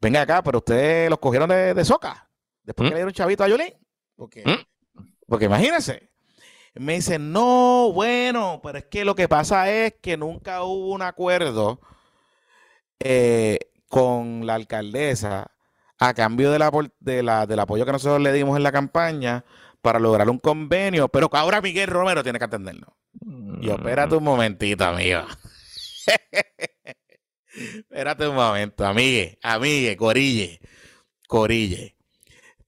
Venga 0.02 0.22
acá, 0.22 0.42
pero 0.42 0.60
ustedes 0.60 1.10
los 1.10 1.20
cogieron 1.20 1.50
de, 1.50 1.74
de 1.74 1.86
soca. 1.86 2.30
Después 2.64 2.86
¿Mm? 2.86 2.90
que 2.90 2.94
le 2.96 3.00
dieron 3.00 3.14
chavito 3.14 3.44
a 3.44 3.48
Yulín. 3.50 3.74
Porque, 4.16 4.44
¿Mm? 4.46 5.02
porque 5.28 5.46
imagínense. 5.46 6.10
Me 6.76 6.94
dice, 6.94 7.20
no, 7.20 7.92
bueno, 7.94 8.62
pero 8.64 8.78
es 8.78 8.86
que 8.86 9.04
lo 9.04 9.16
que 9.16 9.28
pasa 9.28 9.70
es 9.70 9.96
que 10.02 10.16
nunca 10.18 10.64
hubo 10.64 10.94
un 10.94 11.02
acuerdo 11.02 11.80
eh, 13.00 13.60
con 13.90 14.46
la 14.46 14.56
alcaldesa 14.56 15.52
a 15.98 16.14
cambio 16.14 16.52
de 16.52 16.60
la, 16.60 16.72
de 17.00 17.24
la- 17.24 17.46
del 17.48 17.60
apoyo 17.60 17.86
que 17.86 17.92
nosotros 17.92 18.22
le 18.22 18.32
dimos 18.32 18.56
en 18.56 18.64
la 18.64 18.72
campaña 18.72 19.44
para 19.82 20.00
lograr 20.00 20.30
un 20.30 20.40
convenio, 20.40 21.10
pero 21.10 21.30
que 21.30 21.38
ahora 21.38 21.62
Miguel 21.62 21.88
Romero 21.88 22.24
tiene 22.24 22.40
que 22.40 22.46
atenderlo. 22.46 22.98
Yo, 23.62 23.76
espérate 23.76 24.16
un 24.16 24.24
momentito, 24.24 24.84
amigo. 24.86 25.22
espérate 27.54 28.28
un 28.28 28.36
momento, 28.36 28.86
amigue, 28.86 29.38
amigue, 29.42 29.98
corille, 29.98 30.60
corille. 31.28 31.96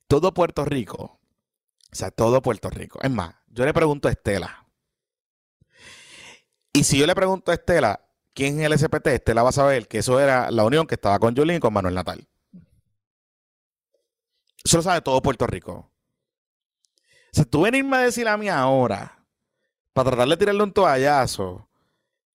Todo 0.08 0.34
Puerto 0.34 0.66
Rico, 0.66 1.20
o 1.92 1.96
sea, 1.96 2.12
todo 2.12 2.42
Puerto 2.42 2.70
Rico. 2.70 3.00
Es 3.02 3.12
más, 3.12 3.36
yo 3.48 3.66
le 3.66 3.74
pregunto 3.74 4.08
a 4.08 4.12
Estela. 4.12 4.68
Y 6.74 6.84
si 6.84 6.98
yo 6.98 7.06
le 7.06 7.16
pregunto 7.16 7.52
a 7.52 7.56
Estela, 7.56 8.06
¿quién 8.34 8.60
es 8.60 8.66
el 8.66 8.78
SPT? 8.78 9.08
Estela 9.08 9.44
va 9.44 9.50
a 9.50 9.54
saber 9.54 9.88
que 9.88 10.00
eso 10.00 10.20
era 10.20 10.52
la 10.52 10.64
unión 10.64 10.88
que 10.88 10.96
estaba 10.96 11.20
con 11.20 11.36
Yulín 11.36 11.58
y 11.58 11.60
con 11.60 11.74
Manuel 11.74 11.96
Natal. 11.96 12.28
Eso 14.64 14.78
lo 14.78 14.84
sabe 14.84 15.02
todo 15.02 15.22
Puerto 15.22 15.48
Rico. 15.48 15.91
Sea, 17.32 17.46
tú 17.46 17.62
venirme 17.62 17.98
a 17.98 18.02
decir 18.02 18.28
a 18.28 18.38
mí 18.38 18.50
ahora, 18.50 19.18
para 19.94 20.10
tratar 20.12 20.28
de 20.30 20.38
tirarle 20.38 20.64
un 20.64 20.72
toallazo 20.74 21.68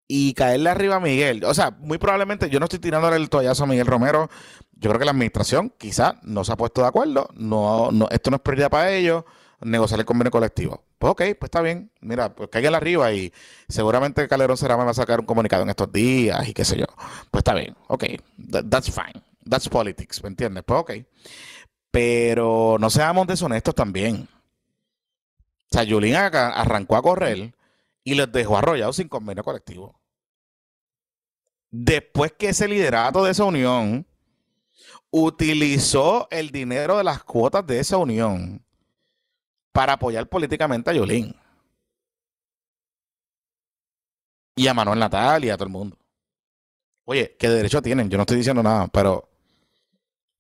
y 0.09 0.35
caerle 0.35 0.71
arriba 0.71 0.97
a 0.97 1.01
Miguel. 1.01 1.45
O 1.45 1.53
sea, 1.55 1.71
muy 1.73 1.99
probablemente 1.99 2.49
yo 2.49 2.59
no 2.61 2.65
estoy 2.65 2.79
tirándole 2.79 3.17
el 3.17 3.29
toallazo 3.29 3.65
a 3.65 3.67
Miguel 3.67 3.87
Romero. 3.87 4.31
Yo 4.73 4.91
creo 4.91 4.99
que 4.99 5.05
la 5.05 5.11
administración 5.13 5.73
quizá 5.79 6.19
no 6.23 6.45
se 6.45 6.53
ha 6.53 6.57
puesto 6.57 6.83
de 6.83 6.89
acuerdo. 6.89 7.29
No, 7.35 7.91
no, 7.93 8.09
esto 8.11 8.31
no 8.31 8.37
es 8.37 8.43
prioridad 8.43 8.71
para 8.71 8.91
ellos. 8.91 9.25
Negociar 9.63 10.01
el 10.01 10.07
convenio 10.07 10.31
colectivo. 10.31 10.85
Pues 10.99 11.11
ok, 11.13 11.19
pues 11.39 11.45
está 11.45 11.63
bien. 11.63 11.91
Mira, 12.01 12.35
pues 12.35 12.51
cáiganle 12.51 12.77
arriba 12.77 13.11
y 13.13 13.33
seguramente 13.69 14.29
Calderón 14.29 14.57
será 14.59 14.77
va 14.77 14.89
a 14.91 14.95
sacar 14.95 15.19
un 15.21 15.27
comunicado 15.27 15.63
en 15.63 15.71
estos 15.71 15.91
días 15.91 16.47
y 16.47 16.53
qué 16.53 16.65
sé 16.65 16.79
yo. 16.79 16.85
Pues 17.31 17.41
está 17.41 17.55
bien. 17.55 17.75
Ok, 17.89 18.05
That- 18.51 18.67
that's 18.69 18.91
fine. 18.91 19.23
That's 19.49 19.69
politics, 19.69 20.23
¿me 20.23 20.29
entiendes? 20.29 20.63
Pues 20.67 20.81
ok. 20.81 20.93
Pero 21.91 22.77
no 22.79 22.91
seamos 22.91 23.27
deshonestos 23.27 23.75
también. 23.75 24.29
O 25.71 25.75
sea, 25.75 25.83
Yulín 25.83 26.15
arrancó 26.15 26.97
a 26.97 27.03
correr 27.03 27.55
y 28.05 28.15
los 28.15 28.31
dejó 28.31 28.57
arrollados 28.57 28.97
sin 28.97 29.09
convenio 29.09 29.43
colectivo. 29.43 30.01
Después 31.71 32.33
que 32.33 32.51
ese 32.51 32.69
liderato 32.69 33.25
de 33.25 33.33
esa 33.33 33.45
unión 33.45 34.07
utilizó 35.11 36.29
el 36.31 36.51
dinero 36.51 36.99
de 36.99 37.05
las 37.05 37.25
cuotas 37.25 37.67
de 37.67 37.81
esa 37.81 37.97
unión 37.97 38.65
para 39.73 39.95
apoyar 39.95 40.29
políticamente 40.29 40.91
a 40.91 40.95
Yulín. 40.95 41.35
Y 44.55 44.69
a 44.69 44.75
Manuel 44.75 44.99
Natal 44.99 45.45
y 45.45 45.51
a 45.51 45.57
todo 45.57 45.65
el 45.65 45.73
mundo. 45.73 45.99
Oye, 47.05 47.37
¿qué 47.39 47.49
derecho 47.49 47.83
tienen? 47.83 48.09
Yo 48.09 48.17
no 48.17 48.23
estoy 48.23 48.39
diciendo 48.39 48.63
nada, 48.63 48.89
pero 48.89 49.29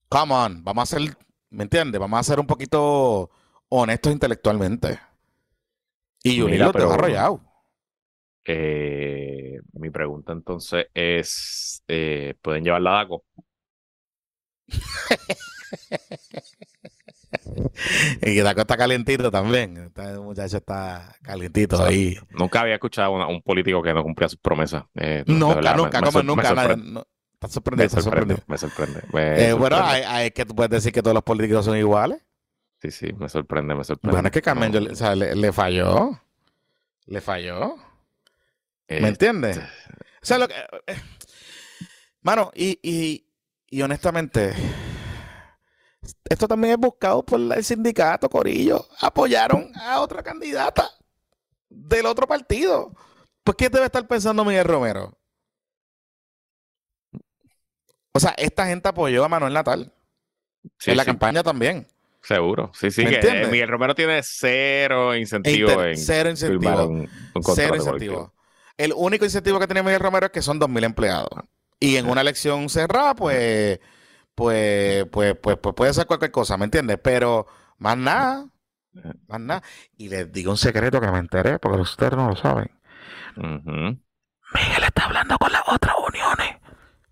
come 0.09 0.35
on, 0.35 0.65
vamos 0.65 0.83
a 0.93 0.99
ser, 0.99 1.17
¿me 1.51 1.65
entiendes? 1.65 2.01
Vamos 2.01 2.19
a 2.19 2.23
ser 2.23 2.41
un 2.41 2.47
poquito 2.47 3.31
honestos 3.69 4.13
intelectualmente. 4.13 4.99
Y 6.29 6.37
Yulín 6.37 6.59
dejó 6.59 6.73
pero- 6.73 6.93
arrollados. 6.93 7.41
Eh, 8.49 9.59
mi 9.73 9.91
pregunta 9.91 10.33
entonces 10.33 10.87
es: 10.95 11.83
eh, 11.89 12.35
¿pueden 12.43 12.63
llevarla 12.65 12.91
a 12.91 12.95
DACO? 13.03 13.25
Y 18.23 18.35
que 18.35 18.43
Daco 18.43 18.61
está 18.61 18.77
calientito 18.77 19.31
también. 19.31 19.77
Este 19.77 20.19
muchacho 20.19 20.57
está 20.59 21.15
calientito 21.23 21.83
ahí. 21.85 22.17
Nunca 22.31 22.61
había 22.61 22.75
escuchado 22.75 23.17
a 23.21 23.29
un 23.29 23.43
político 23.43 23.83
que 23.83 23.93
no 23.93 24.03
cumplía 24.03 24.29
sus 24.29 24.39
promesas. 24.39 24.85
Eh, 24.95 25.25
Nunca, 25.27 25.57
verdad, 25.57 25.77
me- 25.77 25.83
nunca, 25.83 26.01
me 26.01 26.07
como 26.07 26.19
me 26.19 26.25
nunca. 26.25 26.55
nadie- 26.55 26.69
sorprende. 26.69 26.93
no, 26.93 27.07
está 27.35 27.47
Me 27.49 27.53
sorprendido, 27.53 27.87
está 27.87 28.01
sorprende, 28.03 28.35
sorprendido. 28.37 28.47
me 28.49 28.59
sorprende. 28.59 29.03
me 29.13 29.49
Eh, 29.49 29.53
bueno, 29.53 29.77
sorprende. 29.77 30.07
hay, 30.07 30.23
hay 30.25 30.31
que 30.31 30.45
tú 30.47 30.55
puedes 30.55 30.71
decir 30.71 30.93
que 30.93 31.03
todos 31.03 31.15
los 31.15 31.23
políticos 31.25 31.65
son 31.65 31.77
iguales. 31.77 32.19
Sí, 32.91 33.09
sí, 33.09 33.13
me 33.15 33.29
sorprende, 33.29 33.75
me 33.75 33.85
sorprende. 33.85 34.13
Bueno, 34.15 34.29
es 34.29 34.33
que 34.33 34.43
Carmen 34.43 34.71
No, 34.71 34.79
yo 34.79 34.85
le- 34.87 34.93
o 34.93 34.97
sea, 34.97 35.15
le, 35.15 35.35
le 35.35 35.53
falló. 35.53 36.21
Le 37.07 37.21
falló. 37.21 37.77
eh, 38.89 39.01
¿Me 39.01 39.09
entiendes? 39.09 39.59
O 39.59 39.63
sea, 40.27 40.39
lo 40.39 40.49
que. 40.49 40.55
eh, 40.87 40.97
mano, 42.23 42.51
y, 42.55 42.79
y, 42.83 43.27
y 43.69 43.83
honestamente, 43.83 44.53
esto 46.29 46.47
también 46.49 46.75
es 46.75 46.79
buscado 46.79 47.25
por 47.25 47.41
el 47.41 47.65
sindicato, 47.65 48.29
Corillo. 48.29 48.87
Apoyaron 49.01 49.73
a 49.77 50.01
otra 50.01 50.23
candidata 50.23 50.89
del 51.69 52.07
otro 52.07 52.27
partido. 52.27 52.93
Pues, 53.45 53.57
¿qué 53.57 53.69
debe 53.69 53.87
estar 53.87 54.07
pensando 54.07 54.45
Miguel 54.45 54.65
Romero? 54.65 55.19
O 58.13 58.21
sea, 58.21 58.35
esta 58.39 58.67
gente 58.67 58.89
apoyó 58.89 59.25
a 59.25 59.29
Manuel 59.29 59.53
Natal 59.53 59.93
sí, 60.79 60.91
en 60.93 60.97
la 60.97 61.03
sí, 61.05 61.11
campaña 61.11 61.43
también. 61.43 61.87
Seguro, 62.27 62.71
sí, 62.75 62.91
sí. 62.91 63.05
¿Me 63.05 63.21
Que, 63.21 63.43
eh, 63.43 63.47
Miguel 63.51 63.69
Romero 63.69 63.95
tiene 63.95 64.21
cero 64.23 65.15
incentivo 65.15 65.71
Inter- 65.71 65.89
en 65.91 65.97
cero 65.97 66.31
incentivo. 66.31 66.87
un, 66.87 67.01
un 67.35 67.43
contrato 67.43 67.55
Cero 67.55 67.69
colectivo. 67.79 67.93
incentivo. 68.15 68.35
El 68.77 68.93
único 68.97 69.25
incentivo 69.25 69.59
que 69.61 69.67
tiene 69.67 69.83
Miguel 69.83 70.01
Romero 70.01 70.27
es 70.27 70.33
que 70.33 70.43
son 70.43 70.59
2.000 70.61 70.85
empleados. 70.85 71.31
Y 71.79 71.97
en 71.97 72.09
una 72.09 72.23
elección 72.23 72.69
cerrada, 72.69 73.15
pues, 73.15 73.79
pues, 74.35 75.07
pues, 75.11 75.37
pues, 75.41 75.57
pues 75.63 75.75
puede 75.75 75.95
ser 75.95 76.07
cualquier 76.07 76.31
cosa, 76.31 76.57
¿me 76.57 76.65
entiendes? 76.65 76.99
Pero 77.03 77.47
más 77.79 77.97
nada, 77.97 78.47
más 79.29 79.41
nada. 79.41 79.63
Y 79.97 80.09
les 80.09 80.31
digo 80.33 80.51
un 80.51 80.57
secreto 80.59 81.01
que 81.01 81.11
me 81.11 81.19
enteré, 81.19 81.59
porque 81.59 81.81
ustedes 81.81 82.13
no 82.13 82.29
lo 82.31 82.37
saben. 82.37 82.71
Miguel 83.37 84.85
está 84.85 85.05
hablando 85.05 85.37
con 85.39 85.51
otras 85.67 85.95
uniones 85.95 85.96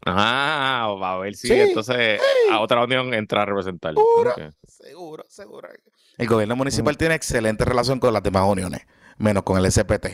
Ah, 0.06 0.94
va 1.00 1.14
a 1.14 1.18
ver 1.18 1.34
si 1.34 1.52
entonces 1.52 2.20
a 2.50 2.60
otra 2.60 2.84
unión 2.84 3.14
entra 3.14 3.42
a 3.42 3.46
representar. 3.46 3.94
Seguro, 3.94 4.34
seguro, 4.66 5.24
seguro. 5.28 5.68
El 6.16 6.28
gobierno 6.28 6.56
municipal 6.56 6.96
tiene 6.96 7.14
excelente 7.14 7.64
relación 7.64 7.98
con 7.98 8.12
las 8.12 8.22
demás 8.22 8.44
uniones, 8.46 8.82
menos 9.16 9.42
con 9.42 9.58
el 9.58 9.70
SPT. 9.70 10.06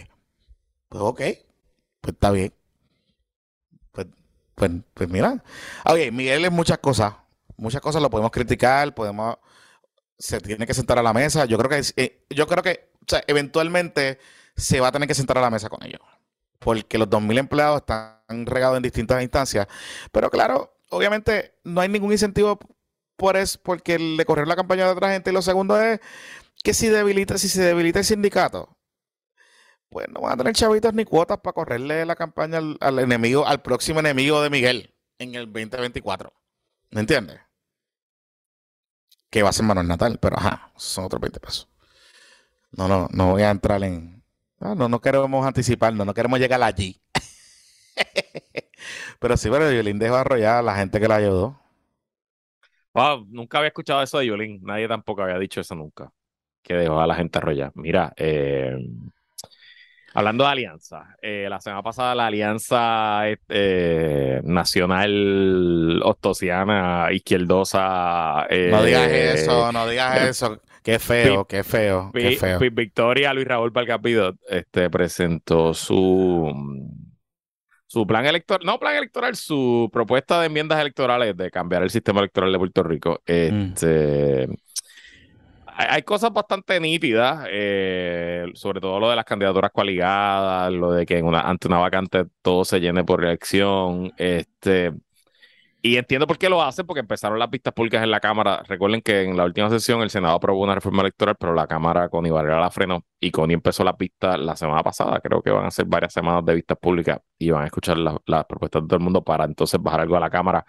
Pues 0.88 1.02
ok, 1.02 1.20
pues 2.00 2.14
está 2.14 2.30
bien. 2.30 2.52
Pues, 3.92 4.06
pues, 4.54 4.70
pues 4.94 5.08
mira. 5.08 5.42
Oye, 5.86 6.10
Miguel 6.10 6.44
es 6.44 6.52
muchas 6.52 6.78
cosas. 6.78 7.14
Muchas 7.56 7.80
cosas 7.80 8.00
lo 8.00 8.08
podemos 8.08 8.30
criticar, 8.30 8.94
podemos 8.94 9.36
se 10.18 10.38
tiene 10.40 10.66
que 10.66 10.74
sentar 10.74 10.98
a 10.98 11.02
la 11.02 11.12
mesa. 11.12 11.46
Yo 11.46 11.58
creo 11.58 11.70
que 11.70 11.82
eh, 11.96 12.24
yo 12.30 12.46
creo 12.46 12.62
que 12.62 12.90
o 13.00 13.06
sea, 13.08 13.24
eventualmente 13.26 14.18
se 14.56 14.80
va 14.80 14.88
a 14.88 14.92
tener 14.92 15.08
que 15.08 15.14
sentar 15.14 15.38
a 15.38 15.40
la 15.40 15.50
mesa 15.50 15.68
con 15.68 15.84
ellos. 15.84 16.00
Porque 16.58 16.98
los 16.98 17.08
2.000 17.08 17.38
empleados 17.38 17.80
están 17.80 18.19
regados 18.46 18.76
en 18.76 18.82
distintas 18.82 19.22
instancias. 19.22 19.66
Pero 20.12 20.30
claro, 20.30 20.74
obviamente 20.90 21.54
no 21.64 21.80
hay 21.80 21.88
ningún 21.88 22.12
incentivo 22.12 22.58
por 23.16 23.36
eso, 23.36 23.58
porque 23.62 23.98
le 23.98 24.24
correr 24.24 24.48
la 24.48 24.56
campaña 24.56 24.86
de 24.86 24.92
otra 24.92 25.12
gente. 25.12 25.30
Y 25.30 25.34
lo 25.34 25.42
segundo 25.42 25.80
es 25.80 26.00
que 26.62 26.74
si 26.74 26.88
debilita, 26.88 27.38
si 27.38 27.48
se 27.48 27.62
debilita 27.62 27.98
el 28.00 28.04
sindicato, 28.04 28.76
pues 29.90 30.08
no 30.08 30.20
van 30.20 30.34
a 30.34 30.36
tener 30.36 30.54
chavitos 30.54 30.94
ni 30.94 31.04
cuotas 31.04 31.38
para 31.38 31.52
correrle 31.52 32.06
la 32.06 32.16
campaña 32.16 32.58
al, 32.58 32.76
al 32.80 32.98
enemigo, 33.00 33.46
al 33.46 33.60
próximo 33.62 34.00
enemigo 34.00 34.40
de 34.42 34.50
Miguel 34.50 34.94
en 35.18 35.34
el 35.34 35.46
2024. 35.46 36.32
¿Me 36.90 37.00
entiendes? 37.00 37.40
Que 39.30 39.42
va 39.42 39.50
a 39.50 39.52
ser 39.52 39.64
Manuel 39.64 39.86
Natal, 39.86 40.18
pero 40.20 40.38
ajá, 40.38 40.72
son 40.76 41.04
otros 41.04 41.20
20 41.20 41.38
pesos. 41.40 41.68
No, 42.72 42.88
no, 42.88 43.08
no 43.12 43.32
voy 43.32 43.42
a 43.42 43.50
entrar 43.50 43.82
en. 43.84 44.22
No, 44.58 44.74
no, 44.74 44.88
no 44.88 45.00
queremos 45.00 45.46
anticiparnos, 45.46 46.06
no 46.06 46.14
queremos 46.14 46.38
llegar 46.38 46.62
allí. 46.62 47.00
pero 49.20 49.36
sí, 49.36 49.48
pero 49.50 49.70
Yolín 49.70 49.98
dejó 49.98 50.16
arrollar 50.16 50.56
a 50.56 50.62
la 50.62 50.76
gente 50.76 51.00
que 51.00 51.08
la 51.08 51.16
ayudó. 51.16 51.60
Wow, 52.92 53.26
nunca 53.28 53.58
había 53.58 53.68
escuchado 53.68 54.02
eso 54.02 54.18
de 54.18 54.26
Yolín. 54.26 54.60
Nadie 54.62 54.88
tampoco 54.88 55.22
había 55.22 55.38
dicho 55.38 55.60
eso 55.60 55.74
nunca. 55.74 56.10
Que 56.62 56.74
dejó 56.74 57.00
a 57.00 57.06
la 57.06 57.14
gente 57.14 57.38
arrollar. 57.38 57.72
Mira, 57.74 58.12
eh, 58.16 58.76
hablando 60.12 60.44
de 60.44 60.50
alianza, 60.50 61.16
eh, 61.22 61.46
la 61.48 61.60
semana 61.60 61.82
pasada 61.82 62.14
la 62.14 62.26
alianza 62.26 63.22
eh, 63.48 64.40
nacional 64.44 66.02
ostosiana 66.02 67.08
izquierdosa. 67.12 68.46
no 68.50 68.82
digas 68.82 69.10
eso, 69.10 69.72
no 69.72 69.86
digas 69.86 70.22
eso. 70.22 70.60
Qué 70.82 70.98
feo, 70.98 71.44
qué 71.44 71.62
feo, 71.62 72.10
qué 72.12 72.36
feo. 72.36 72.58
Victoria 72.72 73.34
Luis 73.34 73.46
Raúl 73.46 73.70
Valcapido 73.70 74.34
este, 74.48 74.88
presentó 74.88 75.74
su, 75.74 76.50
su 77.90 78.06
plan 78.06 78.24
electoral, 78.24 78.64
no 78.64 78.78
plan 78.78 78.94
electoral, 78.94 79.34
su 79.34 79.90
propuesta 79.92 80.38
de 80.38 80.46
enmiendas 80.46 80.78
electorales 80.78 81.36
de 81.36 81.50
cambiar 81.50 81.82
el 81.82 81.90
sistema 81.90 82.20
electoral 82.20 82.52
de 82.52 82.58
Puerto 82.58 82.84
Rico. 82.84 83.20
Mm. 83.26 83.32
Este, 83.32 84.48
hay, 85.66 86.02
cosas 86.02 86.32
bastante 86.32 86.78
nítidas, 86.78 87.48
eh, 87.50 88.46
sobre 88.54 88.80
todo 88.80 89.00
lo 89.00 89.10
de 89.10 89.16
las 89.16 89.24
candidaturas 89.24 89.72
coaligadas, 89.72 90.70
lo 90.72 90.92
de 90.92 91.04
que 91.04 91.18
en 91.18 91.24
una, 91.24 91.40
ante 91.40 91.66
una 91.66 91.78
vacante 91.78 92.26
todo 92.42 92.64
se 92.64 92.78
llene 92.78 93.02
por 93.02 93.24
elección. 93.24 94.12
Este, 94.16 94.92
y 95.82 95.96
entiendo 95.96 96.26
por 96.26 96.38
qué 96.38 96.48
lo 96.48 96.62
hacen, 96.62 96.86
porque 96.86 97.00
empezaron 97.00 97.38
las 97.38 97.50
vistas 97.50 97.72
públicas 97.72 98.02
en 98.02 98.10
la 98.10 98.20
Cámara. 98.20 98.62
Recuerden 98.68 99.00
que 99.00 99.22
en 99.22 99.36
la 99.36 99.44
última 99.44 99.70
sesión 99.70 100.02
el 100.02 100.10
Senado 100.10 100.34
aprobó 100.36 100.62
una 100.62 100.74
reforma 100.74 101.02
electoral, 101.02 101.36
pero 101.38 101.54
la 101.54 101.66
Cámara 101.66 102.08
con 102.08 102.26
Ibarra 102.26 102.60
la 102.60 102.70
frenó 102.70 103.04
y 103.18 103.30
Connie 103.30 103.54
empezó 103.54 103.82
las 103.84 103.96
vistas 103.96 104.38
la 104.38 104.56
semana 104.56 104.82
pasada. 104.82 105.20
Creo 105.20 105.42
que 105.42 105.50
van 105.50 105.66
a 105.66 105.70
ser 105.70 105.86
varias 105.86 106.12
semanas 106.12 106.44
de 106.44 106.54
vistas 106.54 106.78
públicas 106.78 107.20
y 107.38 107.50
van 107.50 107.62
a 107.62 107.66
escuchar 107.66 107.96
las 107.98 108.44
propuestas 108.46 108.82
de 108.82 108.88
todo 108.88 108.96
el 108.98 109.04
mundo 109.04 109.24
para 109.24 109.44
entonces 109.44 109.80
bajar 109.82 110.00
algo 110.00 110.16
a 110.16 110.20
la 110.20 110.30
Cámara 110.30 110.64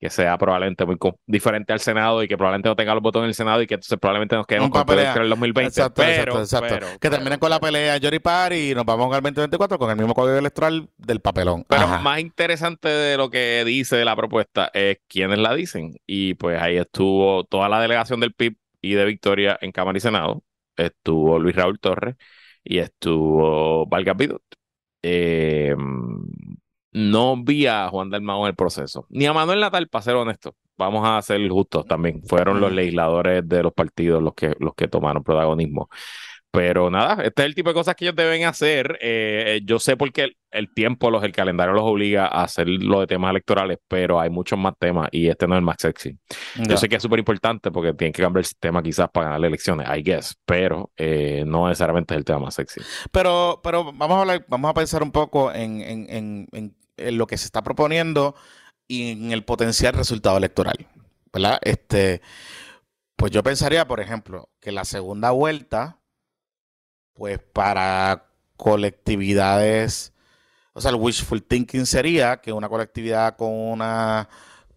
que 0.00 0.08
sea 0.08 0.38
probablemente 0.38 0.86
muy 0.86 0.96
diferente 1.26 1.74
al 1.74 1.80
Senado 1.80 2.22
y 2.22 2.28
que 2.28 2.38
probablemente 2.38 2.70
no 2.70 2.76
tenga 2.76 2.94
los 2.94 3.02
votos 3.02 3.20
en 3.20 3.28
el 3.28 3.34
Senado 3.34 3.60
y 3.60 3.66
que 3.66 3.74
entonces 3.74 3.98
probablemente 3.98 4.34
nos 4.34 4.46
quedemos 4.46 4.70
con 4.70 4.98
el 4.98 4.98
el 4.98 5.28
2020. 5.28 5.68
Exacto, 5.68 6.02
exacto, 6.02 6.40
exacto. 6.40 6.86
que 6.98 7.10
terminen 7.10 7.38
con 7.38 7.50
la 7.50 7.60
pelea 7.60 7.98
Jory 8.02 8.18
Party 8.18 8.70
y 8.70 8.74
nos 8.74 8.86
vamos 8.86 9.14
al 9.14 9.22
2024 9.22 9.78
con 9.78 9.90
el 9.90 9.96
mismo 9.96 10.14
código 10.14 10.38
electoral 10.38 10.88
del 10.96 11.20
papelón. 11.20 11.66
Pero 11.68 11.86
más 11.86 12.18
interesante 12.18 12.88
de 12.88 13.18
lo 13.18 13.28
que 13.28 13.62
dice 13.66 14.02
la 14.06 14.16
propuesta 14.16 14.70
es 14.72 15.00
quiénes 15.06 15.38
la 15.38 15.54
dicen. 15.54 15.94
Y 16.06 16.32
pues 16.34 16.60
ahí 16.60 16.78
estuvo 16.78 17.44
toda 17.44 17.68
la 17.68 17.78
delegación 17.78 18.20
del 18.20 18.32
PIB 18.32 18.56
y 18.80 18.94
de 18.94 19.04
Victoria 19.04 19.58
en 19.60 19.70
Cámara 19.70 19.98
y 19.98 20.00
Senado. 20.00 20.42
Estuvo 20.76 21.38
Luis 21.38 21.54
Raúl 21.54 21.78
Torres 21.78 22.16
y 22.64 22.78
estuvo 22.78 23.84
Valga 23.86 24.14
Pidot. 24.14 24.42
Eh, 25.02 25.74
no 26.92 27.42
vi 27.42 27.66
a 27.66 27.88
Juan 27.88 28.10
Dalmao 28.10 28.44
en 28.44 28.50
el 28.50 28.56
proceso, 28.56 29.06
ni 29.10 29.26
a 29.26 29.32
Manuel 29.32 29.60
Natal, 29.60 29.88
para 29.88 30.02
ser 30.02 30.16
honesto. 30.16 30.54
Vamos 30.76 31.06
a 31.06 31.20
ser 31.20 31.46
justos 31.48 31.84
también. 31.86 32.22
Fueron 32.26 32.58
los 32.58 32.72
legisladores 32.72 33.46
de 33.46 33.62
los 33.62 33.72
partidos 33.74 34.22
los 34.22 34.32
que, 34.32 34.54
los 34.58 34.74
que 34.74 34.88
tomaron 34.88 35.22
protagonismo. 35.22 35.90
Pero 36.52 36.90
nada, 36.90 37.22
este 37.22 37.42
es 37.42 37.46
el 37.46 37.54
tipo 37.54 37.70
de 37.70 37.74
cosas 37.74 37.94
que 37.94 38.06
ellos 38.06 38.16
deben 38.16 38.44
hacer. 38.44 38.98
Eh, 39.00 39.60
yo 39.64 39.78
sé 39.78 39.96
por 39.96 40.12
qué 40.12 40.32
el, 40.50 40.74
tiempo, 40.74 41.08
los, 41.10 41.22
el 41.22 41.30
calendario 41.30 41.74
los 41.74 41.84
obliga 41.84 42.26
a 42.26 42.42
hacer 42.42 42.68
lo 42.68 43.00
de 43.00 43.06
temas 43.06 43.30
electorales, 43.30 43.78
pero 43.86 44.18
hay 44.18 44.30
muchos 44.30 44.58
más 44.58 44.74
temas 44.76 45.08
y 45.12 45.28
este 45.28 45.46
no 45.46 45.54
es 45.54 45.58
el 45.58 45.64
más 45.64 45.76
sexy. 45.78 46.18
Yo 46.56 46.76
sé 46.76 46.88
que 46.88 46.96
es 46.96 47.02
súper 47.02 47.20
importante 47.20 47.70
porque 47.70 47.92
tienen 47.92 48.12
que 48.12 48.22
cambiar 48.22 48.40
el 48.40 48.46
sistema 48.46 48.82
quizás 48.82 49.08
para 49.10 49.26
ganar 49.26 49.40
las 49.40 49.48
elecciones, 49.48 49.86
I 49.96 50.02
guess, 50.02 50.36
pero 50.44 50.90
eh, 50.96 51.44
no 51.46 51.68
necesariamente 51.68 52.14
es 52.14 52.18
el 52.18 52.24
tema 52.24 52.40
más 52.40 52.54
sexy. 52.54 52.80
Pero, 53.12 53.60
pero 53.62 53.84
vamos 53.92 54.16
a 54.16 54.20
hablar, 54.22 54.44
vamos 54.48 54.70
a 54.72 54.74
pensar 54.74 55.04
un 55.04 55.12
poco 55.12 55.52
en, 55.52 55.80
en, 55.82 56.06
en, 56.10 56.48
en 56.50 56.79
lo 57.12 57.26
que 57.26 57.38
se 57.38 57.46
está 57.46 57.62
proponiendo 57.62 58.34
y 58.86 59.12
en 59.12 59.32
el 59.32 59.44
potencial 59.44 59.94
resultado 59.94 60.36
electoral. 60.36 60.86
¿Verdad? 61.32 61.58
Este, 61.62 62.22
pues 63.16 63.32
yo 63.32 63.42
pensaría, 63.42 63.86
por 63.86 64.00
ejemplo, 64.00 64.48
que 64.60 64.72
la 64.72 64.84
segunda 64.84 65.30
vuelta 65.30 66.00
pues 67.20 67.38
para 67.38 68.30
colectividades, 68.56 70.14
o 70.72 70.80
sea, 70.80 70.90
el 70.90 70.96
wishful 70.96 71.42
thinking 71.42 71.84
sería 71.84 72.40
que 72.40 72.50
una 72.50 72.68
colectividad 72.68 73.36
con 73.36 73.52
una 73.52 74.28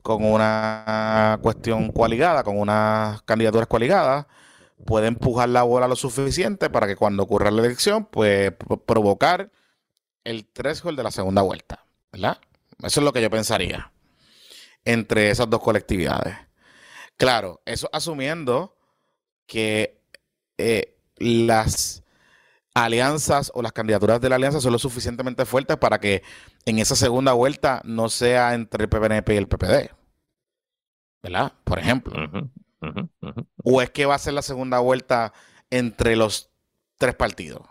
con 0.01 0.25
una 0.25 1.39
cuestión 1.41 1.89
coaligada, 1.93 2.43
con 2.43 2.59
unas 2.59 3.21
candidaturas 3.23 3.67
coaligadas, 3.67 4.25
puede 4.85 5.07
empujar 5.07 5.47
la 5.49 5.63
bola 5.63 5.87
lo 5.87 5.95
suficiente 5.95 6.69
para 6.69 6.87
que 6.87 6.97
cuando 6.97 7.23
ocurra 7.23 7.49
la 7.51 7.61
elección, 7.65 8.05
pues 8.05 8.51
provocar 8.85 9.49
el 10.25 10.45
threshold 10.45 10.97
de 10.97 11.03
la 11.03 11.11
segunda 11.11 11.41
vuelta, 11.41 11.82
¿verdad? 12.13 12.37
Eso 12.83 12.99
es 12.99 13.03
lo 13.03 13.11
que 13.11 13.21
yo 13.21 13.29
pensaría 13.29 13.91
entre 14.85 15.31
esas 15.31 15.49
dos 15.49 15.61
colectividades. 15.61 16.37
Claro, 17.17 17.61
eso 17.65 17.89
asumiendo 17.91 18.75
que 19.47 19.99
eh, 20.57 20.95
las 21.17 22.03
alianzas 22.73 23.51
o 23.53 23.61
las 23.61 23.71
candidaturas 23.71 24.21
de 24.21 24.29
la 24.29 24.35
alianza 24.35 24.61
son 24.61 24.73
lo 24.73 24.79
suficientemente 24.79 25.45
fuertes 25.45 25.77
para 25.77 25.99
que 25.99 26.23
en 26.65 26.79
esa 26.79 26.95
segunda 26.95 27.33
vuelta 27.33 27.81
no 27.83 28.09
sea 28.09 28.53
entre 28.53 28.83
el 28.83 28.89
PPNP 28.89 29.33
y 29.33 29.37
el 29.37 29.47
PPD. 29.47 29.91
¿Verdad? 31.23 31.53
Por 31.63 31.79
ejemplo. 31.79 32.13
¿O 33.63 33.81
es 33.81 33.89
que 33.89 34.05
va 34.05 34.15
a 34.15 34.19
ser 34.19 34.33
la 34.33 34.41
segunda 34.41 34.79
vuelta 34.79 35.33
entre 35.69 36.15
los 36.15 36.51
tres 36.97 37.15
partidos? 37.15 37.61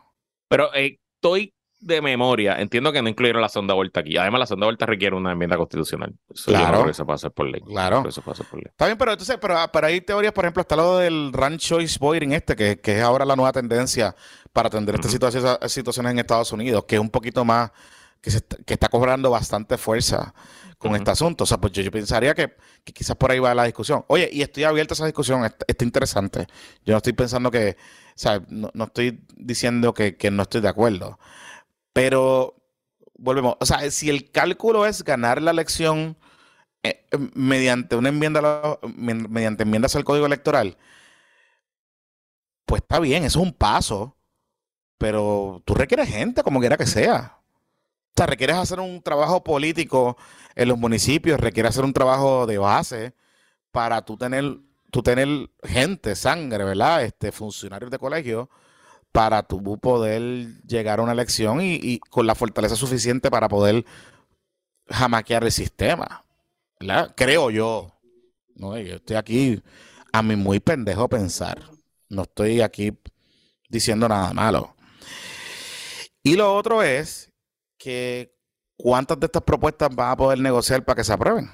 Pero 0.49 0.75
eh, 0.75 0.99
estoy 1.17 1.55
de 1.83 2.01
memoria, 2.01 2.61
entiendo 2.61 2.93
que 2.93 3.03
no 3.03 3.09
incluyeron 3.09 3.43
la 3.43 3.49
segunda 3.49 3.75
vuelta 3.75 4.01
aquí. 4.01 4.17
Además, 4.17 4.39
la 4.41 4.47
segunda 4.47 4.67
vuelta 4.67 4.87
requiere 4.87 5.17
una 5.17 5.33
enmienda 5.33 5.57
constitucional. 5.57 6.15
claro. 6.45 6.89
eso 6.89 7.05
pasa 7.05 7.29
por 7.29 7.47
ley. 7.49 7.61
Claro. 7.61 8.05
Eso 8.09 8.23
pasa 8.23 8.45
por 8.45 8.61
ley. 8.61 8.69
Está 8.69 8.87
bien, 8.87 8.97
pero 8.97 9.13
entonces, 9.13 9.37
pero, 9.41 9.57
pero 9.73 9.87
hay 9.89 10.01
teorías, 10.01 10.33
por 10.33 10.45
ejemplo, 10.45 10.61
está 10.61 10.77
lo 10.77 10.99
del 10.99 11.33
ranch 11.33 11.61
choice 11.61 11.99
voting 11.99 12.33
este, 12.33 12.55
que, 12.55 12.81
que 12.81 12.99
es 12.99 13.03
ahora 13.03 13.25
la 13.25 13.35
nueva 13.35 13.53
tendencia 13.53 14.15
para 14.53 14.69
atender 14.69 14.95
estas 14.95 15.11
situaciones, 15.11 16.13
en 16.13 16.19
Estados 16.19 16.53
Unidos, 16.53 16.85
que 16.87 16.97
es 16.97 17.01
un 17.01 17.11
poquito 17.11 17.45
más, 17.45 17.73
que, 18.21 18.31
se 18.31 18.39
está, 18.39 18.57
que 18.65 18.75
está 18.75 18.89
cobrando 18.89 19.31
bastante 19.31 19.77
fuerza 19.77 20.33
con 20.79 20.95
este 20.95 21.11
asunto. 21.11 21.45
O 21.45 21.47
sea, 21.47 21.59
pues 21.59 21.73
yo, 21.73 21.91
pensaría 21.91 22.35
que, 22.35 22.55
quizás 22.85 23.17
por 23.17 23.31
ahí 23.31 23.39
va 23.39 23.55
la 23.55 23.65
discusión. 23.65 24.05
Oye, 24.09 24.29
y 24.33 24.43
estoy 24.43 24.65
abierto 24.65 24.93
a 24.93 24.97
esa 24.97 25.07
discusión, 25.07 25.45
está, 25.45 25.85
interesante. 25.85 26.47
Yo 26.85 26.93
no 26.93 26.99
estoy 26.99 27.13
pensando 27.15 27.51
que, 27.51 27.77
o 28.09 28.13
sea, 28.15 28.43
no, 28.49 28.85
estoy 28.85 29.25
diciendo 29.37 29.95
que, 29.95 30.17
que 30.17 30.31
no 30.31 30.43
estoy 30.43 30.61
de 30.61 30.69
acuerdo. 30.69 31.19
Pero 31.93 32.57
volvemos, 33.19 33.57
o 33.61 33.67
sea, 33.67 33.91
si 33.91 34.11
el 34.11 34.31
cálculo 34.31 34.87
es 34.87 35.05
ganar 35.05 35.41
la 35.43 35.51
elección 35.51 36.17
eh, 36.83 37.07
mediante 37.35 37.97
una 37.97 38.09
enmienda, 38.09 38.79
mediante 38.97 39.63
enmiendas 39.63 39.95
al 39.97 40.05
código 40.05 40.27
electoral, 40.27 40.77
pues 42.67 42.83
está 42.83 42.99
bien, 43.01 43.25
eso 43.25 43.41
es 43.41 43.47
un 43.47 43.53
paso, 43.53 44.17
pero 44.99 45.63
tú 45.65 45.75
requieres 45.75 46.09
gente, 46.09 46.43
como 46.43 46.61
quiera 46.61 46.77
que 46.77 46.87
sea. 46.87 47.39
O 48.11 48.15
sea, 48.17 48.27
requieres 48.27 48.57
hacer 48.57 48.81
un 48.81 49.03
trabajo 49.03 49.43
político 49.43 50.17
en 50.55 50.69
los 50.69 50.79
municipios, 50.79 51.41
requieres 51.41 51.71
hacer 51.71 51.85
un 51.85 51.93
trabajo 51.93 52.47
de 52.47 52.59
base 52.59 53.15
para 53.71 54.05
tú 54.05 54.17
tener, 54.17 54.59
tú 54.91 55.03
tener 55.03 55.51
gente, 55.65 56.15
sangre, 56.15 56.65
¿verdad? 56.65 57.05
Este, 57.05 57.33
funcionarios 57.33 57.91
de 57.91 57.99
colegio 57.99 58.51
para 59.13 59.43
tu 59.43 59.79
poder 59.79 60.23
llegar 60.67 60.99
a 60.99 61.03
una 61.03 61.13
elección 61.13 61.61
y, 61.63 61.99
con 61.99 62.27
la 62.27 62.35
fortaleza 62.35 62.77
suficiente 62.77 63.31
para 63.31 63.49
poder 63.49 63.85
jamaquear 64.89 65.45
el 65.45 65.53
sistema. 65.53 66.25
¿verdad? 66.81 67.15
Creo 67.17 67.51
yo. 67.51 67.93
No, 68.55 68.77
yo 68.79 68.97
estoy 68.97 69.17
aquí 69.17 69.63
a 70.13 70.23
mí 70.23 70.37
muy 70.37 70.61
pendejo 70.61 71.09
pensar. 71.09 71.63
No 72.09 72.23
estoy 72.23 72.61
aquí 72.61 72.97
diciendo 73.69 74.09
nada 74.09 74.33
malo. 74.33 74.75
Y 76.23 76.37
lo 76.37 76.55
otro 76.55 76.83
es 76.83 77.33
que 77.79 78.35
cuántas 78.77 79.19
de 79.19 79.27
estas 79.27 79.43
propuestas 79.43 79.95
van 79.95 80.11
a 80.11 80.17
poder 80.17 80.39
negociar 80.39 80.85
para 80.85 80.97
que 80.97 81.05
se 81.05 81.13
aprueben. 81.13 81.51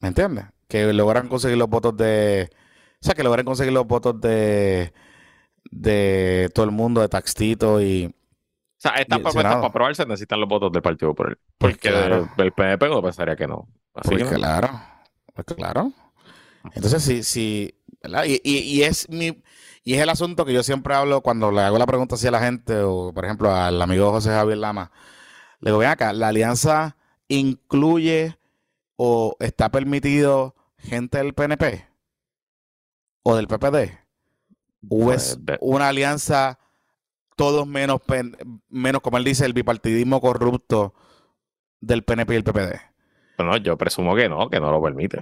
¿Me 0.00 0.08
entiendes? 0.08 0.46
Que 0.68 0.92
logran 0.92 1.28
conseguir 1.28 1.58
los 1.58 1.68
votos 1.68 1.96
de. 1.96 2.50
O 3.00 3.04
sea, 3.04 3.14
que 3.14 3.22
logren 3.22 3.44
conseguir 3.44 3.72
los 3.72 3.86
votos 3.86 4.20
de. 4.20 4.92
De 5.70 6.50
todo 6.54 6.64
el 6.64 6.70
mundo, 6.72 7.00
de 7.00 7.08
Taxito 7.08 7.80
y. 7.82 8.06
O 8.06 8.12
sea, 8.84 8.92
el 8.96 9.06
propuestas 9.06 9.56
para 9.56 9.66
aprobarse 9.66 10.04
necesitan 10.06 10.40
los 10.40 10.48
votos 10.48 10.70
del 10.72 10.82
Partido 10.82 11.10
Popular. 11.12 11.38
Pues 11.58 11.74
Porque 11.74 11.88
claro. 11.88 12.28
el 12.36 12.52
PNP 12.52 12.88
no 12.88 13.02
pensaría 13.02 13.36
que 13.36 13.46
no. 13.46 13.68
Así 13.94 14.10
Pues 14.10 14.24
que 14.24 14.24
no. 14.24 14.30
claro, 14.34 14.70
pues 15.34 15.46
claro. 15.56 15.92
Entonces, 16.74 17.02
sí, 17.02 17.22
sí, 17.22 17.74
¿verdad? 18.02 18.24
Y, 18.26 18.40
y- 18.44 18.58
y 18.58 18.82
es 18.82 19.08
mi, 19.10 19.42
y 19.84 19.94
es 19.94 20.00
el 20.02 20.08
asunto 20.08 20.44
que 20.44 20.52
yo 20.52 20.62
siempre 20.62 20.94
hablo 20.94 21.20
cuando 21.22 21.50
le 21.50 21.60
hago 21.62 21.78
la 21.78 21.86
pregunta 21.86 22.14
así 22.16 22.26
a 22.26 22.30
la 22.30 22.40
gente, 22.40 22.78
o 22.80 23.12
por 23.14 23.24
ejemplo 23.24 23.54
al 23.54 23.80
amigo 23.80 24.10
José 24.10 24.30
Javier 24.30 24.58
Lama. 24.58 24.90
Le 25.60 25.70
digo, 25.70 25.78
ven 25.78 25.90
acá, 25.90 26.12
¿la 26.12 26.28
alianza 26.28 26.96
incluye 27.28 28.38
o 28.96 29.36
está 29.40 29.70
permitido 29.70 30.54
gente 30.78 31.18
del 31.18 31.34
PNP 31.34 31.86
o 33.22 33.36
del 33.36 33.48
PPD? 33.48 34.03
¿O 34.88 35.12
es 35.12 35.38
Pues, 35.44 35.58
una 35.60 35.88
alianza 35.88 36.58
todos 37.36 37.66
menos, 37.66 38.00
menos, 38.68 39.02
como 39.02 39.18
él 39.18 39.24
dice, 39.24 39.44
el 39.44 39.52
bipartidismo 39.52 40.20
corrupto 40.20 40.94
del 41.80 42.04
PNP 42.04 42.34
y 42.34 42.36
el 42.36 42.44
PPD? 42.44 42.80
Bueno, 43.36 43.56
yo 43.56 43.76
presumo 43.76 44.14
que 44.14 44.28
no, 44.28 44.48
que 44.48 44.60
no 44.60 44.70
lo 44.70 44.82
permite. 44.82 45.18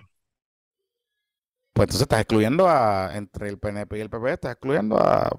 Pues 1.73 1.87
entonces 1.87 2.03
estás 2.03 2.21
excluyendo 2.21 2.69
a, 2.69 3.17
entre 3.17 3.49
el 3.49 3.59
PNP 3.59 3.97
y 3.97 4.01
el 4.03 4.11
PP, 4.11 4.33
estás 4.33 4.53
excluyendo 4.53 4.99
a 4.99 5.31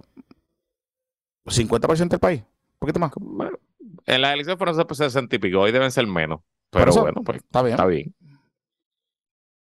50% 1.46 2.10
del 2.10 2.20
país. 2.20 2.42
Un 2.42 2.80
poquito 2.80 3.00
más. 3.00 3.12
Bueno, 3.16 3.58
en 4.06 4.22
las 4.22 4.34
elecciones 4.34 4.58
fueron 4.58 4.76
60 4.96 5.36
y 5.36 5.40
pico, 5.40 5.60
hoy 5.60 5.72
deben 5.72 5.92
ser 5.92 6.08
menos. 6.08 6.42
Pero 6.72 6.90
eso, 6.90 7.02
bueno, 7.02 7.22
pues 7.24 7.38
Está 7.38 7.62
bien. 7.62 7.74
está 7.76 7.86
bien. 7.86 8.16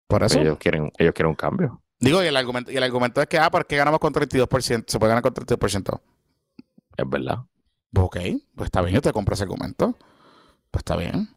Por 0.08 0.24
eso. 0.24 0.40
Ellos 0.40 0.58
quieren, 0.58 0.92
ellos 0.98 1.14
quieren 1.14 1.30
un 1.30 1.36
cambio. 1.36 1.83
Digo, 2.04 2.22
y 2.22 2.28
el 2.28 2.36
argumento, 2.36 2.70
y 2.70 2.76
el 2.76 2.84
argumento 2.84 3.22
es 3.22 3.28
que, 3.28 3.38
ah, 3.40 3.50
¿por 3.50 3.66
qué 3.66 3.78
ganamos 3.78 4.00
con 4.02 4.14
32%? 4.14 4.84
Se 4.92 5.00
puede 5.00 5.10
ganar 5.12 5.24
con 5.24 5.34
32%. 5.34 6.02
Es 6.98 7.10
verdad. 7.10 7.40
Pues 7.92 8.06
ok, 8.06 8.18
pues 8.56 8.66
está 8.68 8.82
bien, 8.82 8.96
yo 8.96 9.02
te 9.02 9.14
compro 9.14 9.34
ese 9.36 9.44
argumento. 9.44 9.98
Pues 10.70 10.82
está 10.82 10.98
bien. 10.98 11.30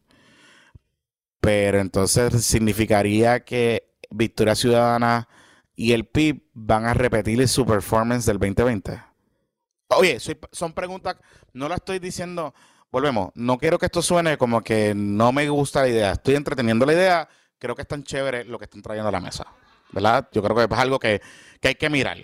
Pero 1.41 1.79
entonces 1.79 2.45
significaría 2.45 3.45
que 3.45 3.95
Victoria 4.11 4.55
Ciudadana 4.57 5.29
y 5.77 5.93
el 5.93 6.07
PIB 6.07 6.43
van 6.55 6.87
a 6.87 6.95
repetir 6.95 7.47
su 7.47 7.65
performance 7.65 8.27
del 8.27 8.39
2020. 8.39 9.01
Oye, 9.91 10.19
soy- 10.19 10.39
son 10.51 10.73
preguntas, 10.73 11.17
no 11.53 11.69
la 11.69 11.77
estoy 11.77 12.01
diciendo, 12.01 12.55
volvemos, 12.91 13.31
no 13.37 13.57
quiero 13.59 13.79
que 13.79 13.87
esto 13.87 14.03
suene 14.03 14.37
como 14.37 14.63
que 14.63 14.95
no 14.97 15.31
me 15.31 15.49
gusta 15.49 15.83
la 15.83 15.89
idea, 15.89 16.13
estoy 16.13 16.35
entreteniendo 16.35 16.85
la 16.87 16.93
idea, 16.95 17.29
creo 17.59 17.77
que 17.77 17.83
es 17.83 17.89
tan 17.89 18.03
chévere 18.03 18.43
lo 18.45 18.59
que 18.59 18.65
están 18.65 18.83
trayendo 18.83 19.09
a 19.11 19.13
la 19.13 19.21
mesa, 19.21 19.47
¿verdad? 19.93 20.29
Yo 20.33 20.43
creo 20.43 20.57
que 20.57 20.75
es 20.75 20.81
algo 20.81 20.99
que, 20.99 21.21
que 21.61 21.69
hay 21.69 21.75
que 21.75 21.91
mirar. 21.91 22.19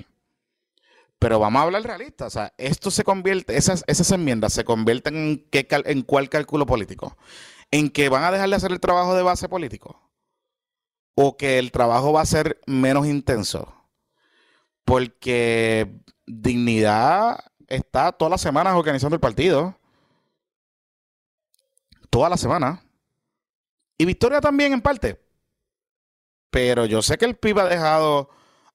Pero 1.18 1.38
vamos 1.38 1.60
a 1.60 1.62
hablar 1.64 1.82
realista, 1.82 2.26
o 2.26 2.30
sea, 2.30 2.52
esto 2.58 2.90
se 2.90 3.04
convierte, 3.04 3.56
esas, 3.56 3.84
esas 3.86 4.10
enmiendas 4.10 4.52
se 4.52 4.64
convierten 4.64 5.16
en, 5.16 5.48
qué 5.50 5.68
en 5.70 6.02
cuál 6.02 6.28
cálculo 6.28 6.66
político, 6.66 7.16
en 7.70 7.90
que 7.90 8.08
van 8.08 8.24
a 8.24 8.32
dejar 8.32 8.48
de 8.50 8.56
hacer 8.56 8.72
el 8.72 8.80
trabajo 8.80 9.14
de 9.14 9.22
base 9.22 9.48
político 9.48 10.02
o 11.14 11.36
que 11.36 11.58
el 11.58 11.70
trabajo 11.72 12.12
va 12.12 12.22
a 12.22 12.26
ser 12.26 12.60
menos 12.66 13.06
intenso. 13.06 13.72
Porque 14.84 16.00
Dignidad 16.26 17.38
está 17.68 18.12
todas 18.12 18.30
las 18.30 18.40
semanas 18.40 18.74
organizando 18.74 19.14
el 19.14 19.20
partido. 19.20 19.76
Toda 22.10 22.28
la 22.28 22.36
semana. 22.36 22.82
Y 23.96 24.04
Victoria 24.04 24.40
también 24.40 24.72
en 24.72 24.80
parte. 24.80 25.20
Pero 26.52 26.84
yo 26.84 27.00
sé 27.00 27.16
que 27.16 27.24
el 27.24 27.34
PIB 27.36 27.58
ha 27.60 27.64
dejado 27.64 28.28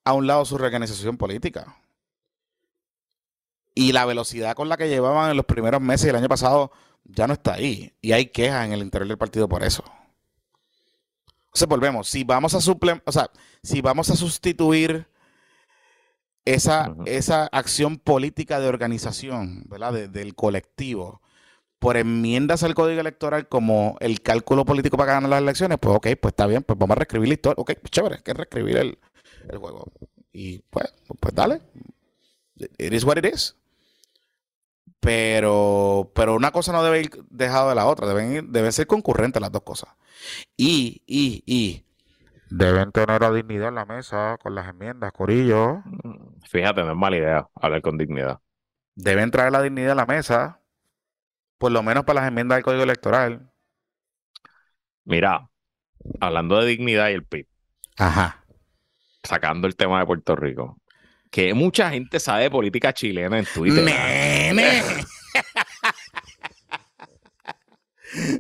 a 0.03 0.13
un 0.13 0.25
lado 0.25 0.43
su 0.45 0.57
reorganización 0.57 1.15
política. 1.15 1.77
Y 3.75 3.91
la 3.91 4.05
velocidad 4.05 4.55
con 4.55 4.67
la 4.67 4.77
que 4.77 4.89
llevaban 4.89 5.29
en 5.29 5.37
los 5.37 5.45
primeros 5.45 5.79
meses 5.79 6.07
del 6.07 6.15
año 6.15 6.27
pasado 6.27 6.71
ya 7.05 7.27
no 7.27 7.33
está 7.33 7.53
ahí. 7.53 7.93
Y 8.01 8.13
hay 8.13 8.25
quejas 8.31 8.65
en 8.65 8.73
el 8.73 8.81
interior 8.81 9.07
del 9.07 9.19
partido 9.19 9.47
por 9.47 9.63
eso. 9.63 9.83
O 11.53 11.55
sea, 11.55 11.67
volvemos. 11.67 12.09
Si 12.09 12.23
vamos 12.23 12.55
a 12.55 12.61
suple 12.61 12.99
o 13.05 13.11
sea, 13.11 13.29
si 13.61 13.81
vamos 13.81 14.09
a 14.09 14.15
sustituir 14.15 15.07
esa, 16.45 16.95
esa 17.05 17.45
acción 17.51 17.97
política 17.99 18.59
de 18.59 18.69
organización, 18.69 19.65
¿verdad? 19.67 19.93
De- 19.93 20.07
del 20.07 20.33
colectivo, 20.33 21.21
por 21.79 21.97
enmiendas 21.97 22.63
al 22.63 22.73
código 22.75 23.01
electoral 23.01 23.47
como 23.47 23.97
el 23.99 24.21
cálculo 24.21 24.65
político 24.65 24.97
para 24.97 25.13
ganar 25.13 25.29
las 25.29 25.41
elecciones, 25.41 25.77
pues 25.79 25.95
ok, 25.95 26.07
pues 26.21 26.31
está 26.33 26.47
bien, 26.47 26.63
pues 26.63 26.77
vamos 26.79 26.95
a 26.95 26.99
reescribir 26.99 27.27
la 27.29 27.33
historia. 27.35 27.61
Ok, 27.61 27.73
pues 27.81 27.91
chévere, 27.91 28.15
hay 28.15 28.21
que 28.23 28.33
reescribir 28.33 28.77
el, 28.77 28.99
el 29.49 29.57
juego. 29.59 29.85
Y 30.31 30.59
pues, 30.69 30.93
pues 31.19 31.33
dale. 31.35 31.61
It 32.77 32.93
is 32.93 33.03
what 33.03 33.17
it 33.17 33.25
is. 33.25 33.55
Pero, 34.99 36.11
pero 36.15 36.35
una 36.35 36.51
cosa 36.51 36.71
no 36.71 36.83
debe 36.83 37.01
ir 37.01 37.11
dejado 37.29 37.69
de 37.69 37.75
la 37.75 37.85
otra, 37.85 38.07
deben, 38.07 38.33
ir- 38.33 38.47
deben 38.49 38.71
ser 38.71 38.87
concurrentes 38.87 39.41
las 39.41 39.51
dos 39.51 39.61
cosas. 39.61 39.89
Y, 40.57 41.03
y, 41.05 41.43
y 41.45 41.85
deben 42.49 42.91
tener 42.91 43.21
la 43.21 43.31
dignidad 43.31 43.69
en 43.69 43.75
la 43.75 43.85
mesa 43.85 44.37
con 44.41 44.55
las 44.55 44.67
enmiendas, 44.67 45.11
Corillo. 45.11 45.83
Mm, 45.85 46.41
Fíjate, 46.49 46.83
no 46.83 46.91
es 46.91 46.97
mala 46.97 47.17
idea 47.17 47.49
hablar 47.55 47.81
con 47.81 47.97
dignidad. 47.97 48.39
Deben 48.95 49.29
traer 49.31 49.51
la 49.51 49.61
dignidad 49.61 49.91
a 49.91 49.95
la 49.95 50.05
mesa, 50.07 50.59
por 51.57 51.71
lo 51.71 51.81
menos 51.83 52.03
para 52.05 52.21
las 52.21 52.27
enmiendas 52.29 52.57
del 52.57 52.63
código 52.63 52.83
electoral. 52.83 53.51
Mira, 55.05 55.49
hablando 56.19 56.59
de 56.59 56.67
dignidad 56.67 57.09
y 57.09 57.13
el 57.13 57.25
PIB, 57.25 57.47
Ajá. 57.97 58.43
sacando 59.23 59.67
el 59.67 59.75
tema 59.75 59.99
de 59.99 60.05
Puerto 60.05 60.35
Rico, 60.35 60.77
que 61.31 61.53
mucha 61.53 61.89
gente 61.89 62.19
sabe 62.19 62.43
de 62.43 62.51
política 62.51 62.93
chilena 62.93 63.39
en 63.39 63.45
Twitter. 63.45 63.83
Nene. 63.83 64.83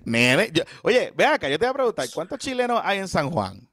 Nene. 0.05 0.49
yo- 0.53 0.63
oye, 0.83 1.11
ve 1.15 1.25
acá, 1.25 1.49
yo 1.49 1.57
te 1.59 1.65
voy 1.65 1.71
a 1.71 1.73
preguntar, 1.73 2.07
¿cuántos 2.13 2.39
chilenos 2.39 2.81
hay 2.83 2.99
en 2.99 3.07
San 3.07 3.29
Juan? 3.29 3.67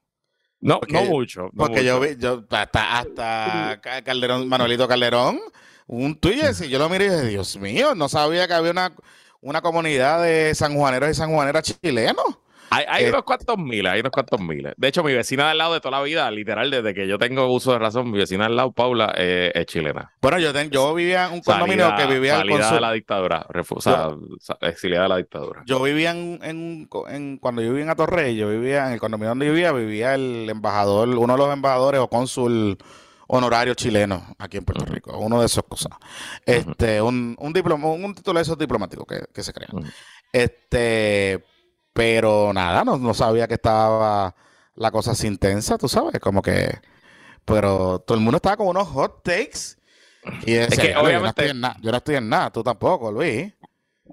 No, 0.61 0.81
Porque- 0.81 0.93
no 0.95 1.03
mucho. 1.05 1.43
no 1.53 1.67
Porque 1.67 1.85
yo 1.85 2.01
vi, 2.01 2.17
yo, 2.17 2.45
hasta, 2.51 2.99
hasta 2.99 3.81
Ca- 3.83 4.03
Calderón, 4.03 4.49
Manuelito 4.49 4.89
Calderón, 4.89 5.39
un 5.87 6.19
tuit 6.19 6.43
y 6.63 6.69
yo 6.69 6.79
lo 6.79 6.89
miré 6.89 7.07
y 7.07 7.11
dije, 7.11 7.27
Dios 7.29 7.57
mío, 7.59 7.95
no 7.95 8.09
sabía 8.09 8.49
que 8.49 8.55
había 8.55 8.71
una, 8.71 8.93
una 9.45 9.61
comunidad 9.61 10.23
de 10.23 10.55
sanjuaneros 10.55 11.11
y 11.11 11.15
sanjuaneras 11.15 11.63
chilenos. 11.83 12.25
Hay, 12.71 12.87
hay 12.89 13.05
Eh, 13.05 13.09
unos 13.11 13.23
cuantos 13.25 13.57
miles, 13.59 13.93
hay 13.93 14.01
unos 14.01 14.11
cuantos 14.11 14.41
miles. 14.41 14.73
De 14.77 14.89
hecho, 14.89 15.05
mi 15.05 15.13
vecina 15.13 15.49
del 15.51 15.59
lado 15.59 15.75
de 15.75 15.81
toda 15.81 15.99
la 15.99 16.03
vida, 16.03 16.29
literal, 16.31 16.71
desde 16.71 16.93
que 16.95 17.07
yo 17.07 17.19
tengo 17.19 17.47
uso 17.53 17.73
de 17.73 17.79
razón, 17.79 18.11
mi 18.11 18.19
vecina 18.19 18.45
del 18.45 18.57
lado, 18.57 18.73
Paula, 18.73 19.15
eh, 19.17 19.53
es 19.55 19.67
chilena. 19.67 20.11
Bueno, 20.21 20.39
yo, 20.41 20.53
ten- 20.53 20.71
yo 20.71 20.93
vivía 20.95 21.27
en 21.27 21.35
un 21.35 21.41
condominio 21.43 21.85
Salida, 21.91 22.09
que 22.09 22.15
vivía 22.15 22.33
al 22.35 22.39
salida 22.41 22.57
de 22.57 22.63
consul- 22.65 22.81
la 22.81 22.93
dictadura, 22.93 23.47
refu- 23.51 23.77
o 23.77 23.81
sea, 23.81 24.09
exiliada 24.63 25.05
de 25.05 25.09
la 25.11 25.17
dictadura. 25.19 25.63
Yo 25.67 25.81
vivía 25.83 26.11
en, 26.13 26.41
en- 26.43 26.89
en- 27.11 27.37
cuando 27.39 27.61
yo 27.63 27.69
vivía 27.69 27.85
en 27.85 27.91
Atorrey, 27.91 28.35
yo 28.35 28.49
vivía 28.49 28.87
en 28.89 28.95
el 28.95 28.99
condominio 28.99 29.29
donde 29.29 29.51
vivía, 29.51 29.71
vivía 29.71 30.15
el 30.15 30.49
embajador, 30.51 31.09
uno 31.11 31.35
de 31.35 31.39
los 31.39 31.53
embajadores 31.53 32.01
o 32.01 32.09
cónsul 32.09 32.79
honorario 33.29 33.75
chileno 33.75 34.35
aquí 34.39 34.57
en 34.59 34.65
Puerto. 34.65 34.85
Rico, 34.85 35.17
uno 35.19 35.41
de 35.41 35.47
esas 35.47 35.65
cosas. 35.65 35.93
Este, 36.45 37.01
un, 37.01 37.37
un 37.39 37.53
diploma, 37.53 37.89
un 37.89 38.15
título 38.15 38.39
de 38.39 38.43
esos 38.43 38.59
diplomáticos 38.59 39.07
que, 39.07 39.25
que 39.33 39.43
se 39.43 39.53
crean. 39.53 39.71
Este, 40.33 41.45
pero 41.93 42.53
nada, 42.53 42.85
no, 42.85 42.99
no 42.99 43.15
sabía 43.15 43.47
que 43.47 43.55
estaba 43.55 44.35
la 44.75 44.91
cosa 44.91 45.13
así 45.13 45.27
intensa, 45.29 45.79
tú 45.79 45.89
sabes, 45.89 46.19
como 46.21 46.43
que, 46.43 46.81
pero 47.45 48.01
todo 48.01 48.19
el 48.19 48.25
mundo 48.25 48.37
estaba 48.37 48.57
con 48.57 48.67
unos 48.69 48.89
hot 48.89 49.23
takes. 49.23 49.77
Y 50.47 50.55
decía, 50.55 50.83
que 50.83 50.89
"Diablo, 50.89 50.93
yo, 50.93 50.95
no 50.95 51.01
obviamente- 51.21 51.29
estoy 51.43 51.51
en 51.51 51.61
nada, 51.61 51.77
yo 51.81 51.91
no 51.93 51.97
estoy 51.99 52.15
en 52.17 52.29
nada, 52.29 52.51
tú 52.51 52.63
tampoco, 52.65 53.13
Luis. 53.13 53.54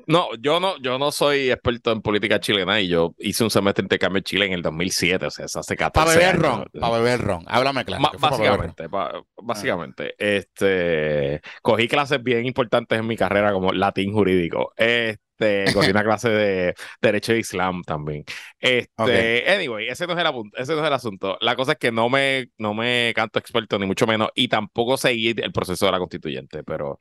No, 0.08 0.30
yo 0.40 0.60
no, 0.62 0.78
yo 0.78 0.98
no 0.98 1.12
soy 1.12 1.52
experto 1.52 1.92
en 1.92 2.02
política 2.02 2.40
chilena 2.40 2.80
y 2.80 2.88
yo 2.88 3.14
hice 3.20 3.44
un 3.44 3.50
semestre 3.50 3.82
de 3.82 3.86
intercambio 3.86 4.20
en 4.20 4.24
Chile 4.24 4.46
en 4.46 4.54
el 4.54 4.62
2007, 4.62 5.26
o 5.26 5.30
sea, 5.30 5.46
hace 5.46 5.76
14 5.76 5.92
Para 5.94 6.18
beber 6.18 6.42
ron, 6.42 6.66
para 6.80 6.98
beber 6.98 7.22
ron. 7.22 7.44
Háblame 7.48 7.84
claro. 7.84 8.04
Fue 8.12 8.20
pa' 8.20 8.30
ron. 8.30 8.40
básicamente, 8.40 8.88
básicamente, 9.36 10.16
este, 10.18 11.42
cogí 11.62 11.90
clases 11.90 12.24
bien 12.24 12.46
importantes 12.46 13.00
en 13.00 13.06
mi 13.06 13.18
carrera 13.18 13.52
como 13.52 13.74
latín 13.74 14.14
jurídico. 14.14 14.72
Este, 14.78 15.66
cogí 15.74 15.90
una 15.92 16.04
clase 16.06 16.30
de 16.30 16.74
derecho 17.02 17.34
de 17.34 17.40
Islam 17.40 17.82
también. 17.84 18.24
Este, 18.60 19.52
anyway, 19.52 19.90
ese 19.90 20.08
no 20.08 20.14
es 20.14 20.20
el 20.20 20.26
ese 20.56 20.74
no 20.74 20.82
es 20.82 20.88
el 20.88 20.94
asunto. 20.94 21.38
La 21.42 21.58
cosa 21.58 21.74
es 21.74 21.78
que 21.78 21.92
no 21.92 22.10
me, 22.10 22.48
no 22.58 22.74
me 22.74 23.12
canto 23.14 23.40
experto 23.40 23.78
ni 23.78 23.86
mucho 23.86 24.08
menos 24.08 24.30
y 24.36 24.48
tampoco 24.48 24.96
seguí 24.96 25.36
el 25.36 25.52
proceso 25.52 25.86
de 25.86 25.92
la 25.92 26.00
constituyente, 26.00 26.64
pero 26.64 26.98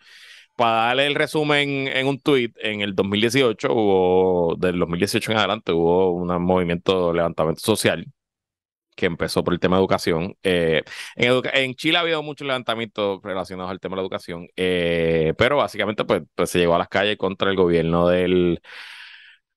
para 0.60 0.88
darle 0.88 1.06
el 1.06 1.14
resumen 1.14 1.88
en 1.88 2.06
un 2.06 2.20
tweet, 2.20 2.52
en 2.56 2.82
el 2.82 2.94
2018 2.94 3.72
hubo, 3.72 4.56
del 4.58 4.78
2018 4.78 5.32
en 5.32 5.38
adelante, 5.38 5.72
hubo 5.72 6.12
un 6.12 6.28
movimiento 6.42 7.08
de 7.08 7.16
levantamiento 7.16 7.62
social 7.62 8.06
que 8.94 9.06
empezó 9.06 9.42
por 9.42 9.54
el 9.54 9.60
tema 9.60 9.76
de 9.76 9.80
educación. 9.80 10.36
Eh, 10.42 10.82
en, 11.16 11.74
Chile 11.76 11.96
ha 11.96 12.00
habido 12.02 12.22
muchos 12.22 12.46
levantamientos 12.46 13.20
relacionados 13.22 13.70
al 13.70 13.80
tema 13.80 13.94
de 13.94 13.96
la 13.96 14.02
educación, 14.02 14.48
eh, 14.54 15.32
pero 15.38 15.56
básicamente 15.56 16.04
pues, 16.04 16.22
pues, 16.34 16.50
se 16.50 16.58
llegó 16.58 16.74
a 16.74 16.78
las 16.78 16.88
calles 16.88 17.16
contra 17.16 17.48
el 17.50 17.56
gobierno 17.56 18.08
del 18.08 18.60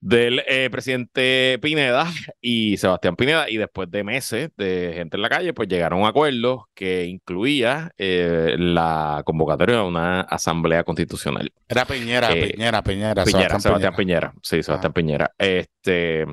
del 0.03 0.43
eh, 0.47 0.69
presidente 0.69 1.57
Pineda 1.61 2.11
y 2.41 2.75
Sebastián 2.75 3.15
Pineda, 3.15 3.49
y 3.49 3.55
después 3.55 3.89
de 3.89 4.03
meses 4.03 4.49
de 4.57 4.91
gente 4.95 5.15
en 5.15 5.21
la 5.21 5.29
calle, 5.29 5.53
pues 5.53 5.69
llegaron 5.69 5.99
a 5.99 6.01
un 6.03 6.07
acuerdo 6.09 6.67
que 6.73 7.05
incluía 7.05 7.91
eh, 7.97 8.55
la 8.59 9.21
convocatoria 9.25 9.77
de 9.77 9.83
una 9.83 10.21
asamblea 10.21 10.83
constitucional. 10.83 11.49
Era 11.69 11.85
Piñera, 11.85 12.33
eh, 12.33 12.51
Piñera, 12.51 12.83
Piñera, 12.83 13.25
Sebastián, 13.25 13.61
Sebastián 13.61 13.95
Piñera. 13.95 14.33
Sí, 14.41 14.61
Sebastián 14.61 14.91
Piñera. 14.91 15.31
Este, 15.37 16.25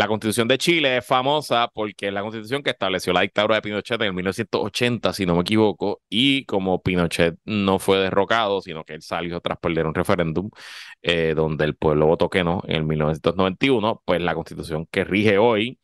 la 0.00 0.08
constitución 0.08 0.48
de 0.48 0.56
Chile 0.56 0.96
es 0.96 1.06
famosa 1.06 1.68
porque 1.74 2.06
es 2.06 2.12
la 2.12 2.22
constitución 2.22 2.62
que 2.62 2.70
estableció 2.70 3.12
la 3.12 3.20
dictadura 3.20 3.56
de 3.56 3.60
Pinochet 3.60 4.00
en 4.00 4.06
el 4.06 4.14
1980, 4.14 5.12
si 5.12 5.26
no 5.26 5.34
me 5.34 5.42
equivoco, 5.42 6.00
y 6.08 6.46
como 6.46 6.80
Pinochet 6.80 7.36
no 7.44 7.78
fue 7.78 7.98
derrocado, 7.98 8.62
sino 8.62 8.82
que 8.82 8.94
él 8.94 9.02
salió 9.02 9.40
tras 9.42 9.58
perder 9.58 9.86
un 9.86 9.94
referéndum, 9.94 10.48
donde 11.36 11.64
el 11.66 11.76
pueblo 11.76 12.06
votó 12.06 12.30
que 12.30 12.42
no 12.42 12.62
en 12.66 12.76
el 12.76 12.84
1991, 12.84 14.02
pues 14.06 14.22
la 14.22 14.34
constitución 14.34 14.86
que 14.90 15.04
rige 15.04 15.36
hoy, 15.36 15.78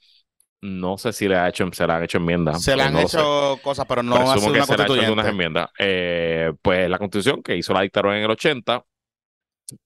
no 0.62 0.96
sé 0.96 1.12
si 1.12 1.28
le, 1.28 1.36
ha 1.36 1.50
hecho, 1.50 1.68
se 1.70 1.86
le 1.86 1.92
han 1.92 2.04
hecho 2.04 2.16
enmiendas. 2.16 2.62
Se 2.62 2.74
le 2.74 2.84
han 2.84 2.96
hecho 2.96 3.58
cosas, 3.62 3.84
pero 3.86 4.02
no 4.02 4.16
ha 4.16 4.38
sido 4.38 4.50
una 4.50 4.66
constituyente. 4.66 5.28
enmiendas. 5.28 5.68
Eh, 5.78 6.54
pues 6.62 6.88
la 6.88 6.98
constitución 6.98 7.42
que 7.42 7.54
hizo 7.54 7.74
la 7.74 7.82
dictadura 7.82 8.16
en 8.16 8.24
el 8.24 8.30
80 8.30 8.82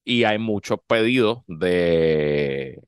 y 0.05 0.23
hay 0.23 0.39
muchos 0.39 0.79
pedidos 0.87 1.41
de, 1.49 2.81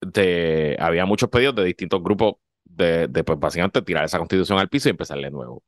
de 0.00 0.76
había 0.80 1.06
muchos 1.06 1.28
pedidos 1.28 1.54
de 1.56 1.64
distintos 1.64 2.02
grupos 2.02 2.34
de, 2.64 3.08
de 3.08 3.24
pues 3.24 3.38
básicamente 3.38 3.82
tirar 3.82 4.04
esa 4.04 4.18
constitución 4.18 4.58
al 4.58 4.68
piso 4.68 4.88
y 4.88 4.90
empezar 4.90 5.18
de 5.18 5.30
nuevo 5.30 5.62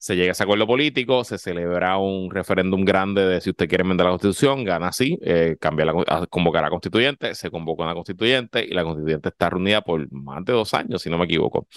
se 0.00 0.16
llega 0.16 0.30
a 0.30 0.32
ese 0.32 0.42
acuerdo 0.44 0.66
político, 0.66 1.24
se 1.24 1.36
celebra 1.36 1.98
un 1.98 2.30
referéndum 2.30 2.86
grande 2.86 3.26
de 3.26 3.40
si 3.42 3.50
usted 3.50 3.68
quiere 3.68 3.82
enmendar 3.82 4.06
la 4.06 4.12
constitución, 4.12 4.64
gana 4.64 4.88
así, 4.88 5.18
eh, 5.20 5.58
cambia 5.60 5.84
la, 5.84 6.70
constituyente, 6.70 7.34
se 7.34 7.50
convoca 7.50 7.82
una 7.84 7.92
constituyente 7.92 8.64
y 8.64 8.70
la 8.70 8.82
constituyente 8.82 9.28
está 9.28 9.50
reunida 9.50 9.82
por 9.82 10.10
más 10.10 10.42
de 10.46 10.54
dos 10.54 10.72
años, 10.72 11.02
si 11.02 11.10
no 11.10 11.18
me 11.18 11.26
equivoco. 11.26 11.68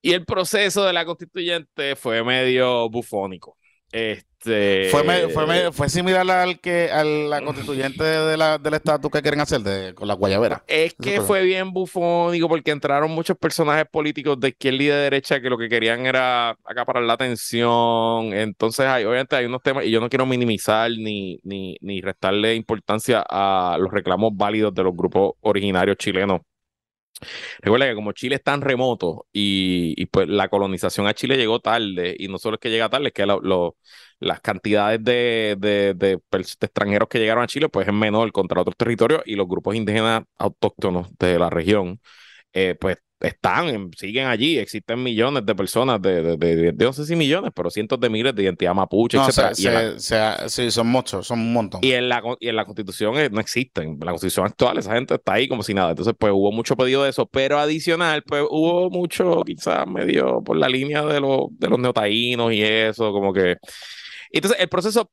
Y 0.00 0.14
el 0.14 0.24
proceso 0.24 0.84
de 0.86 0.94
la 0.94 1.04
constituyente 1.04 1.94
fue 1.94 2.24
medio 2.24 2.88
bufónico. 2.88 3.58
Este... 3.92 4.88
Fue, 4.90 5.28
fue, 5.28 5.70
fue 5.70 5.88
similar 5.88 6.28
al 6.28 6.58
que 6.58 6.90
a 6.90 7.04
la 7.04 7.42
constituyente 7.42 8.02
de 8.02 8.36
la, 8.36 8.58
del 8.58 8.74
estatus 8.74 9.08
que 9.10 9.22
quieren 9.22 9.38
hacer 9.38 9.60
de, 9.60 9.94
con 9.94 10.08
la 10.08 10.14
guayabera. 10.14 10.64
Es 10.66 10.94
que 10.94 11.20
fue 11.20 11.44
bien 11.44 11.72
bufónico 11.72 12.48
porque 12.48 12.72
entraron 12.72 13.12
muchos 13.12 13.36
personajes 13.36 13.84
políticos 13.88 14.40
de 14.40 14.48
izquierda 14.48 14.82
y 14.82 14.86
de 14.86 14.94
derecha 14.94 15.40
que 15.40 15.48
lo 15.48 15.56
que 15.58 15.68
querían 15.68 16.06
era 16.06 16.56
acaparar 16.64 17.04
la 17.04 17.12
atención. 17.12 18.32
Entonces, 18.32 18.86
hay, 18.86 19.04
obviamente 19.04 19.36
hay 19.36 19.44
unos 19.44 19.62
temas, 19.62 19.84
y 19.84 19.90
yo 19.92 20.00
no 20.00 20.08
quiero 20.08 20.26
minimizar 20.26 20.90
ni, 20.90 21.38
ni, 21.44 21.76
ni 21.80 22.00
restarle 22.00 22.56
importancia 22.56 23.24
a 23.28 23.76
los 23.78 23.92
reclamos 23.92 24.32
válidos 24.34 24.74
de 24.74 24.82
los 24.82 24.96
grupos 24.96 25.34
originarios 25.42 25.98
chilenos 25.98 26.40
Recuerda 27.60 27.86
que 27.88 27.94
como 27.94 28.12
Chile 28.12 28.36
es 28.36 28.42
tan 28.42 28.60
remoto 28.60 29.26
y, 29.32 30.06
pues 30.06 30.28
la 30.28 30.48
colonización 30.48 31.06
a 31.06 31.14
Chile 31.14 31.36
llegó 31.36 31.60
tarde, 31.60 32.16
y 32.18 32.28
no 32.28 32.38
solo 32.38 32.56
es 32.56 32.60
que 32.60 32.70
llega 32.70 32.88
tarde, 32.88 33.08
es 33.08 33.12
que 33.12 33.26
las 34.20 34.40
cantidades 34.40 35.02
de, 35.04 35.56
de, 35.58 36.20
extranjeros 36.32 37.08
que 37.08 37.18
llegaron 37.18 37.44
a 37.44 37.46
Chile 37.46 37.68
pues 37.68 37.86
es 37.88 37.94
menor 37.94 38.30
contra 38.32 38.60
otros 38.60 38.76
territorios 38.76 39.22
y 39.26 39.36
los 39.36 39.48
grupos 39.48 39.74
indígenas 39.76 40.24
autóctonos 40.38 41.08
de 41.18 41.38
la 41.38 41.50
región 41.50 42.00
eh, 42.52 42.76
pues 42.80 42.98
están, 43.22 43.90
siguen 43.96 44.26
allí, 44.26 44.58
existen 44.58 45.02
millones 45.02 45.46
de 45.46 45.54
personas, 45.54 46.00
de, 46.02 46.36
de, 46.36 46.72
no 46.72 46.92
sé 46.92 47.06
si 47.06 47.16
millones, 47.16 47.52
pero 47.54 47.70
cientos 47.70 47.98
de 48.00 48.10
miles 48.10 48.34
de 48.34 48.42
identidad 48.42 48.74
mapuche, 48.74 49.18
etcétera. 49.18 49.98
sí, 50.48 50.70
son 50.70 50.86
muchos, 50.88 51.26
son 51.26 51.40
un 51.40 51.52
montón. 51.52 51.80
Y 51.82 51.92
en 51.92 52.08
la, 52.08 52.22
y 52.40 52.48
en 52.48 52.56
la 52.56 52.64
constitución 52.64 53.14
no 53.30 53.40
existen, 53.40 53.98
la 54.00 54.12
constitución 54.12 54.46
actual 54.46 54.78
esa 54.78 54.94
gente 54.94 55.14
está 55.14 55.34
ahí 55.34 55.48
como 55.48 55.62
si 55.62 55.74
nada, 55.74 55.90
entonces 55.90 56.14
pues 56.18 56.32
hubo 56.32 56.52
mucho 56.52 56.76
pedido 56.76 57.04
de 57.04 57.10
eso, 57.10 57.26
pero 57.26 57.58
adicional 57.58 58.22
pues 58.22 58.42
hubo 58.50 58.90
mucho 58.90 59.42
quizás 59.44 59.86
medio 59.86 60.42
por 60.42 60.56
la 60.56 60.68
línea 60.68 61.02
de, 61.02 61.20
los 61.20 61.46
de 61.52 61.68
los 61.68 61.78
neotaínos 61.78 62.52
y 62.52 62.62
eso, 62.62 63.12
como 63.12 63.32
que... 63.32 63.56
Entonces 64.30 64.58
el 64.60 64.68
proceso 64.68 65.10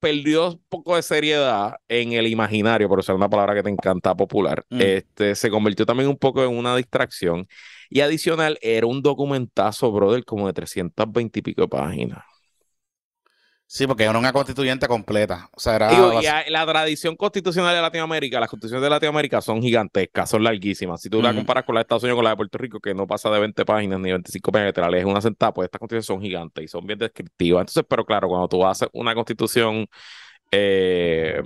perdió 0.00 0.48
un 0.52 0.62
poco 0.68 0.96
de 0.96 1.02
seriedad 1.02 1.76
en 1.88 2.12
el 2.12 2.26
imaginario, 2.26 2.88
por 2.88 2.98
usar 2.98 3.14
una 3.14 3.28
palabra 3.28 3.54
que 3.54 3.62
te 3.62 3.70
encanta 3.70 4.14
popular. 4.14 4.64
Mm. 4.70 4.80
Este, 4.80 5.34
se 5.34 5.50
convirtió 5.50 5.86
también 5.86 6.08
un 6.08 6.16
poco 6.16 6.42
en 6.42 6.56
una 6.56 6.74
distracción. 6.76 7.46
Y 7.90 8.00
adicional, 8.00 8.58
era 8.62 8.86
un 8.86 9.02
documentazo, 9.02 9.92
brother, 9.92 10.24
como 10.24 10.46
de 10.46 10.52
320 10.54 11.38
y 11.38 11.42
pico 11.42 11.62
de 11.62 11.68
páginas. 11.68 12.24
Sí, 13.72 13.86
porque 13.86 14.02
era 14.02 14.18
una 14.18 14.32
constituyente 14.32 14.88
completa. 14.88 15.48
O 15.52 15.60
sea, 15.60 15.76
era 15.76 15.92
y 15.92 16.50
la 16.50 16.66
tradición 16.66 17.14
constitucional 17.14 17.72
de 17.72 17.80
Latinoamérica, 17.80 18.40
las 18.40 18.50
constituciones 18.50 18.82
de 18.82 18.90
Latinoamérica 18.90 19.40
son 19.40 19.62
gigantescas, 19.62 20.28
son 20.28 20.42
larguísimas. 20.42 21.00
Si 21.00 21.08
tú 21.08 21.22
la 21.22 21.32
comparas 21.32 21.62
con 21.64 21.76
la 21.76 21.78
de 21.78 21.82
Estados 21.82 22.02
Unidos, 22.02 22.16
con 22.16 22.24
la 22.24 22.30
de 22.30 22.36
Puerto 22.36 22.58
Rico, 22.58 22.80
que 22.80 22.94
no 22.94 23.06
pasa 23.06 23.30
de 23.30 23.38
20 23.38 23.64
páginas 23.64 24.00
ni 24.00 24.10
25 24.10 24.50
páginas, 24.50 24.74
te 24.74 24.80
la 24.80 24.90
lees 24.90 25.04
una 25.04 25.20
sentada, 25.20 25.54
pues 25.54 25.66
estas 25.66 25.78
constituciones 25.78 26.06
son 26.06 26.20
gigantes 26.20 26.64
y 26.64 26.66
son 26.66 26.84
bien 26.84 26.98
descriptivas. 26.98 27.60
Entonces, 27.60 27.84
pero 27.88 28.04
claro, 28.04 28.26
cuando 28.26 28.48
tú 28.48 28.66
haces 28.66 28.88
una 28.92 29.14
constitución 29.14 29.86
eh, 30.50 31.40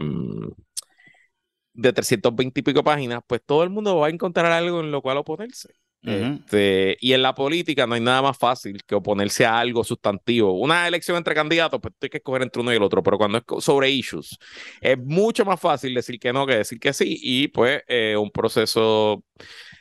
de 1.75 1.93
320 1.93 2.59
y 2.61 2.63
pico 2.63 2.83
páginas, 2.83 3.21
pues 3.27 3.43
todo 3.45 3.63
el 3.65 3.69
mundo 3.69 3.99
va 3.99 4.07
a 4.07 4.11
encontrar 4.11 4.51
algo 4.51 4.81
en 4.81 4.91
lo 4.91 5.03
cual 5.03 5.19
oponerse. 5.19 5.75
Este, 6.05 6.99
y 7.01 7.15
en 7.15 7.23
la 7.23 7.35
política 7.35 7.87
no 7.87 7.95
hay 7.95 8.01
nada 8.01 8.21
más 8.21 8.37
fácil 8.37 8.83
que 8.87 8.95
oponerse 8.95 9.47
a 9.47 9.59
algo 9.59 9.83
sustantivo. 9.83 10.53
Una 10.53 10.87
elección 10.87 11.17
entre 11.17 11.35
candidatos, 11.35 11.81
pues 11.81 11.95
hay 12.01 12.11
que 12.11 12.19
escoger 12.19 12.43
entre 12.43 12.61
uno 12.61 12.73
y 12.73 12.77
el 12.77 12.83
otro, 12.83 13.03
pero 13.03 13.17
cuando 13.17 13.39
es 13.39 13.45
sobre 13.65 13.91
issues, 13.91 14.39
es 14.83 14.99
mucho 14.99 15.47
más 15.47 15.59
fácil 15.59 15.95
decir 15.95 16.19
que 16.19 16.33
no 16.33 16.47
que 16.47 16.57
decir 16.57 16.79
que 16.79 16.93
sí, 16.93 17.19
y 17.23 17.49
pues 17.49 17.83
eh, 17.89 18.17
un 18.19 18.31
proceso 18.31 19.25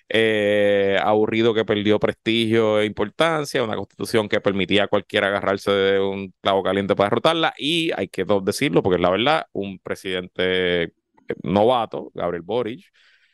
eh, 0.08 0.98
aburrido 1.02 1.54
que 1.54 1.66
perdió 1.66 2.00
prestigio 2.00 2.80
e 2.80 2.86
importancia, 2.86 3.64
una 3.64 3.76
constitución 3.76 4.30
que 4.30 4.40
permitía 4.40 4.86
a 4.86 4.88
cualquiera 4.88 5.28
agarrarse 5.28 5.72
de 5.72 6.00
un 6.00 6.34
clavo 6.42 6.64
caliente 6.64 6.96
para 6.96 7.08
derrotarla, 7.10 7.54
y 7.58 7.92
hay 7.98 8.08
que 8.08 8.26
decirlo, 8.44 8.82
porque 8.82 9.02
la 9.02 9.10
verdad, 9.10 9.46
un 9.52 9.78
presidente 9.80 10.84
eh, 10.84 10.92
novato, 11.44 12.12
Gabriel 12.14 12.44
Boric, 12.44 12.86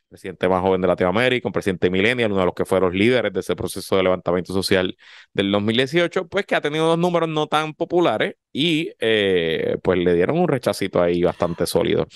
presidente 0.09 0.49
más 0.49 0.61
joven 0.61 0.81
de 0.81 0.87
Latinoamérica, 0.87 1.47
un 1.47 1.53
presidente 1.53 1.89
millennial, 1.89 2.31
uno 2.31 2.41
de 2.41 2.45
los 2.47 2.55
que 2.55 2.65
fueron 2.65 2.89
los 2.89 2.99
líderes 2.99 3.31
de 3.31 3.39
ese 3.39 3.55
proceso 3.55 3.95
de 3.95 4.03
levantamiento 4.03 4.53
social 4.53 4.97
del 5.33 5.51
2018, 5.51 6.27
pues 6.27 6.45
que 6.45 6.55
ha 6.55 6.61
tenido 6.61 6.87
dos 6.87 6.97
números 6.97 7.29
no 7.29 7.47
tan 7.47 7.73
populares 7.73 8.35
y 8.51 8.91
eh, 8.99 9.77
pues 9.83 9.99
le 9.99 10.13
dieron 10.15 10.39
un 10.39 10.47
rechacito 10.47 11.01
ahí 11.01 11.21
bastante 11.21 11.65
sólido. 11.65 12.07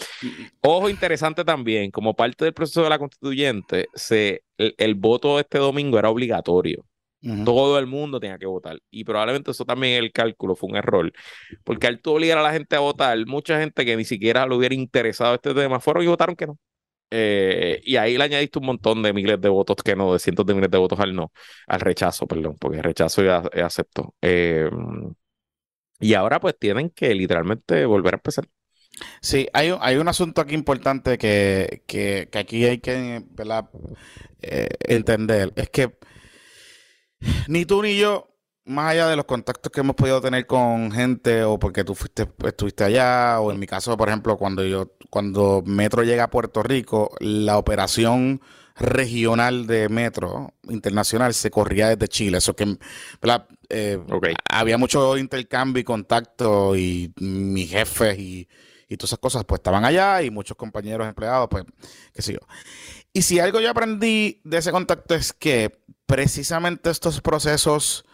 Ojo 0.61 0.89
interesante 0.89 1.45
también, 1.45 1.91
como 1.91 2.15
parte 2.15 2.45
del 2.45 2.53
proceso 2.53 2.83
de 2.83 2.89
la 2.89 2.99
constituyente, 2.99 3.87
se, 3.93 4.43
el, 4.57 4.95
voto 4.95 5.39
este 5.39 5.59
domingo 5.59 5.99
era 5.99 6.09
obligatorio. 6.09 6.85
Todo 7.45 7.79
el 7.79 7.87
mundo 7.87 8.19
tenía 8.19 8.37
que 8.37 8.45
votar. 8.45 8.79
Y 8.91 9.05
probablemente 9.05 9.51
eso 9.51 9.63
también 9.63 10.03
el 10.03 10.11
cálculo 10.11 10.57
fue 10.57 10.69
un 10.71 10.75
error. 10.75 11.09
Porque 11.63 11.87
al 11.87 12.01
tú 12.01 12.11
obligar 12.11 12.37
a 12.37 12.43
la 12.43 12.51
gente 12.51 12.75
a 12.75 12.79
votar, 12.79 13.17
mucha 13.25 13.57
gente 13.61 13.85
que 13.85 13.95
ni 13.95 14.03
siquiera 14.03 14.45
le 14.45 14.53
hubiera 14.53 14.75
interesado 14.75 15.35
este 15.35 15.53
tema 15.53 15.79
fueron 15.79 16.03
y 16.03 16.07
votaron 16.07 16.35
que 16.35 16.47
no. 16.47 16.59
Eh, 17.15 17.79
y 17.85 17.95
ahí 17.97 18.17
le 18.17 18.23
añadiste 18.23 18.57
un 18.57 18.65
montón 18.65 19.03
de 19.03 19.13
miles 19.13 19.39
de 19.39 19.49
votos 19.49 19.75
que 19.83 19.95
no, 19.95 20.13
de 20.13 20.19
cientos 20.19 20.45
de 20.47 20.55
miles 20.55 20.71
de 20.71 20.79
votos 20.79 20.99
al 20.99 21.13
no, 21.15 21.31
al 21.67 21.79
rechazo, 21.79 22.25
perdón, 22.27 22.57
porque 22.59 22.81
rechazo 22.81 23.23
ya, 23.23 23.43
aceptó. 23.63 24.15
Em, 24.21 25.13
y 25.99 26.15
ahora 26.15 26.39
pues 26.39 26.57
tienen 26.59 26.89
que 26.89 27.13
literalmente 27.13 27.85
volver 27.85 28.15
a 28.15 28.17
empezar. 28.17 28.47
Sí, 29.21 29.47
hay, 29.53 29.75
hay 29.79 29.97
un 29.97 30.07
asunto 30.07 30.41
aquí 30.41 30.55
importante 30.55 31.17
que, 31.17 31.83
que, 31.87 32.29
que 32.31 32.39
aquí 32.39 32.65
hay 32.65 32.79
que 32.79 33.23
eh, 34.41 34.69
entender. 34.87 35.53
Es 35.55 35.69
que 35.69 35.97
ni 37.47 37.65
tú 37.65 37.81
ni 37.81 37.97
yo 37.97 38.32
más 38.65 38.91
allá 38.91 39.07
de 39.07 39.15
los 39.15 39.25
contactos 39.25 39.71
que 39.71 39.81
hemos 39.81 39.95
podido 39.95 40.21
tener 40.21 40.47
con 40.47 40.91
gente 40.91 41.43
o 41.43 41.59
porque 41.59 41.83
tú 41.83 41.95
fuiste, 41.95 42.27
estuviste 42.45 42.83
allá 42.83 43.39
o 43.39 43.51
en 43.51 43.59
mi 43.59 43.67
caso, 43.67 43.97
por 43.97 44.07
ejemplo, 44.07 44.37
cuando 44.37 44.63
yo, 44.63 44.91
cuando 45.09 45.63
Metro 45.65 46.03
llega 46.03 46.25
a 46.25 46.29
Puerto 46.29 46.63
Rico, 46.63 47.11
la 47.19 47.57
operación 47.57 48.41
regional 48.75 49.67
de 49.67 49.89
Metro 49.89 50.53
internacional 50.69 51.33
se 51.33 51.51
corría 51.51 51.89
desde 51.89 52.07
Chile. 52.07 52.37
Eso 52.37 52.55
que 52.55 52.77
eh, 53.69 53.99
había 54.49 54.77
mucho 54.77 55.17
intercambio 55.17 55.81
y 55.81 55.83
contacto 55.83 56.75
y 56.75 57.13
mis 57.17 57.69
jefes 57.69 58.17
y, 58.17 58.47
y 58.87 58.97
todas 58.97 59.09
esas 59.09 59.19
cosas 59.19 59.43
pues 59.45 59.59
estaban 59.59 59.85
allá 59.85 60.21
y 60.23 60.31
muchos 60.31 60.57
compañeros 60.57 61.07
empleados, 61.07 61.47
pues 61.49 61.65
qué 62.13 62.21
sé 62.21 62.33
yo. 62.33 62.39
Y 63.11 63.21
si 63.23 63.39
algo 63.39 63.59
yo 63.59 63.69
aprendí 63.69 64.41
de 64.43 64.57
ese 64.57 64.71
contacto 64.71 65.15
es 65.15 65.33
que 65.33 65.83
precisamente 66.05 66.89
estos 66.89 67.21
procesos 67.21 68.05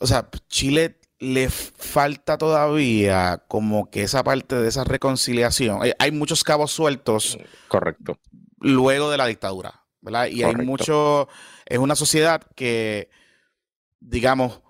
o 0.00 0.06
sea, 0.06 0.28
Chile 0.48 0.98
le 1.18 1.50
falta 1.50 2.38
todavía 2.38 3.44
como 3.46 3.90
que 3.90 4.02
esa 4.02 4.24
parte 4.24 4.56
de 4.56 4.68
esa 4.68 4.84
reconciliación. 4.84 5.80
Hay, 5.98 6.10
muchos 6.10 6.42
cabos 6.42 6.72
sueltos. 6.72 7.38
Correcto. 7.68 8.18
Luego 8.58 9.10
de 9.10 9.18
la 9.18 9.26
dictadura, 9.26 9.84
¿verdad? 10.00 10.26
Y 10.26 10.42
hay 10.42 10.56
mucho. 10.56 11.28
Es 11.66 11.78
una 11.78 11.94
sociedad 11.94 12.42
que, 12.56 13.10
digamos, 14.00 14.62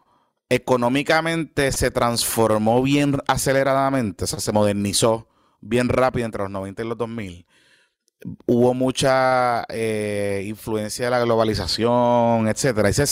económicamente 0.48 1.70
se 1.70 1.92
transformó 1.92 2.82
bien 2.82 3.18
aceleradamente, 3.28 4.24
o 4.24 4.26
sea, 4.26 4.40
se 4.40 4.52
modernizó 4.52 5.28
bien 5.60 5.88
rápido 5.88 6.26
entre 6.26 6.42
los 6.42 6.50
90 6.50 6.82
y 6.82 6.88
los 6.88 6.98
2000 6.98 7.46
hubo 8.46 8.74
mucha 8.74 9.64
eh, 9.68 10.44
influencia 10.46 11.06
de 11.06 11.10
la 11.10 11.20
globalización, 11.20 12.48
etcétera. 12.48 12.90
Y 12.90 12.92
se, 12.92 13.06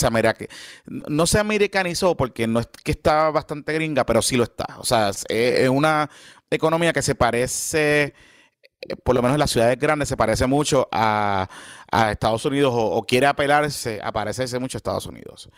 no 0.85 1.25
se 1.25 1.39
americanizó 1.39 2.15
porque 2.15 2.47
no 2.47 2.59
es 2.59 2.67
que 2.83 2.91
está 2.91 3.31
bastante 3.31 3.73
gringa, 3.73 4.05
pero 4.05 4.21
sí 4.21 4.37
lo 4.37 4.43
está. 4.43 4.65
O 4.77 4.83
sea, 4.83 5.11
es, 5.29 5.69
una 5.69 6.09
economía 6.49 6.93
que 6.93 7.01
se 7.01 7.15
parece, 7.15 8.13
eh, 8.81 8.95
por 9.03 9.15
lo 9.15 9.21
menos 9.21 9.35
en 9.35 9.39
las 9.39 9.51
ciudades 9.51 9.79
grandes, 9.79 10.09
se 10.09 10.17
parece 10.17 10.45
mucho 10.47 10.87
a, 10.91 11.47
Estados 12.11 12.45
Unidos 12.45 12.73
o, 12.75 13.03
quiere 13.03 13.25
apelarse 13.25 13.99
a 14.03 14.11
parecerse 14.11 14.59
mucho 14.59 14.77
a 14.77 14.79
Estados 14.79 15.07
Unidos. 15.07 15.49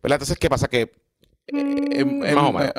Pero 0.00 0.14
entonces, 0.14 0.38
¿qué 0.38 0.48
pasa? 0.48 0.68
Que 0.68 1.07
eh, 1.52 2.72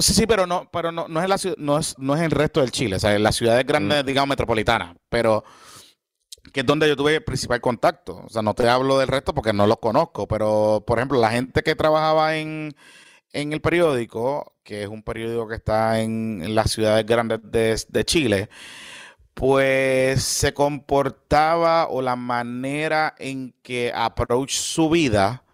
sí, 0.00 0.14
sí, 0.14 0.26
pero 0.26 0.46
no, 0.46 0.68
pero 0.72 0.92
no, 0.92 1.08
no 1.08 1.22
es 1.22 1.28
la 1.28 1.54
no 1.58 1.78
es, 1.78 1.98
no 1.98 2.14
es 2.14 2.22
el 2.22 2.30
resto 2.30 2.60
del 2.60 2.70
Chile, 2.70 2.96
o 2.96 2.98
sea, 2.98 3.14
en 3.14 3.22
las 3.22 3.36
ciudades 3.36 3.66
grandes, 3.66 4.02
mm. 4.02 4.06
digamos, 4.06 4.28
metropolitanas, 4.28 4.96
pero 5.08 5.44
que 6.52 6.60
es 6.60 6.66
donde 6.66 6.88
yo 6.88 6.96
tuve 6.96 7.16
el 7.16 7.24
principal 7.24 7.60
contacto. 7.60 8.22
O 8.24 8.28
sea, 8.28 8.42
no 8.42 8.54
te 8.54 8.68
hablo 8.68 8.98
del 8.98 9.08
resto 9.08 9.34
porque 9.34 9.52
no 9.52 9.66
los 9.66 9.78
conozco, 9.78 10.26
pero 10.26 10.82
por 10.86 10.98
ejemplo, 10.98 11.20
la 11.20 11.30
gente 11.30 11.62
que 11.62 11.74
trabajaba 11.74 12.36
en, 12.36 12.74
en 13.32 13.52
el 13.52 13.60
periódico, 13.60 14.54
que 14.62 14.82
es 14.82 14.88
un 14.88 15.02
periódico 15.02 15.48
que 15.48 15.56
está 15.56 16.00
en, 16.00 16.54
las 16.54 16.70
ciudades 16.72 17.06
grandes 17.06 17.40
de, 17.42 17.80
de 17.88 18.04
Chile, 18.04 18.48
pues 19.34 20.22
se 20.22 20.52
comportaba 20.52 21.88
o 21.88 22.02
la 22.02 22.16
manera 22.16 23.14
en 23.18 23.54
que 23.62 23.92
approach 23.94 24.52
su 24.52 24.90
vida, 24.90 25.44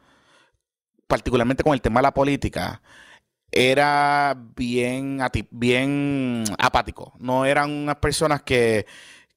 particularmente 1.09 1.65
con 1.65 1.75
el 1.75 1.81
tema 1.81 2.01
de 2.01 2.05
la 2.05 2.15
política, 2.15 2.83
era 3.51 4.37
bien, 4.57 5.21
bien 5.51 6.45
apático. 6.59 7.15
No 7.19 7.45
eran 7.47 7.71
unas 7.71 7.97
personas 7.97 8.43
que, 8.43 8.87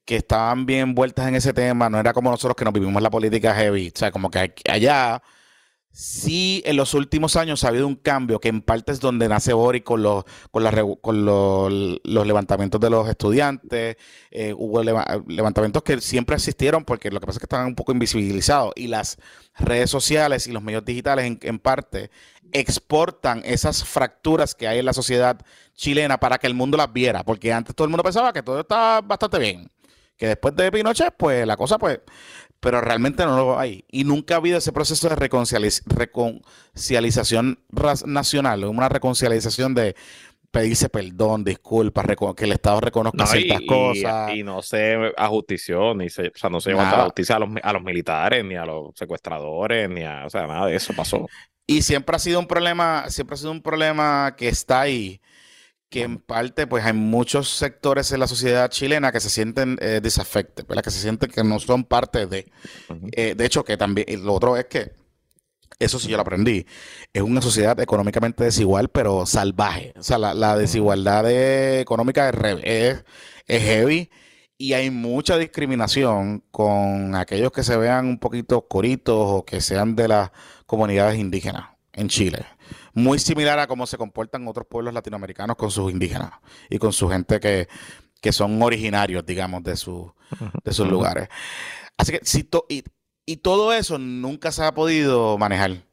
que 0.05 0.17
estaban 0.17 0.65
bien 0.65 0.81
envueltas 0.89 1.27
en 1.27 1.35
ese 1.35 1.53
tema. 1.53 1.89
No 1.89 1.99
era 1.99 2.13
como 2.13 2.29
nosotros 2.29 2.55
que 2.55 2.65
nos 2.65 2.73
vivimos 2.73 3.01
la 3.01 3.09
política 3.09 3.55
heavy. 3.55 3.91
O 3.95 3.97
sea, 3.97 4.11
como 4.11 4.29
que 4.29 4.53
allá 4.69 5.23
sí 5.91 6.63
en 6.65 6.77
los 6.77 6.93
últimos 6.93 7.35
años 7.35 7.63
ha 7.63 7.67
habido 7.67 7.85
un 7.87 7.95
cambio 7.95 8.39
que 8.39 8.49
en 8.49 8.61
parte 8.61 8.91
es 8.91 8.99
donde 8.99 9.27
nace 9.27 9.53
Bori 9.53 9.81
con 9.81 10.01
los, 10.01 10.23
con, 10.51 10.63
con 11.01 11.25
los, 11.25 11.81
levantamientos 12.03 12.79
de 12.79 12.89
los 12.89 13.07
estudiantes. 13.09 13.97
Eh, 14.31 14.53
hubo 14.57 14.81
levantamientos 14.83 15.83
que 15.83 15.99
siempre 16.01 16.35
existieron 16.35 16.85
porque 16.85 17.11
lo 17.11 17.19
que 17.19 17.25
pasa 17.25 17.37
es 17.37 17.39
que 17.39 17.45
estaban 17.45 17.67
un 17.67 17.75
poco 17.75 17.91
invisibilizados 17.91 18.73
y 18.75 18.87
las 18.87 19.17
redes 19.59 19.89
sociales 19.89 20.47
y 20.47 20.51
los 20.51 20.63
medios 20.63 20.85
digitales 20.85 21.25
en, 21.25 21.39
en 21.41 21.59
parte 21.59 22.09
exportan 22.51 23.41
esas 23.45 23.83
fracturas 23.83 24.55
que 24.55 24.67
hay 24.67 24.79
en 24.79 24.85
la 24.85 24.93
sociedad 24.93 25.39
chilena 25.75 26.19
para 26.19 26.37
que 26.37 26.47
el 26.47 26.53
mundo 26.53 26.77
las 26.77 26.91
viera, 26.91 27.23
porque 27.23 27.51
antes 27.51 27.75
todo 27.75 27.85
el 27.85 27.89
mundo 27.89 28.03
pensaba 28.03 28.33
que 28.33 28.43
todo 28.43 28.61
estaba 28.61 29.01
bastante 29.01 29.39
bien, 29.39 29.69
que 30.17 30.27
después 30.27 30.55
de 30.55 30.71
Pinochet, 30.71 31.15
pues 31.17 31.45
la 31.47 31.57
cosa 31.57 31.77
pues 31.77 31.99
pero 32.61 32.79
realmente 32.79 33.25
no 33.25 33.35
lo 33.35 33.59
hay. 33.59 33.83
Y 33.89 34.05
nunca 34.05 34.35
ha 34.35 34.37
habido 34.37 34.59
ese 34.59 34.71
proceso 34.71 35.09
de 35.09 35.15
reconciliación 35.15 37.59
nacional, 38.05 38.63
una 38.65 38.87
reconciliación 38.87 39.73
de 39.73 39.95
pedirse 40.51 40.87
perdón, 40.89 41.43
disculpas, 41.43 42.05
que 42.35 42.45
el 42.45 42.51
Estado 42.51 42.79
reconozca 42.79 43.25
ciertas 43.25 43.61
cosas. 43.67 44.35
Y, 44.35 44.43
no 44.43 44.61
se 44.61 45.11
ajustició, 45.17 45.95
ni 45.95 46.09
se, 46.09 46.27
o 46.27 46.33
sea, 46.35 46.51
no 46.51 46.61
se 46.61 46.69
llevó 46.69 46.81
a 46.81 47.05
justicia 47.05 47.37
a 47.37 47.39
los, 47.39 47.49
a 47.61 47.73
los 47.73 47.81
militares, 47.81 48.45
ni 48.45 48.55
a 48.55 48.65
los 48.65 48.91
secuestradores, 48.95 49.89
ni 49.89 50.03
a, 50.03 50.25
o 50.25 50.29
sea, 50.29 50.45
nada 50.45 50.67
de 50.67 50.75
eso 50.75 50.93
pasó. 50.93 51.27
Y 51.65 51.81
siempre 51.81 52.15
ha 52.15 52.19
sido 52.19 52.39
un 52.39 52.47
problema, 52.47 53.09
siempre 53.09 53.33
ha 53.33 53.37
sido 53.37 53.51
un 53.51 53.61
problema 53.61 54.35
que 54.37 54.49
está 54.49 54.81
ahí 54.81 55.19
que 55.91 56.03
en 56.03 56.19
parte 56.19 56.67
pues 56.67 56.85
hay 56.85 56.93
muchos 56.93 57.49
sectores 57.49 58.13
en 58.13 58.21
la 58.21 58.27
sociedad 58.27 58.69
chilena 58.69 59.11
que 59.11 59.19
se 59.19 59.29
sienten 59.29 59.77
eh, 59.81 59.99
desafectes, 60.01 60.65
que 60.65 60.89
se 60.89 61.01
sienten 61.01 61.29
que 61.29 61.43
no 61.43 61.59
son 61.59 61.83
parte 61.83 62.27
de. 62.27 62.49
Eh, 63.11 63.35
de 63.35 63.45
hecho, 63.45 63.65
que 63.65 63.75
también, 63.75 64.07
lo 64.25 64.33
otro 64.33 64.55
es 64.55 64.65
que, 64.67 64.93
eso 65.79 65.99
sí 65.99 66.07
yo 66.07 66.15
lo 66.15 66.21
aprendí, 66.21 66.65
es 67.11 67.21
una 67.21 67.41
sociedad 67.41 67.77
económicamente 67.81 68.45
desigual, 68.45 68.87
pero 68.87 69.25
salvaje. 69.25 69.93
O 69.97 70.03
sea, 70.03 70.17
la, 70.17 70.55
desigualdad 70.55 71.29
económica 71.81 72.29
es, 72.29 73.03
es, 73.47 73.61
heavy 73.61 74.09
y 74.57 74.73
hay 74.73 74.91
mucha 74.91 75.37
discriminación 75.37 76.45
con 76.51 77.15
aquellos 77.15 77.51
que 77.51 77.63
se 77.63 77.75
vean 77.75 78.07
un 78.07 78.17
poquito 78.17 78.59
oscuritos 78.59 79.17
o 79.17 79.45
que 79.45 79.59
sean 79.59 79.97
de 79.97 80.07
las 80.07 80.31
comunidades 80.65 81.19
indígenas 81.19 81.71
en 81.91 82.07
Chile 82.07 82.45
muy 82.93 83.19
similar 83.19 83.59
a 83.59 83.67
cómo 83.67 83.87
se 83.87 83.97
comportan 83.97 84.47
otros 84.47 84.67
pueblos 84.67 84.93
latinoamericanos 84.93 85.55
con 85.55 85.71
sus 85.71 85.91
indígenas 85.91 86.31
y 86.69 86.77
con 86.77 86.93
su 86.93 87.09
gente 87.09 87.39
que, 87.39 87.67
son 88.31 88.61
originarios, 88.61 89.25
digamos, 89.25 89.63
de, 89.63 89.75
su, 89.75 90.13
de 90.63 90.73
sus 90.73 90.87
lugares. 90.87 91.27
Así 91.97 92.11
que, 92.11 92.19
si 92.23 92.47
y, 92.69 92.83
y, 93.25 93.37
todo 93.37 93.73
eso 93.73 93.97
nunca 93.97 94.51
se 94.51 94.63
ha 94.63 94.73
podido 94.73 95.37
manejar. 95.37 95.83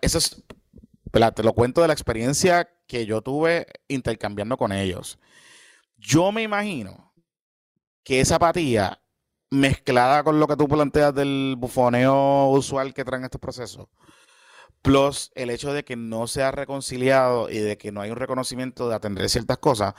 Eso 0.00 0.18
es, 0.18 0.42
te 1.10 1.42
lo 1.42 1.52
cuento 1.52 1.82
de 1.82 1.88
la 1.88 1.92
experiencia 1.92 2.68
que 2.86 3.06
yo 3.06 3.22
tuve 3.22 3.66
intercambiando 3.88 4.56
con 4.56 4.72
ellos. 4.72 5.18
Yo 5.96 6.32
me 6.32 6.42
imagino 6.42 7.12
que 8.04 8.20
esa 8.20 8.36
apatía 8.36 9.00
mezclada 9.50 10.24
con 10.24 10.40
lo 10.40 10.48
que 10.48 10.56
tú 10.56 10.66
planteas 10.66 11.14
del 11.14 11.56
bufoneo 11.58 12.48
usual 12.50 12.94
que 12.94 13.04
traen 13.04 13.24
estos 13.24 13.40
procesos, 13.40 13.86
Plus 14.82 15.30
el 15.34 15.50
hecho 15.50 15.72
de 15.72 15.84
que 15.84 15.96
no 15.96 16.26
se 16.26 16.42
ha 16.42 16.50
reconciliado 16.50 17.48
y 17.48 17.58
de 17.58 17.78
que 17.78 17.92
no 17.92 18.00
hay 18.00 18.10
un 18.10 18.16
reconocimiento 18.16 18.88
de 18.88 18.96
atender 18.96 19.28
ciertas 19.30 19.58
cosas, 19.58 19.94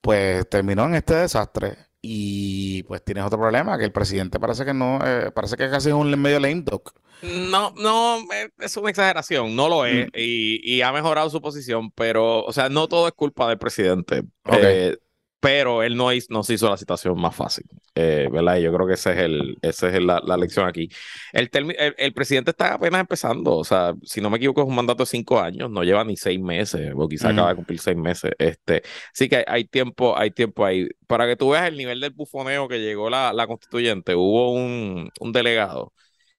pues 0.00 0.48
terminó 0.48 0.84
en 0.84 0.94
este 0.94 1.14
desastre. 1.14 1.76
Y 2.02 2.82
pues 2.84 3.04
tienes 3.04 3.24
otro 3.24 3.38
problema, 3.38 3.76
que 3.76 3.84
el 3.84 3.92
presidente 3.92 4.40
parece 4.40 4.64
que 4.64 4.72
no, 4.72 5.00
eh, 5.04 5.30
parece 5.32 5.56
que 5.56 5.68
casi 5.68 5.90
es 5.90 5.94
un 5.94 6.18
medio 6.18 6.40
lame 6.40 6.62
duck. 6.62 6.94
No, 7.22 7.74
no, 7.76 8.18
eh, 8.32 8.50
es 8.58 8.74
una 8.78 8.88
exageración, 8.88 9.54
no 9.54 9.68
lo 9.68 9.84
es, 9.84 10.06
mm. 10.06 10.10
y, 10.14 10.80
ha 10.80 10.92
mejorado 10.92 11.28
su 11.28 11.42
posición, 11.42 11.90
pero, 11.90 12.42
o 12.42 12.52
sea, 12.54 12.70
no 12.70 12.88
todo 12.88 13.06
es 13.06 13.12
culpa 13.12 13.48
del 13.48 13.58
presidente. 13.58 14.22
Eh, 14.50 14.96
pero 15.40 15.82
él 15.82 15.96
no, 15.96 16.12
hizo, 16.12 16.26
nos 16.30 16.50
hizo 16.50 16.68
la 16.68 16.76
situación 16.76 17.18
más 17.18 17.34
fácil, 17.34 17.64
eh, 17.94 18.28
¿verdad? 18.30 18.58
Y 18.58 18.62
yo 18.62 18.72
creo 18.74 18.86
que 18.86 18.94
ese 18.94 19.12
es 19.12 19.18
el, 19.18 19.56
esa 19.62 19.88
es 19.88 20.02
la, 20.02 20.20
la, 20.24 20.36
lección 20.36 20.68
aquí. 20.68 20.88
El, 21.32 21.50
el, 21.96 22.12
presidente 22.12 22.50
está 22.50 22.74
apenas 22.74 23.00
empezando, 23.00 23.56
o 23.56 23.64
sea, 23.64 23.94
si 24.04 24.20
no 24.20 24.28
me 24.28 24.36
equivoco 24.36 24.60
es 24.60 24.68
un 24.68 24.74
mandato 24.74 25.02
de 25.04 25.06
cinco 25.06 25.40
años, 25.40 25.70
no 25.70 25.82
lleva 25.82 26.04
ni 26.04 26.16
seis 26.16 26.38
meses, 26.40 26.92
o 26.94 27.08
quizá 27.08 27.30
acaba 27.30 27.50
de 27.50 27.56
cumplir 27.56 27.80
seis 27.80 27.96
meses. 27.96 28.32
Este, 28.38 28.82
sí 29.14 29.28
que 29.28 29.44
hay, 29.46 29.64
tiempo, 29.64 30.16
hay 30.16 30.30
tiempo 30.30 30.64
ahí. 30.64 30.86
Para 31.06 31.26
que 31.26 31.36
tú 31.36 31.50
veas 31.50 31.68
el 31.68 31.76
nivel 31.78 32.00
del 32.00 32.12
bufoneo 32.12 32.68
que 32.68 32.78
llegó 32.80 33.08
la, 33.10 33.32
la 33.32 33.46
constituyente, 33.46 34.14
hubo 34.14 34.52
un, 34.52 35.10
un 35.20 35.32
delegado 35.32 35.94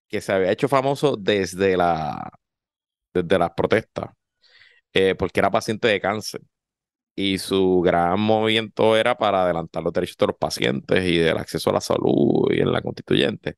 que 0.07 0.21
se 0.21 0.33
había 0.33 0.51
hecho 0.51 0.67
famoso 0.67 1.17
desde 1.17 1.77
la 1.77 2.31
desde 3.13 3.39
las 3.39 3.51
protestas, 3.51 4.11
eh, 4.93 5.15
porque 5.15 5.39
era 5.39 5.51
paciente 5.51 5.87
de 5.87 5.99
cáncer 6.01 6.41
y 7.21 7.37
su 7.37 7.81
gran 7.81 8.19
movimiento 8.19 8.97
era 8.97 9.15
para 9.17 9.43
adelantar 9.43 9.83
los 9.83 9.93
derechos 9.93 10.17
de 10.17 10.27
los 10.27 10.35
pacientes 10.37 11.05
y 11.05 11.17
del 11.17 11.37
acceso 11.37 11.69
a 11.69 11.73
la 11.73 11.81
salud 11.81 12.51
y 12.51 12.61
en 12.61 12.71
la 12.71 12.81
constituyente. 12.81 13.57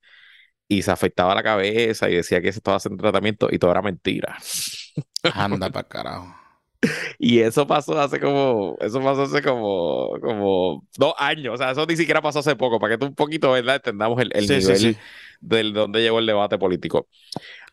Y 0.68 0.82
se 0.82 0.92
afectaba 0.92 1.36
la 1.36 1.44
cabeza 1.44 2.10
y 2.10 2.16
decía 2.16 2.42
que 2.42 2.52
se 2.52 2.60
estaba 2.60 2.78
haciendo 2.78 3.02
tratamiento 3.02 3.48
y 3.52 3.60
todo 3.60 3.72
era 3.72 3.82
mentira. 3.82 4.38
Anda 5.24 5.70
para 5.72 5.88
carajo. 5.88 6.36
Y 7.18 7.40
eso 7.40 7.66
pasó 7.66 8.00
hace 8.00 8.20
como, 8.20 8.78
eso 8.82 9.02
pasó 9.02 9.24
hace 9.24 9.42
como, 9.42 10.20
como 10.22 10.86
dos 10.98 11.14
años. 11.18 11.54
O 11.54 11.58
sea, 11.58 11.72
eso 11.72 11.86
ni 11.86 11.96
siquiera 11.96 12.22
pasó 12.22 12.40
hace 12.40 12.56
poco, 12.56 12.80
para 12.80 12.94
que 12.94 12.98
tú 13.00 13.06
un 13.06 13.16
poquito, 13.16 13.52
¿verdad? 13.52 13.78
Entendamos 13.78 14.20
el, 14.22 14.32
el 14.36 14.48
nivel 14.48 14.98
del 15.40 15.74
donde 15.74 16.02
llegó 16.02 16.20
el 16.20 16.26
debate 16.26 16.58
político. 16.58 17.08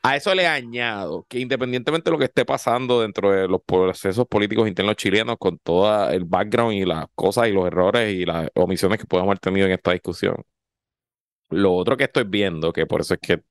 A 0.03 0.17
eso 0.17 0.35
le 0.35 0.47
añado 0.47 1.27
que 1.29 1.39
independientemente 1.39 2.09
de 2.09 2.13
lo 2.13 2.19
que 2.19 2.25
esté 2.25 2.47
pasando 2.47 3.03
dentro 3.03 3.33
de 3.33 3.47
los 3.49 3.61
procesos 3.63 4.27
políticos 4.27 4.67
internos 4.67 4.97
chilenos, 4.97 5.37
con 5.39 5.59
todo 5.59 6.09
el 6.11 6.25
background 6.25 6.73
y 6.75 6.85
las 6.87 7.07
cosas 7.15 7.49
y 7.49 7.53
los 7.53 7.67
errores 7.67 8.15
y 8.15 8.25
las 8.25 8.49
omisiones 8.55 8.99
que 8.99 9.07
podemos 9.07 9.29
haber 9.29 9.41
tenido 9.41 9.67
en 9.67 9.73
esta 9.73 9.93
discusión, 9.93 10.43
lo 11.51 11.75
otro 11.75 11.97
que 11.97 12.05
estoy 12.05 12.25
viendo, 12.25 12.73
que 12.73 12.87
por 12.87 13.01
eso 13.03 13.15
es 13.15 13.21
que 13.21 13.43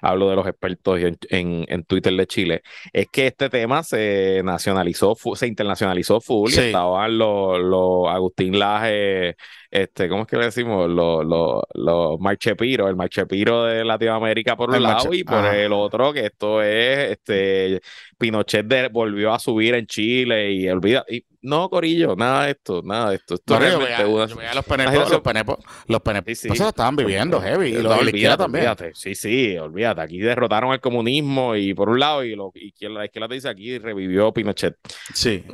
hablo 0.00 0.30
de 0.30 0.36
los 0.36 0.46
expertos 0.46 1.00
en, 1.00 1.66
en, 1.68 1.84
Twitter 1.84 2.12
de 2.14 2.26
Chile, 2.26 2.62
es 2.92 3.08
que 3.08 3.28
este 3.28 3.48
tema 3.48 3.82
se 3.82 4.42
nacionalizó, 4.44 5.16
se 5.34 5.46
internacionalizó 5.46 6.20
full 6.20 6.50
y 6.52 6.58
estaban 6.58 7.18
los, 7.18 7.58
los 7.60 8.08
Agustín 8.08 8.58
Laje, 8.58 9.36
este, 9.70 10.08
¿cómo 10.08 10.22
es 10.22 10.28
que 10.28 10.36
le 10.36 10.44
decimos? 10.46 10.88
Los, 10.88 11.24
los, 11.24 11.62
los 11.74 12.18
marchepiros, 12.20 12.88
el 12.88 12.96
marchepiro 12.96 13.64
de 13.64 13.84
Latinoamérica 13.84 14.56
por 14.56 14.70
un 14.70 14.82
lado 14.82 15.12
y 15.12 15.24
por 15.24 15.44
el 15.46 15.72
otro, 15.72 16.12
que 16.12 16.26
esto 16.26 16.62
es, 16.62 17.10
este, 17.12 17.80
Pinochet 18.18 18.66
volvió 18.90 19.32
a 19.32 19.38
subir 19.38 19.74
en 19.74 19.86
Chile 19.86 20.52
y 20.52 20.68
olvida, 20.68 21.04
y 21.08 21.24
no, 21.40 21.70
Corillo, 21.70 22.16
nada 22.16 22.46
de 22.46 22.50
esto, 22.50 22.82
nada 22.84 23.10
de 23.10 23.16
esto. 23.16 23.36
esto 23.36 23.54
no, 23.54 23.60
realmente 23.60 24.02
yo 24.02 24.14
veía, 24.14 24.26
yo 24.26 24.54
los 24.54 24.64
penepos, 24.64 25.10
los 25.10 25.20
penepos, 25.20 25.58
los 25.86 26.00
penepos 26.02 26.38
sí, 26.38 26.48
sí. 26.50 26.62
estaban 26.62 26.96
viviendo 26.96 27.40
heavy, 27.40 27.68
y 27.68 27.82
los 27.82 27.96
de 27.96 28.04
la 28.04 28.10
izquierda 28.10 28.36
también. 28.36 28.64
Olvídate. 28.64 28.90
Sí, 28.94 29.14
sí, 29.14 29.56
olvídate, 29.56 30.00
aquí 30.00 30.18
derrotaron 30.18 30.72
el 30.72 30.80
comunismo 30.80 31.54
y 31.54 31.74
por 31.74 31.88
un 31.90 32.00
lado, 32.00 32.24
y, 32.24 32.34
lo, 32.34 32.50
y 32.54 32.72
la 32.88 33.04
izquierda 33.04 33.28
te 33.28 33.34
dice 33.34 33.48
aquí, 33.48 33.78
revivió 33.78 34.32
Pinochet. 34.32 34.74
Sí. 35.14 35.44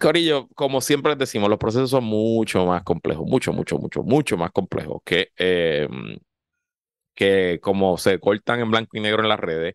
Corillo, 0.00 0.46
como 0.54 0.80
siempre 0.80 1.10
les 1.10 1.18
decimos, 1.18 1.50
los 1.50 1.58
procesos 1.58 1.90
son 1.90 2.04
mucho 2.04 2.64
más 2.66 2.84
complejos, 2.84 3.26
mucho, 3.26 3.52
mucho, 3.52 3.78
mucho, 3.78 4.02
mucho 4.04 4.36
más 4.36 4.52
complejos 4.52 5.02
que, 5.04 5.30
eh, 5.36 5.88
que 7.14 7.58
como 7.60 7.98
se 7.98 8.20
cortan 8.20 8.60
en 8.60 8.70
blanco 8.70 8.96
y 8.96 9.00
negro 9.00 9.22
en 9.22 9.28
las 9.28 9.40
redes 9.40 9.74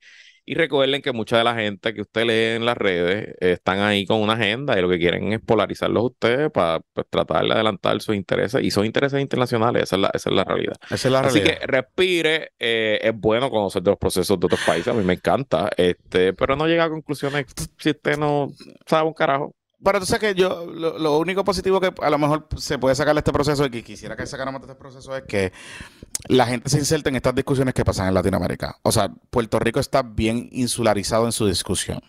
y 0.50 0.54
recuerden 0.54 1.02
que 1.02 1.12
mucha 1.12 1.38
de 1.38 1.44
la 1.44 1.54
gente 1.56 1.94
que 1.94 2.00
usted 2.00 2.24
lee 2.24 2.56
en 2.56 2.66
las 2.66 2.78
redes 2.78 3.36
están 3.42 3.80
ahí 3.80 4.06
con 4.06 4.22
una 4.22 4.34
agenda 4.34 4.80
y 4.80 4.82
lo 4.82 4.88
que 4.88 4.98
quieren 4.98 5.34
es 5.34 5.42
polarizarlos 5.42 6.02
a 6.02 6.06
ustedes 6.06 6.52
para 6.52 6.80
pues, 6.94 7.06
tratar 7.10 7.44
de 7.44 7.52
adelantar 7.52 8.00
sus 8.02 8.16
intereses 8.16 8.64
y 8.64 8.72
son 8.72 8.86
intereses 8.86 9.20
internacionales, 9.20 9.84
esa 9.84 9.98
es 9.98 10.02
la, 10.04 10.12
esa 10.14 10.30
es 10.30 10.36
la 10.38 10.46
realidad. 10.46 10.76
Esa 10.90 11.08
es 11.10 11.12
la 11.12 11.20
Así 11.20 11.42
que 11.42 11.60
respire, 11.68 12.54
eh, 12.60 12.98
es 13.02 13.14
bueno 13.14 13.50
conocer 13.50 13.84
de 13.84 13.92
los 13.92 14.00
procesos 14.00 14.40
de 14.40 14.46
otros 14.46 14.62
países, 14.66 14.88
a 14.88 14.94
mí 14.94 15.04
me 15.04 15.16
encanta, 15.16 15.70
este, 15.76 16.32
pero 16.32 16.56
no 16.56 16.66
llega 16.66 16.86
a 16.86 16.90
conclusiones 16.90 17.46
si 17.78 17.90
usted 17.90 18.18
no 18.18 18.48
sabe 18.86 19.06
un 19.06 19.14
carajo. 19.14 19.54
Pero 19.84 20.00
tú 20.00 20.08
sabes 20.08 20.34
que 20.34 20.40
yo, 20.40 20.66
lo, 20.66 21.20
único 21.20 21.44
positivo 21.44 21.80
que 21.80 21.94
a 22.02 22.10
lo 22.10 22.18
mejor 22.18 22.48
se 22.58 22.80
puede 22.80 22.96
sacar 22.96 23.14
de 23.14 23.20
este 23.20 23.32
proceso 23.32 23.64
y 23.66 23.70
que 23.70 23.84
quisiera 23.84 24.16
que 24.16 24.26
sacáramos 24.26 24.62
de 24.62 24.68
este 24.68 24.80
proceso 24.80 25.16
es 25.16 25.24
que 25.24 25.54
la 26.28 26.48
gente 26.48 26.68
se 26.70 26.80
inserta 26.80 27.10
en 27.10 27.16
estas 27.16 27.36
discusiones 27.36 27.76
que 27.76 27.86
pasan 27.86 28.08
en 28.08 28.16
Latinoamérica. 28.16 28.78
O 28.82 28.92
sea, 28.92 29.10
Puerto 29.30 29.60
Rico 29.60 29.80
está 29.80 30.02
bien 30.02 30.50
insularizado 30.52 31.26
en 31.26 31.32
su 31.32 31.46
discusión 31.46 32.02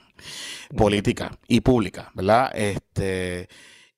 política 0.76 1.30
y 1.46 1.60
pública, 1.60 2.10
¿verdad? 2.14 2.50
Este, 2.54 3.48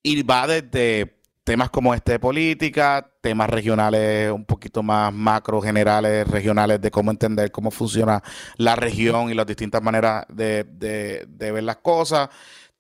y 0.02 0.20
va 0.24 0.48
desde 0.48 1.20
temas 1.44 1.70
como 1.70 1.94
este 1.94 2.12
de 2.12 2.18
política, 2.18 3.08
temas 3.20 3.50
regionales 3.50 4.32
un 4.32 4.44
poquito 4.44 4.82
más 4.82 5.12
macro, 5.12 5.60
generales, 5.60 6.26
regionales, 6.26 6.80
de 6.80 6.90
cómo 6.90 7.12
entender 7.12 7.52
cómo 7.52 7.70
funciona 7.70 8.20
la 8.56 8.74
región 8.74 9.30
y 9.30 9.34
las 9.34 9.46
distintas 9.46 9.80
maneras 9.80 10.26
de, 10.28 10.64
de 10.64 11.52
ver 11.52 11.62
las 11.62 11.76
cosas 11.76 12.30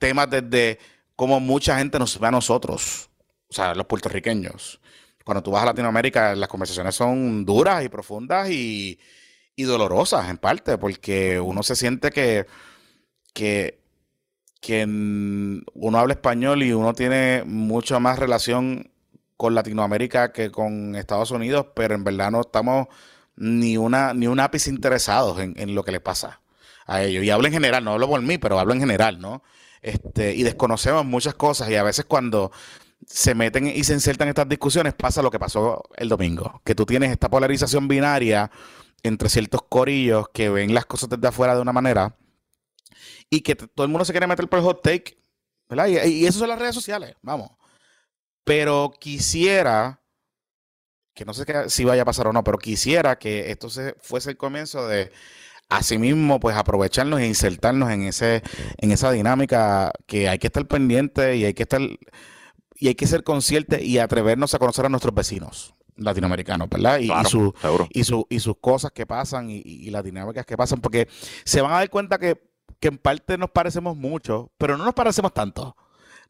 temas 0.00 0.28
desde 0.28 0.80
cómo 1.14 1.38
mucha 1.38 1.78
gente 1.78 1.98
nos 2.00 2.18
ve 2.18 2.26
a 2.26 2.32
nosotros, 2.32 3.10
o 3.48 3.52
sea, 3.52 3.74
los 3.74 3.86
puertorriqueños. 3.86 4.80
Cuando 5.22 5.42
tú 5.42 5.50
vas 5.50 5.62
a 5.62 5.66
Latinoamérica, 5.66 6.34
las 6.34 6.48
conversaciones 6.48 6.94
son 6.94 7.44
duras 7.44 7.84
y 7.84 7.88
profundas 7.88 8.50
y, 8.50 8.98
dolorosas 9.58 10.30
en 10.30 10.38
parte, 10.38 10.78
porque 10.78 11.38
uno 11.38 11.62
se 11.62 11.76
siente 11.76 12.10
que, 12.10 12.46
que, 13.34 13.78
uno 14.86 15.98
habla 15.98 16.14
español 16.14 16.62
y 16.62 16.72
uno 16.72 16.94
tiene 16.94 17.42
mucha 17.44 17.98
más 17.98 18.18
relación 18.18 18.90
con 19.36 19.54
Latinoamérica 19.54 20.32
que 20.32 20.50
con 20.50 20.96
Estados 20.96 21.30
Unidos, 21.30 21.66
pero 21.74 21.94
en 21.94 22.04
verdad 22.04 22.30
no 22.30 22.40
estamos 22.40 22.88
ni 23.36 23.76
una 23.76 24.14
ni 24.14 24.26
un 24.28 24.40
ápice 24.40 24.70
interesados 24.70 25.38
en, 25.40 25.52
en 25.58 25.74
lo 25.74 25.84
que 25.84 25.92
le 25.92 26.00
pasa 26.00 26.40
a 26.86 27.02
ellos. 27.02 27.22
Y 27.22 27.28
hablo 27.28 27.46
en 27.46 27.52
general, 27.52 27.84
no 27.84 27.92
hablo 27.92 28.08
por 28.08 28.22
mí, 28.22 28.38
pero 28.38 28.58
hablo 28.58 28.72
en 28.72 28.80
general, 28.80 29.20
¿no? 29.20 29.42
Este, 29.82 30.34
y 30.34 30.42
desconocemos 30.42 31.04
muchas 31.06 31.34
cosas 31.34 31.70
y 31.70 31.76
a 31.76 31.82
veces 31.82 32.04
cuando 32.04 32.52
se 33.06 33.34
meten 33.34 33.66
y 33.66 33.82
se 33.82 33.94
insertan 33.94 34.28
estas 34.28 34.48
discusiones 34.48 34.92
pasa 34.92 35.22
lo 35.22 35.30
que 35.30 35.38
pasó 35.38 35.82
el 35.96 36.08
domingo, 36.08 36.60
que 36.64 36.74
tú 36.74 36.84
tienes 36.84 37.10
esta 37.10 37.30
polarización 37.30 37.88
binaria 37.88 38.50
entre 39.02 39.30
ciertos 39.30 39.62
corillos 39.68 40.28
que 40.34 40.50
ven 40.50 40.74
las 40.74 40.84
cosas 40.84 41.08
desde 41.08 41.26
afuera 41.26 41.54
de 41.54 41.62
una 41.62 41.72
manera 41.72 42.14
y 43.30 43.40
que 43.40 43.54
todo 43.54 43.84
el 43.84 43.90
mundo 43.90 44.04
se 44.04 44.12
quiere 44.12 44.26
meter 44.26 44.48
por 44.48 44.58
el 44.58 44.64
hot 44.64 44.82
take, 44.82 45.18
¿verdad? 45.68 45.86
Y, 45.86 45.96
y 46.08 46.26
eso 46.26 46.40
son 46.40 46.48
las 46.48 46.58
redes 46.58 46.74
sociales, 46.74 47.16
vamos. 47.22 47.50
Pero 48.44 48.92
quisiera, 49.00 50.02
que 51.14 51.24
no 51.24 51.32
sé 51.32 51.46
si 51.70 51.84
vaya 51.84 52.02
a 52.02 52.06
pasar 52.06 52.26
o 52.26 52.32
no, 52.32 52.44
pero 52.44 52.58
quisiera 52.58 53.18
que 53.18 53.50
esto 53.50 53.70
se, 53.70 53.94
fuese 54.00 54.30
el 54.30 54.36
comienzo 54.36 54.86
de 54.86 55.12
asimismo, 55.70 56.40
pues 56.40 56.56
aprovecharnos 56.56 57.20
e 57.20 57.26
insertarnos 57.26 57.90
en 57.90 58.02
ese, 58.02 58.42
en 58.78 58.92
esa 58.92 59.10
dinámica 59.12 59.92
que 60.06 60.28
hay 60.28 60.38
que 60.38 60.48
estar 60.48 60.66
pendiente 60.66 61.36
y 61.36 61.44
hay 61.44 61.54
que 61.54 61.62
estar 61.62 61.80
y 62.80 62.88
hay 62.88 62.94
que 62.94 63.06
ser 63.06 63.22
conscientes 63.22 63.82
y 63.82 63.98
atrevernos 63.98 64.54
a 64.54 64.58
conocer 64.58 64.86
a 64.86 64.88
nuestros 64.88 65.14
vecinos 65.14 65.74
latinoamericanos, 65.96 66.68
¿verdad? 66.68 66.98
Y, 66.98 67.08
su, 67.28 67.54
y, 67.90 68.04
su, 68.04 68.26
y, 68.30 68.40
sus 68.40 68.56
cosas 68.58 68.90
que 68.90 69.06
pasan 69.06 69.48
y, 69.50 69.90
las 69.90 70.02
dinámicas 70.02 70.46
que 70.46 70.56
pasan, 70.56 70.80
porque 70.80 71.06
se 71.44 71.60
van 71.60 71.72
a 71.72 71.76
dar 71.76 71.90
cuenta 71.90 72.18
que, 72.18 72.40
que 72.80 72.88
en 72.88 72.96
parte 72.96 73.36
nos 73.36 73.50
parecemos 73.50 73.96
mucho, 73.96 74.50
pero 74.56 74.78
no 74.78 74.84
nos 74.84 74.94
parecemos 74.94 75.34
tanto. 75.34 75.76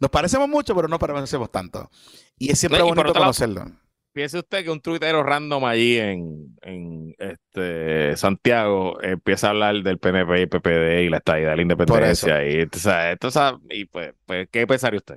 Nos 0.00 0.10
parecemos 0.10 0.48
mucho, 0.48 0.74
pero 0.74 0.88
no 0.88 0.98
parecemos 0.98 1.52
tanto. 1.52 1.88
Y 2.36 2.50
es 2.50 2.58
siempre 2.58 2.82
bonito 2.82 3.12
conocerlo. 3.12 3.66
Piense 4.12 4.38
usted 4.38 4.64
que 4.64 4.70
un 4.70 4.80
tuitero 4.80 5.22
random 5.22 5.64
allí 5.64 5.98
en, 5.98 6.56
en 6.62 7.14
este 7.18 8.16
Santiago 8.16 9.00
empieza 9.02 9.46
a 9.46 9.50
hablar 9.50 9.82
del 9.82 9.98
PNP 9.98 10.42
y 10.42 10.46
PPD 10.46 11.02
y 11.02 11.08
la 11.08 11.18
estadía 11.18 11.50
de 11.50 11.56
la 11.56 11.62
independencia. 11.62 12.44
Y, 12.44 12.66
y 13.70 13.84
pues, 13.84 14.12
pues, 14.26 14.48
¿qué 14.50 14.66
pensaría 14.66 14.98
usted? 14.98 15.16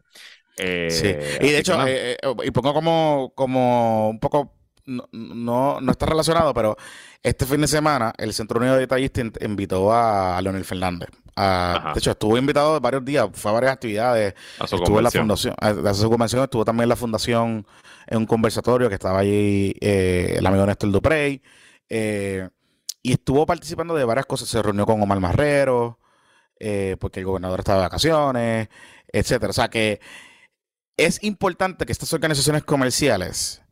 Eh, 0.57 0.89
sí. 0.91 1.07
Y 1.45 1.51
de 1.51 1.57
hecho, 1.57 1.87
eh, 1.87 2.17
eh, 2.21 2.35
y 2.45 2.51
pongo 2.51 2.73
como, 2.73 3.33
como 3.35 4.09
un 4.09 4.19
poco, 4.19 4.53
no, 4.85 5.79
no, 5.81 5.91
está 5.91 6.05
relacionado, 6.05 6.53
pero 6.53 6.75
este 7.21 7.45
fin 7.45 7.61
de 7.61 7.67
semana 7.67 8.13
el 8.17 8.33
Centro 8.33 8.59
Unido 8.59 8.75
de 8.75 8.81
Detallistas 8.81 9.31
invitó 9.41 9.93
a, 9.93 10.41
Leonel 10.41 10.65
Fernández. 10.65 11.09
de 11.35 11.99
hecho, 11.99 12.11
estuvo 12.11 12.37
invitado 12.37 12.79
varios 12.79 13.05
días, 13.05 13.27
fue 13.33 13.51
a 13.51 13.53
varias 13.53 13.73
actividades. 13.73 14.33
estuvo 14.61 14.97
en 14.97 15.03
la 15.03 15.11
fundación, 15.11 15.55
a, 15.59 15.93
su 15.93 16.09
convención, 16.09 16.43
estuvo 16.43 16.65
también 16.65 16.83
en 16.83 16.89
la 16.89 16.95
fundación 16.95 17.65
en 18.07 18.17
un 18.17 18.25
conversatorio 18.25 18.89
que 18.89 18.95
estaba 18.95 19.19
allí 19.19 19.73
eh, 19.79 20.35
el 20.37 20.45
amigo 20.45 20.65
Néstor 20.65 20.91
Duprey. 20.91 21.41
Eh, 21.89 22.49
y 23.01 23.13
estuvo 23.13 23.45
participando 23.45 23.95
de 23.95 24.05
varias 24.05 24.25
cosas. 24.25 24.47
Se 24.47 24.61
reunió 24.61 24.85
con 24.85 25.01
Omar 25.01 25.19
Marrero, 25.19 25.99
eh, 26.59 26.95
porque 26.99 27.19
el 27.19 27.25
gobernador 27.25 27.59
estaba 27.59 27.79
de 27.79 27.85
vacaciones, 27.85 28.69
etcétera. 29.07 29.49
O 29.49 29.53
sea 29.53 29.69
que 29.69 29.99
es 30.97 31.23
importante 31.23 31.85
que 31.85 31.91
estas 31.91 32.13
organizaciones 32.13 32.63
comerciales 32.63 33.62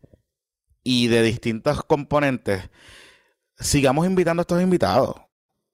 y 0.84 1.08
de 1.08 1.22
distintos 1.24 1.84
componentes 1.84 2.70
sigamos 3.58 4.06
invitando 4.06 4.42
a 4.42 4.44
estos 4.44 4.62
invitados 4.62 5.16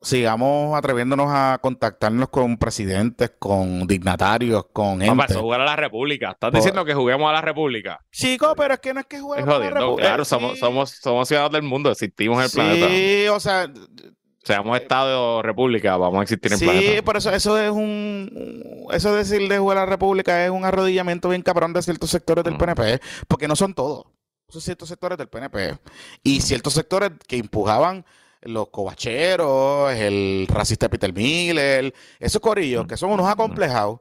sigamos 0.01 0.77
atreviéndonos 0.77 1.27
a 1.29 1.59
contactarnos 1.61 2.29
con 2.29 2.57
presidentes, 2.57 3.31
con 3.39 3.87
dignatarios, 3.87 4.65
con 4.71 4.99
gente. 4.99 5.07
Vamos 5.07 5.31
a 5.31 5.39
jugar 5.39 5.61
a 5.61 5.65
la 5.65 5.75
República. 5.75 6.31
¿Estás 6.31 6.53
diciendo 6.53 6.85
que 6.85 6.93
juguemos 6.93 7.29
a 7.29 7.33
la 7.33 7.41
República? 7.41 7.99
Chico, 8.11 8.53
pero 8.55 8.75
es 8.75 8.79
que 8.79 8.93
no 8.93 8.99
es 8.99 9.05
que 9.07 9.19
juguemos 9.19 9.55
a 9.55 9.59
la 9.59 9.69
República. 9.69 10.07
Claro, 10.07 10.25
somos, 10.25 10.59
somos, 10.59 10.91
somos 10.91 11.27
ciudadanos 11.27 11.53
del 11.53 11.63
mundo, 11.63 11.91
existimos 11.91 12.37
en 12.37 12.43
el 12.45 12.51
planeta. 12.51 12.87
Sí, 12.89 13.27
o 13.27 13.39
sea... 13.39 13.71
Seamos 14.43 14.79
Estado 14.79 15.39
o 15.39 15.41
República, 15.41 15.97
vamos 15.97 16.21
a 16.21 16.23
existir 16.23 16.53
en 16.53 16.57
el 16.57 16.63
planeta. 16.63 16.95
Sí, 16.95 17.01
por 17.01 17.17
eso, 17.17 17.31
eso 17.31 17.59
es 17.59 17.69
un... 17.69 18.87
Eso 18.93 19.11
de 19.11 19.17
decir 19.17 19.49
de 19.49 19.59
jugar 19.59 19.77
a 19.77 19.81
la 19.81 19.87
República 19.87 20.45
es 20.45 20.49
un 20.49 20.63
arrodillamiento 20.63 21.27
bien 21.27 21.41
cabrón 21.41 21.73
de 21.73 21.81
ciertos 21.81 22.11
sectores 22.11 22.45
del 22.45 22.55
PNP, 22.55 23.01
porque 23.27 23.49
no 23.49 23.57
son 23.57 23.73
todos. 23.73 24.05
Son 24.49 24.61
ciertos 24.61 24.87
sectores 24.87 25.17
del 25.17 25.27
PNP. 25.27 25.77
Y 26.23 26.41
ciertos 26.41 26.73
sectores 26.73 27.11
que 27.27 27.37
empujaban 27.37 28.05
los 28.41 28.69
cobacheros, 28.69 29.91
el 29.93 30.47
racista 30.49 30.89
Peter 30.89 31.13
Miller, 31.13 31.93
esos 32.19 32.41
corillos 32.41 32.87
que 32.87 32.95
son 32.95 33.11
unos 33.11 33.27
acomplejados, 33.27 33.99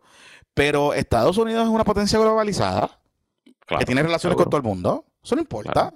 pero 0.55 0.95
Estados 0.95 1.37
Unidos 1.39 1.65
es 1.65 1.69
una 1.69 1.85
potencia 1.85 2.19
globalizada 2.19 2.99
que 3.67 3.85
tiene 3.85 4.03
relaciones 4.03 4.37
con 4.37 4.49
todo 4.49 4.59
el 4.59 4.63
mundo. 4.63 5.05
Eso 5.23 5.35
no 5.35 5.41
importa. 5.41 5.93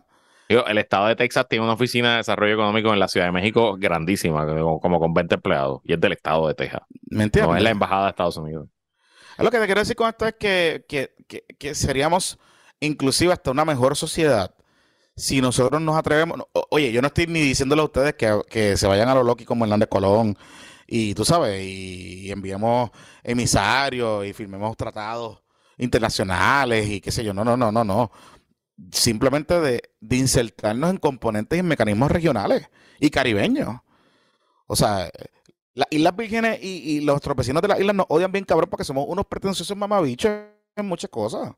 el 0.49 0.79
estado 0.79 1.07
de 1.07 1.17
Texas 1.17 1.47
tiene 1.49 1.65
una 1.65 1.75
oficina 1.75 2.13
de 2.13 2.17
desarrollo 2.19 2.55
económico 2.55 2.93
en 2.93 2.99
la 2.99 3.07
Ciudad 3.07 3.27
de 3.27 3.33
México 3.33 3.77
grandísima, 3.79 4.45
como, 4.81 4.99
con 4.99 5.15
20 5.15 5.37
empleados, 5.37 5.81
y 5.85 5.93
es 5.93 6.01
del 6.01 6.13
estado 6.13 6.49
de 6.49 6.55
Texas. 6.55 6.83
¿Me 7.09 7.25
entiendes? 7.25 7.51
No 7.51 7.57
es 7.57 7.63
la 7.63 7.71
embajada 7.71 8.05
de 8.05 8.11
Estados 8.11 8.37
Unidos. 8.37 8.69
Lo 9.39 9.51
que 9.51 9.59
te 9.59 9.67
quiero 9.67 9.81
decir 9.81 9.97
con 9.97 10.09
esto 10.09 10.27
es 10.27 10.35
que, 10.35 10.85
que, 10.89 11.15
que 11.57 11.75
seríamos 11.75 12.39
inclusive 12.81 13.33
hasta 13.33 13.51
una 13.51 13.65
mejor 13.65 13.97
sociedad 13.97 14.55
si 15.21 15.41
nosotros 15.41 15.81
nos 15.83 15.97
atrevemos, 15.97 16.41
oye, 16.71 16.93
yo 16.93 17.03
no 17.03 17.09
estoy 17.09 17.27
ni 17.27 17.41
diciéndole 17.41 17.83
a 17.83 17.85
ustedes 17.85 18.15
que, 18.15 18.77
se 18.77 18.87
vayan 18.87 19.09
a 19.09 19.15
lo 19.15 19.23
Loki 19.23 19.45
como 19.45 19.65
Hernández 19.65 19.89
Colón 19.89 20.37
y 20.87 21.15
tú 21.15 21.25
sabes, 21.25 21.63
y, 21.63 22.31
enviemos 22.31 22.91
emisarios 23.23 24.27
y 24.27 24.33
firmemos 24.33 24.77
tratados 24.77 25.43
internacionales 25.79 26.89
y 26.89 27.01
qué 27.01 27.11
sé 27.13 27.23
yo, 27.23 27.35
no, 27.35 27.45
no, 27.45 27.57
no, 27.57 27.71
no, 27.71 27.85
no. 27.85 28.11
Simplemente 28.91 29.61
de, 29.61 29.83
de 30.01 30.17
insertarnos 30.17 30.91
en 30.91 30.97
componentes 30.97 31.57
y 31.57 31.61
en 31.61 31.69
mecanismos 31.69 32.11
regionales 32.11 32.69
y 32.99 33.11
caribeños. 33.11 33.77
O 34.67 34.75
sea, 34.75 35.11
las 35.75 35.87
Islas 35.91 36.17
Vírgenes 36.17 36.59
y, 36.63 37.01
los 37.01 37.17
otros 37.17 37.37
vecinos 37.37 37.61
de 37.63 37.69
las 37.69 37.81
islas 37.81 37.95
nos 37.95 38.07
odian 38.09 38.33
bien 38.33 38.45
cabrón 38.45 38.71
porque 38.71 38.85
somos 38.85 39.05
unos 39.07 39.27
pretenciosos 39.27 39.77
mamabichos 39.77 40.33
en 40.77 40.87
muchas 40.87 41.11
cosas. 41.11 41.53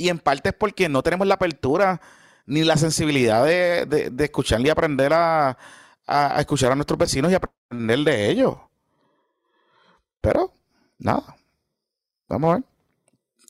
Y 0.00 0.08
en 0.08 0.18
parte 0.18 0.48
es 0.48 0.54
porque 0.54 0.88
no 0.88 1.02
tenemos 1.02 1.26
la 1.26 1.34
apertura 1.34 2.00
ni 2.46 2.64
la 2.64 2.78
sensibilidad 2.78 3.44
de, 3.44 3.84
de, 4.10 4.24
escuchar 4.24 4.58
y 4.62 4.70
aprender 4.70 5.12
a, 5.12 5.58
a, 6.06 6.40
escuchar 6.40 6.72
a 6.72 6.74
nuestros 6.74 6.98
vecinos 6.98 7.30
y 7.30 7.34
aprender 7.34 7.98
de 7.98 8.30
ellos. 8.30 8.56
Pero, 10.22 10.54
nada. 10.98 11.36
Vamos 12.28 12.50
a 12.50 12.54
ver. 12.54 12.64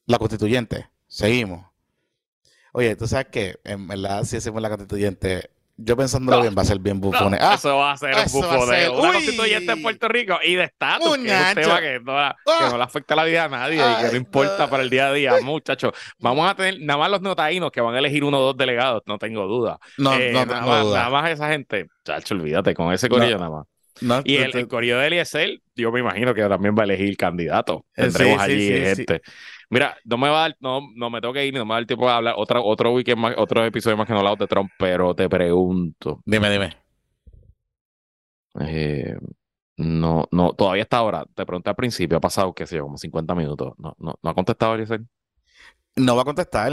La 0.07 0.19
constituyente. 0.19 0.91
Seguimos. 1.07 1.65
Oye, 2.73 2.97
tú 2.97 3.07
sabes 3.07 3.29
que 3.29 3.61
en 3.63 3.87
verdad, 3.87 4.25
si 4.25 4.37
hacemos 4.37 4.61
la 4.61 4.71
constituyente, 4.71 5.51
yo 5.83 5.97
pensándolo 5.97 6.41
bien, 6.43 6.55
va 6.57 6.63
a 6.63 6.65
ser 6.65 6.79
bien 6.79 7.01
bufone. 7.01 7.39
ah, 7.41 7.55
eso 7.55 7.77
va 7.77 7.93
a 7.93 7.97
ser 7.97 8.15
un 8.15 8.33
bufoneo. 8.33 9.01
Una 9.01 9.13
constituyente 9.13 9.73
en 9.73 9.83
Puerto 9.83 10.09
Rico 10.09 10.39
y 10.45 10.55
de 10.55 10.65
estatus, 10.65 11.17
que 11.19 11.27
es 11.27 11.49
un 11.49 11.55
tema 11.55 11.81
que 11.81 12.01
no, 12.01 12.15
que 12.59 12.71
no, 12.71 12.77
le 12.77 12.83
afecta 12.83 13.17
la 13.17 13.25
vida 13.25 13.45
a 13.45 13.49
nadie 13.49 13.77
y 13.77 14.05
que 14.05 14.11
no 14.11 14.17
importa 14.17 14.69
para 14.69 14.83
el 14.83 14.91
día 14.91 15.09
a 15.09 15.13
día, 15.13 15.33
muchachos. 15.43 15.93
Vamos 16.19 16.49
a 16.51 16.55
tener 16.55 16.81
nada 16.81 16.99
más 16.99 17.11
los 17.11 17.23
notaínos 17.23 17.71
que 17.71 17.81
van 17.81 17.95
a 17.95 17.99
elegir 17.99 18.25
uno 18.25 18.39
o 18.39 18.43
dos 18.43 18.57
delegados, 18.57 19.03
no 19.07 19.19
tengo 19.19 19.47
duda. 19.47 19.79
No, 19.99 20.15
eh, 20.15 20.33
no 20.33 20.45
nada, 20.45 20.61
más, 20.61 20.85
duda. 20.85 20.99
nada 20.99 21.11
más 21.11 21.31
esa 21.31 21.49
gente, 21.49 21.87
chacho, 22.05 22.35
olvídate, 22.35 22.75
con 22.75 22.93
ese 22.93 23.09
corillo 23.09 23.39
nada 23.39 23.51
más. 23.51 24.23
y 24.25 24.37
el, 24.37 24.57
el, 24.57 24.69
corillo 24.69 24.99
de 24.99 25.07
Eliezer, 25.07 25.61
yo 25.75 25.93
me 25.93 26.01
imagino 26.01 26.35
que 26.35 26.43
también 26.43 26.75
va 26.77 26.83
a 26.83 26.85
elegir 26.85 27.17
candidato. 27.17 27.87
Eh, 27.97 28.03
Tendremos 28.03 28.41
allí 28.41 28.69
gente. 28.69 29.23
Mira, 29.71 29.97
no 30.05 30.19
me 30.19 30.29
va 30.29 30.39
a 30.39 30.49
dar, 30.49 30.57
no, 30.61 30.81
no 30.97 31.11
me 31.11 31.21
tengo 31.21 31.33
que 31.33 31.47
ir, 31.47 31.55
no 31.55 31.65
me 31.65 31.71
va 31.71 31.77
a 31.77 31.79
dar 31.79 31.87
tiempo 31.87 32.07
de 32.07 32.13
hablar 32.13 32.35
otra, 32.37 32.61
otro 32.61 32.93
weekend 32.93 33.19
más, 33.19 33.35
otro 33.39 33.65
episodio 33.65 33.97
más 33.97 34.07
que 34.07 34.13
no 34.13 34.19
hablado 34.19 34.37
de 34.37 34.49
Trump, 34.49 34.71
pero 34.77 35.15
te 35.15 35.29
pregunto. 35.29 36.21
Dime, 36.27 36.51
dime. 36.51 36.77
Eh, 38.59 39.17
no, 39.77 40.27
no, 40.33 40.53
todavía 40.55 40.83
está 40.83 40.99
ahora. 40.99 41.25
Te 41.35 41.47
pregunté 41.47 41.71
al 41.71 41.77
principio, 41.77 42.19
ha 42.19 42.21
pasado, 42.21 42.53
qué 42.53 42.67
sé 42.67 42.77
yo, 42.77 42.83
como 42.83 42.99
50 42.99 43.33
minutos. 43.37 43.75
No, 43.79 43.95
no, 43.99 44.17
no 44.21 44.31
ha 44.31 44.35
contestado 44.35 44.75
Eliezer. 44.75 45.03
No 45.95 46.17
va 46.17 46.23
a 46.23 46.25
contestar. 46.25 46.73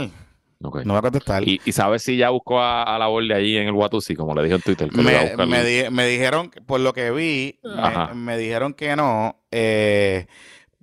No 0.58 0.70
va 0.72 0.98
a 0.98 1.02
contestar. 1.02 1.46
¿Y, 1.46 1.60
sabes 1.70 2.02
si 2.02 2.16
ya 2.16 2.30
buscó 2.30 2.60
a, 2.60 2.98
la 2.98 3.06
borde 3.06 3.32
allí 3.32 3.56
en 3.56 3.68
el 3.68 3.74
Watusi, 3.74 4.16
como 4.16 4.34
le 4.34 4.42
dijo 4.42 4.56
en 4.56 4.62
Twitter? 4.62 4.90
me, 4.92 6.04
dijeron, 6.08 6.50
por 6.66 6.80
lo 6.80 6.92
que 6.92 7.12
vi, 7.12 7.60
me, 7.62 8.14
me, 8.14 8.36
dijeron 8.36 8.74
que 8.74 8.96
no. 8.96 9.36
Eh, 9.52 10.26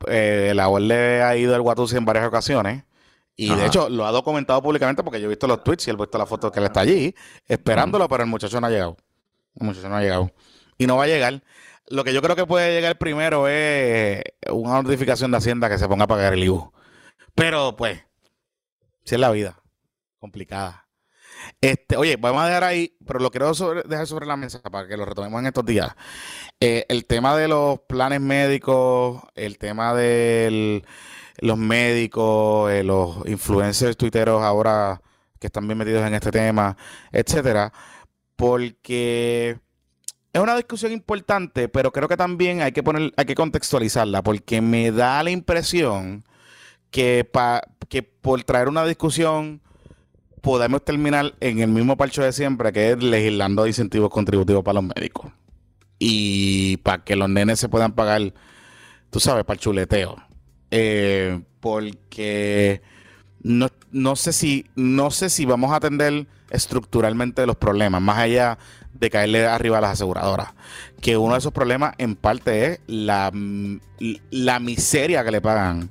eh, 0.07 0.53
la 0.55 0.69
le 0.79 1.21
ha 1.21 1.35
ido 1.37 1.55
al 1.55 1.61
Watusi 1.61 1.97
en 1.97 2.05
varias 2.05 2.25
ocasiones. 2.25 2.83
Y 3.37 3.53
de 3.53 3.65
hecho 3.65 3.89
lo 3.89 4.05
ha 4.05 4.11
documentado 4.11 4.61
públicamente 4.61 5.03
porque 5.03 5.19
yo 5.19 5.25
he 5.25 5.29
visto 5.29 5.45
los 5.45 5.61
tweets 5.61 5.87
y 5.87 5.89
él 5.89 5.97
ha 5.99 6.03
visto 6.03 6.17
la 6.17 6.25
foto 6.25 6.51
que 6.51 6.59
él 6.59 6.65
está 6.65 6.79
allí 6.81 7.13
esperándolo, 7.47 8.07
pero 8.07 8.23
el 8.23 8.29
muchacho 8.29 8.61
no 8.61 8.67
ha 8.67 8.69
llegado. 8.69 8.95
El 9.55 9.67
muchacho 9.67 9.89
no 9.89 9.97
ha 9.97 10.01
llegado. 10.01 10.31
Y 10.77 10.87
no 10.87 10.95
va 10.97 11.03
a 11.03 11.07
llegar. 11.07 11.43
Lo 11.87 12.03
que 12.03 12.13
yo 12.13 12.21
creo 12.21 12.35
que 12.35 12.45
puede 12.45 12.73
llegar 12.73 12.97
primero 12.97 13.47
es 13.47 14.23
una 14.49 14.81
notificación 14.81 15.31
de 15.31 15.37
Hacienda 15.37 15.69
que 15.69 15.77
se 15.77 15.87
ponga 15.87 16.05
a 16.05 16.07
pagar 16.07 16.33
el 16.33 16.43
IBU. 16.43 16.71
Pero 17.35 17.75
pues, 17.75 18.01
si 19.03 19.15
es 19.15 19.21
la 19.21 19.31
vida, 19.31 19.61
complicada. 20.19 20.84
Este, 21.61 21.97
oye, 21.97 22.17
vamos 22.17 22.43
a 22.43 22.47
dejar 22.47 22.63
ahí, 22.63 22.95
pero 23.05 23.19
lo 23.19 23.31
quiero 23.31 23.51
dejar 23.85 24.07
sobre 24.07 24.25
la 24.25 24.37
mesa 24.37 24.61
para 24.61 24.87
que 24.87 24.97
lo 24.97 25.05
retomemos 25.05 25.39
en 25.39 25.47
estos 25.47 25.65
días. 25.65 25.89
Eh, 26.59 26.85
el 26.89 27.05
tema 27.05 27.35
de 27.35 27.47
los 27.47 27.79
planes 27.81 28.21
médicos, 28.21 29.23
el 29.35 29.57
tema 29.57 29.93
de 29.93 30.83
los 31.39 31.57
médicos, 31.57 32.71
eh, 32.71 32.83
los 32.83 33.25
influencers 33.27 33.97
tuiteros 33.97 34.41
ahora 34.41 35.01
que 35.39 35.47
están 35.47 35.67
bien 35.67 35.77
metidos 35.77 36.05
en 36.05 36.13
este 36.13 36.31
tema, 36.31 36.77
etcétera, 37.11 37.71
porque 38.35 39.59
es 40.33 40.41
una 40.41 40.55
discusión 40.55 40.91
importante, 40.91 41.69
pero 41.69 41.91
creo 41.91 42.07
que 42.07 42.17
también 42.17 42.61
hay 42.61 42.71
que 42.71 42.83
poner, 42.83 43.13
hay 43.17 43.25
que 43.25 43.35
contextualizarla, 43.35 44.21
porque 44.23 44.61
me 44.61 44.91
da 44.91 45.23
la 45.23 45.31
impresión 45.31 46.23
que, 46.91 47.29
que 47.89 48.03
por 48.03 48.43
traer 48.43 48.67
una 48.69 48.85
discusión 48.85 49.61
podemos 50.45 50.85
terminar 50.85 51.33
en 51.39 51.57
el 51.57 51.69
mismo 51.69 51.97
parcho 51.97 52.21
de 52.21 52.31
siempre, 52.31 52.71
que 52.71 52.91
es 52.91 53.01
legislando 53.01 53.65
incentivos 53.65 54.11
contributivos 54.11 54.63
para 54.63 54.79
los 54.79 54.83
médicos. 54.95 55.31
Y 55.97 56.77
para 56.77 57.03
que 57.03 57.15
los 57.15 57.27
nenes 57.27 57.59
se 57.59 57.67
puedan 57.67 57.93
pagar, 57.93 58.31
tú 59.09 59.19
sabes, 59.19 59.43
para 59.43 59.55
el 59.55 59.59
chuleteo. 59.59 60.15
Eh, 60.69 61.41
porque 61.59 62.83
no, 63.41 63.69
no, 63.89 64.15
sé 64.15 64.33
si, 64.33 64.67
no 64.75 65.09
sé 65.09 65.31
si 65.31 65.45
vamos 65.45 65.71
a 65.71 65.77
atender 65.77 66.27
estructuralmente 66.51 67.47
los 67.47 67.55
problemas, 67.55 68.03
más 68.03 68.19
allá 68.19 68.59
de 68.93 69.09
caerle 69.09 69.47
arriba 69.47 69.79
a 69.79 69.81
las 69.81 69.93
aseguradoras. 69.93 70.49
Que 71.01 71.17
uno 71.17 71.33
de 71.33 71.39
esos 71.39 71.53
problemas 71.53 71.95
en 71.97 72.15
parte 72.15 72.65
es 72.65 72.79
la, 72.85 73.31
la 74.29 74.59
miseria 74.59 75.23
que 75.23 75.31
le 75.31 75.41
pagan 75.41 75.89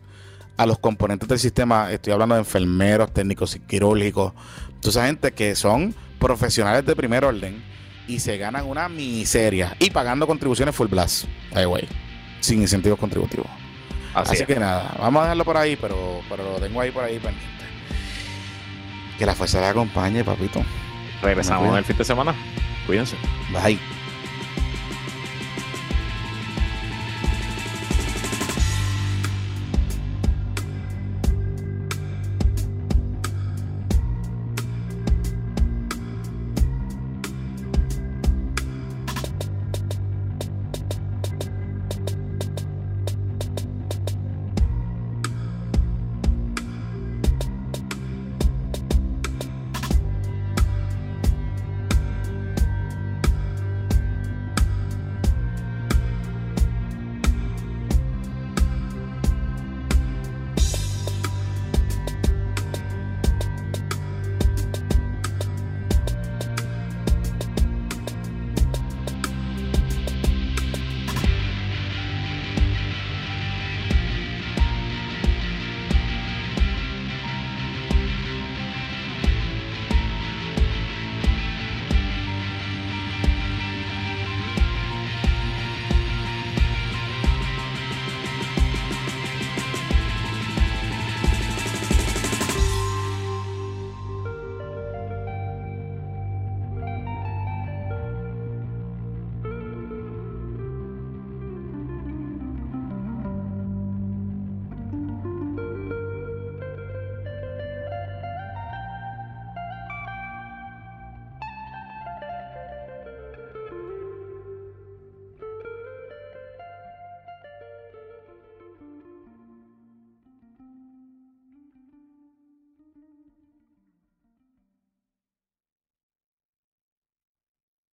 a 0.57 0.66
los 0.66 0.78
componentes 0.78 1.28
del 1.28 1.38
sistema, 1.38 1.90
estoy 1.90 2.12
hablando 2.12 2.34
de 2.34 2.40
enfermeros, 2.40 3.12
técnicos 3.12 3.59
quirúrgicos, 3.66 4.32
toda 4.80 4.90
esa 4.90 5.07
gente 5.07 5.32
que 5.32 5.55
son 5.55 5.94
profesionales 6.18 6.86
de 6.86 6.94
primer 6.94 7.24
orden 7.24 7.62
y 8.07 8.20
se 8.20 8.36
ganan 8.36 8.66
una 8.66 8.88
miseria 8.88 9.76
y 9.78 9.90
pagando 9.90 10.26
contribuciones 10.26 10.74
full 10.74 10.88
blast, 10.88 11.24
way, 11.55 11.88
sin 12.40 12.61
incentivos 12.61 12.98
contributivos. 12.98 13.46
Así, 14.14 14.44
que 14.44 14.57
nada, 14.61 14.94
vamos 14.98 15.20
a 15.20 15.24
dejarlo 15.24 15.44
por 15.44 15.57
ahí, 15.57 15.76
pero, 15.76 16.20
pero 16.28 16.44
lo 16.52 16.61
tengo 16.61 16.80
ahí 16.80 16.92
por 16.92 17.02
ahí 17.02 17.18
pendiente. 17.18 17.64
Que 19.18 19.26
la 19.26 19.34
fuerza 19.34 19.61
le 19.61 19.66
acompañe, 19.66 20.22
papito. 20.22 20.62
Regresamos 21.20 21.76
el 21.76 21.84
fin 21.84 21.96
de 21.96 22.05
semana. 22.05 22.34
Cuídense. 22.86 23.16
Bye. 23.52 23.93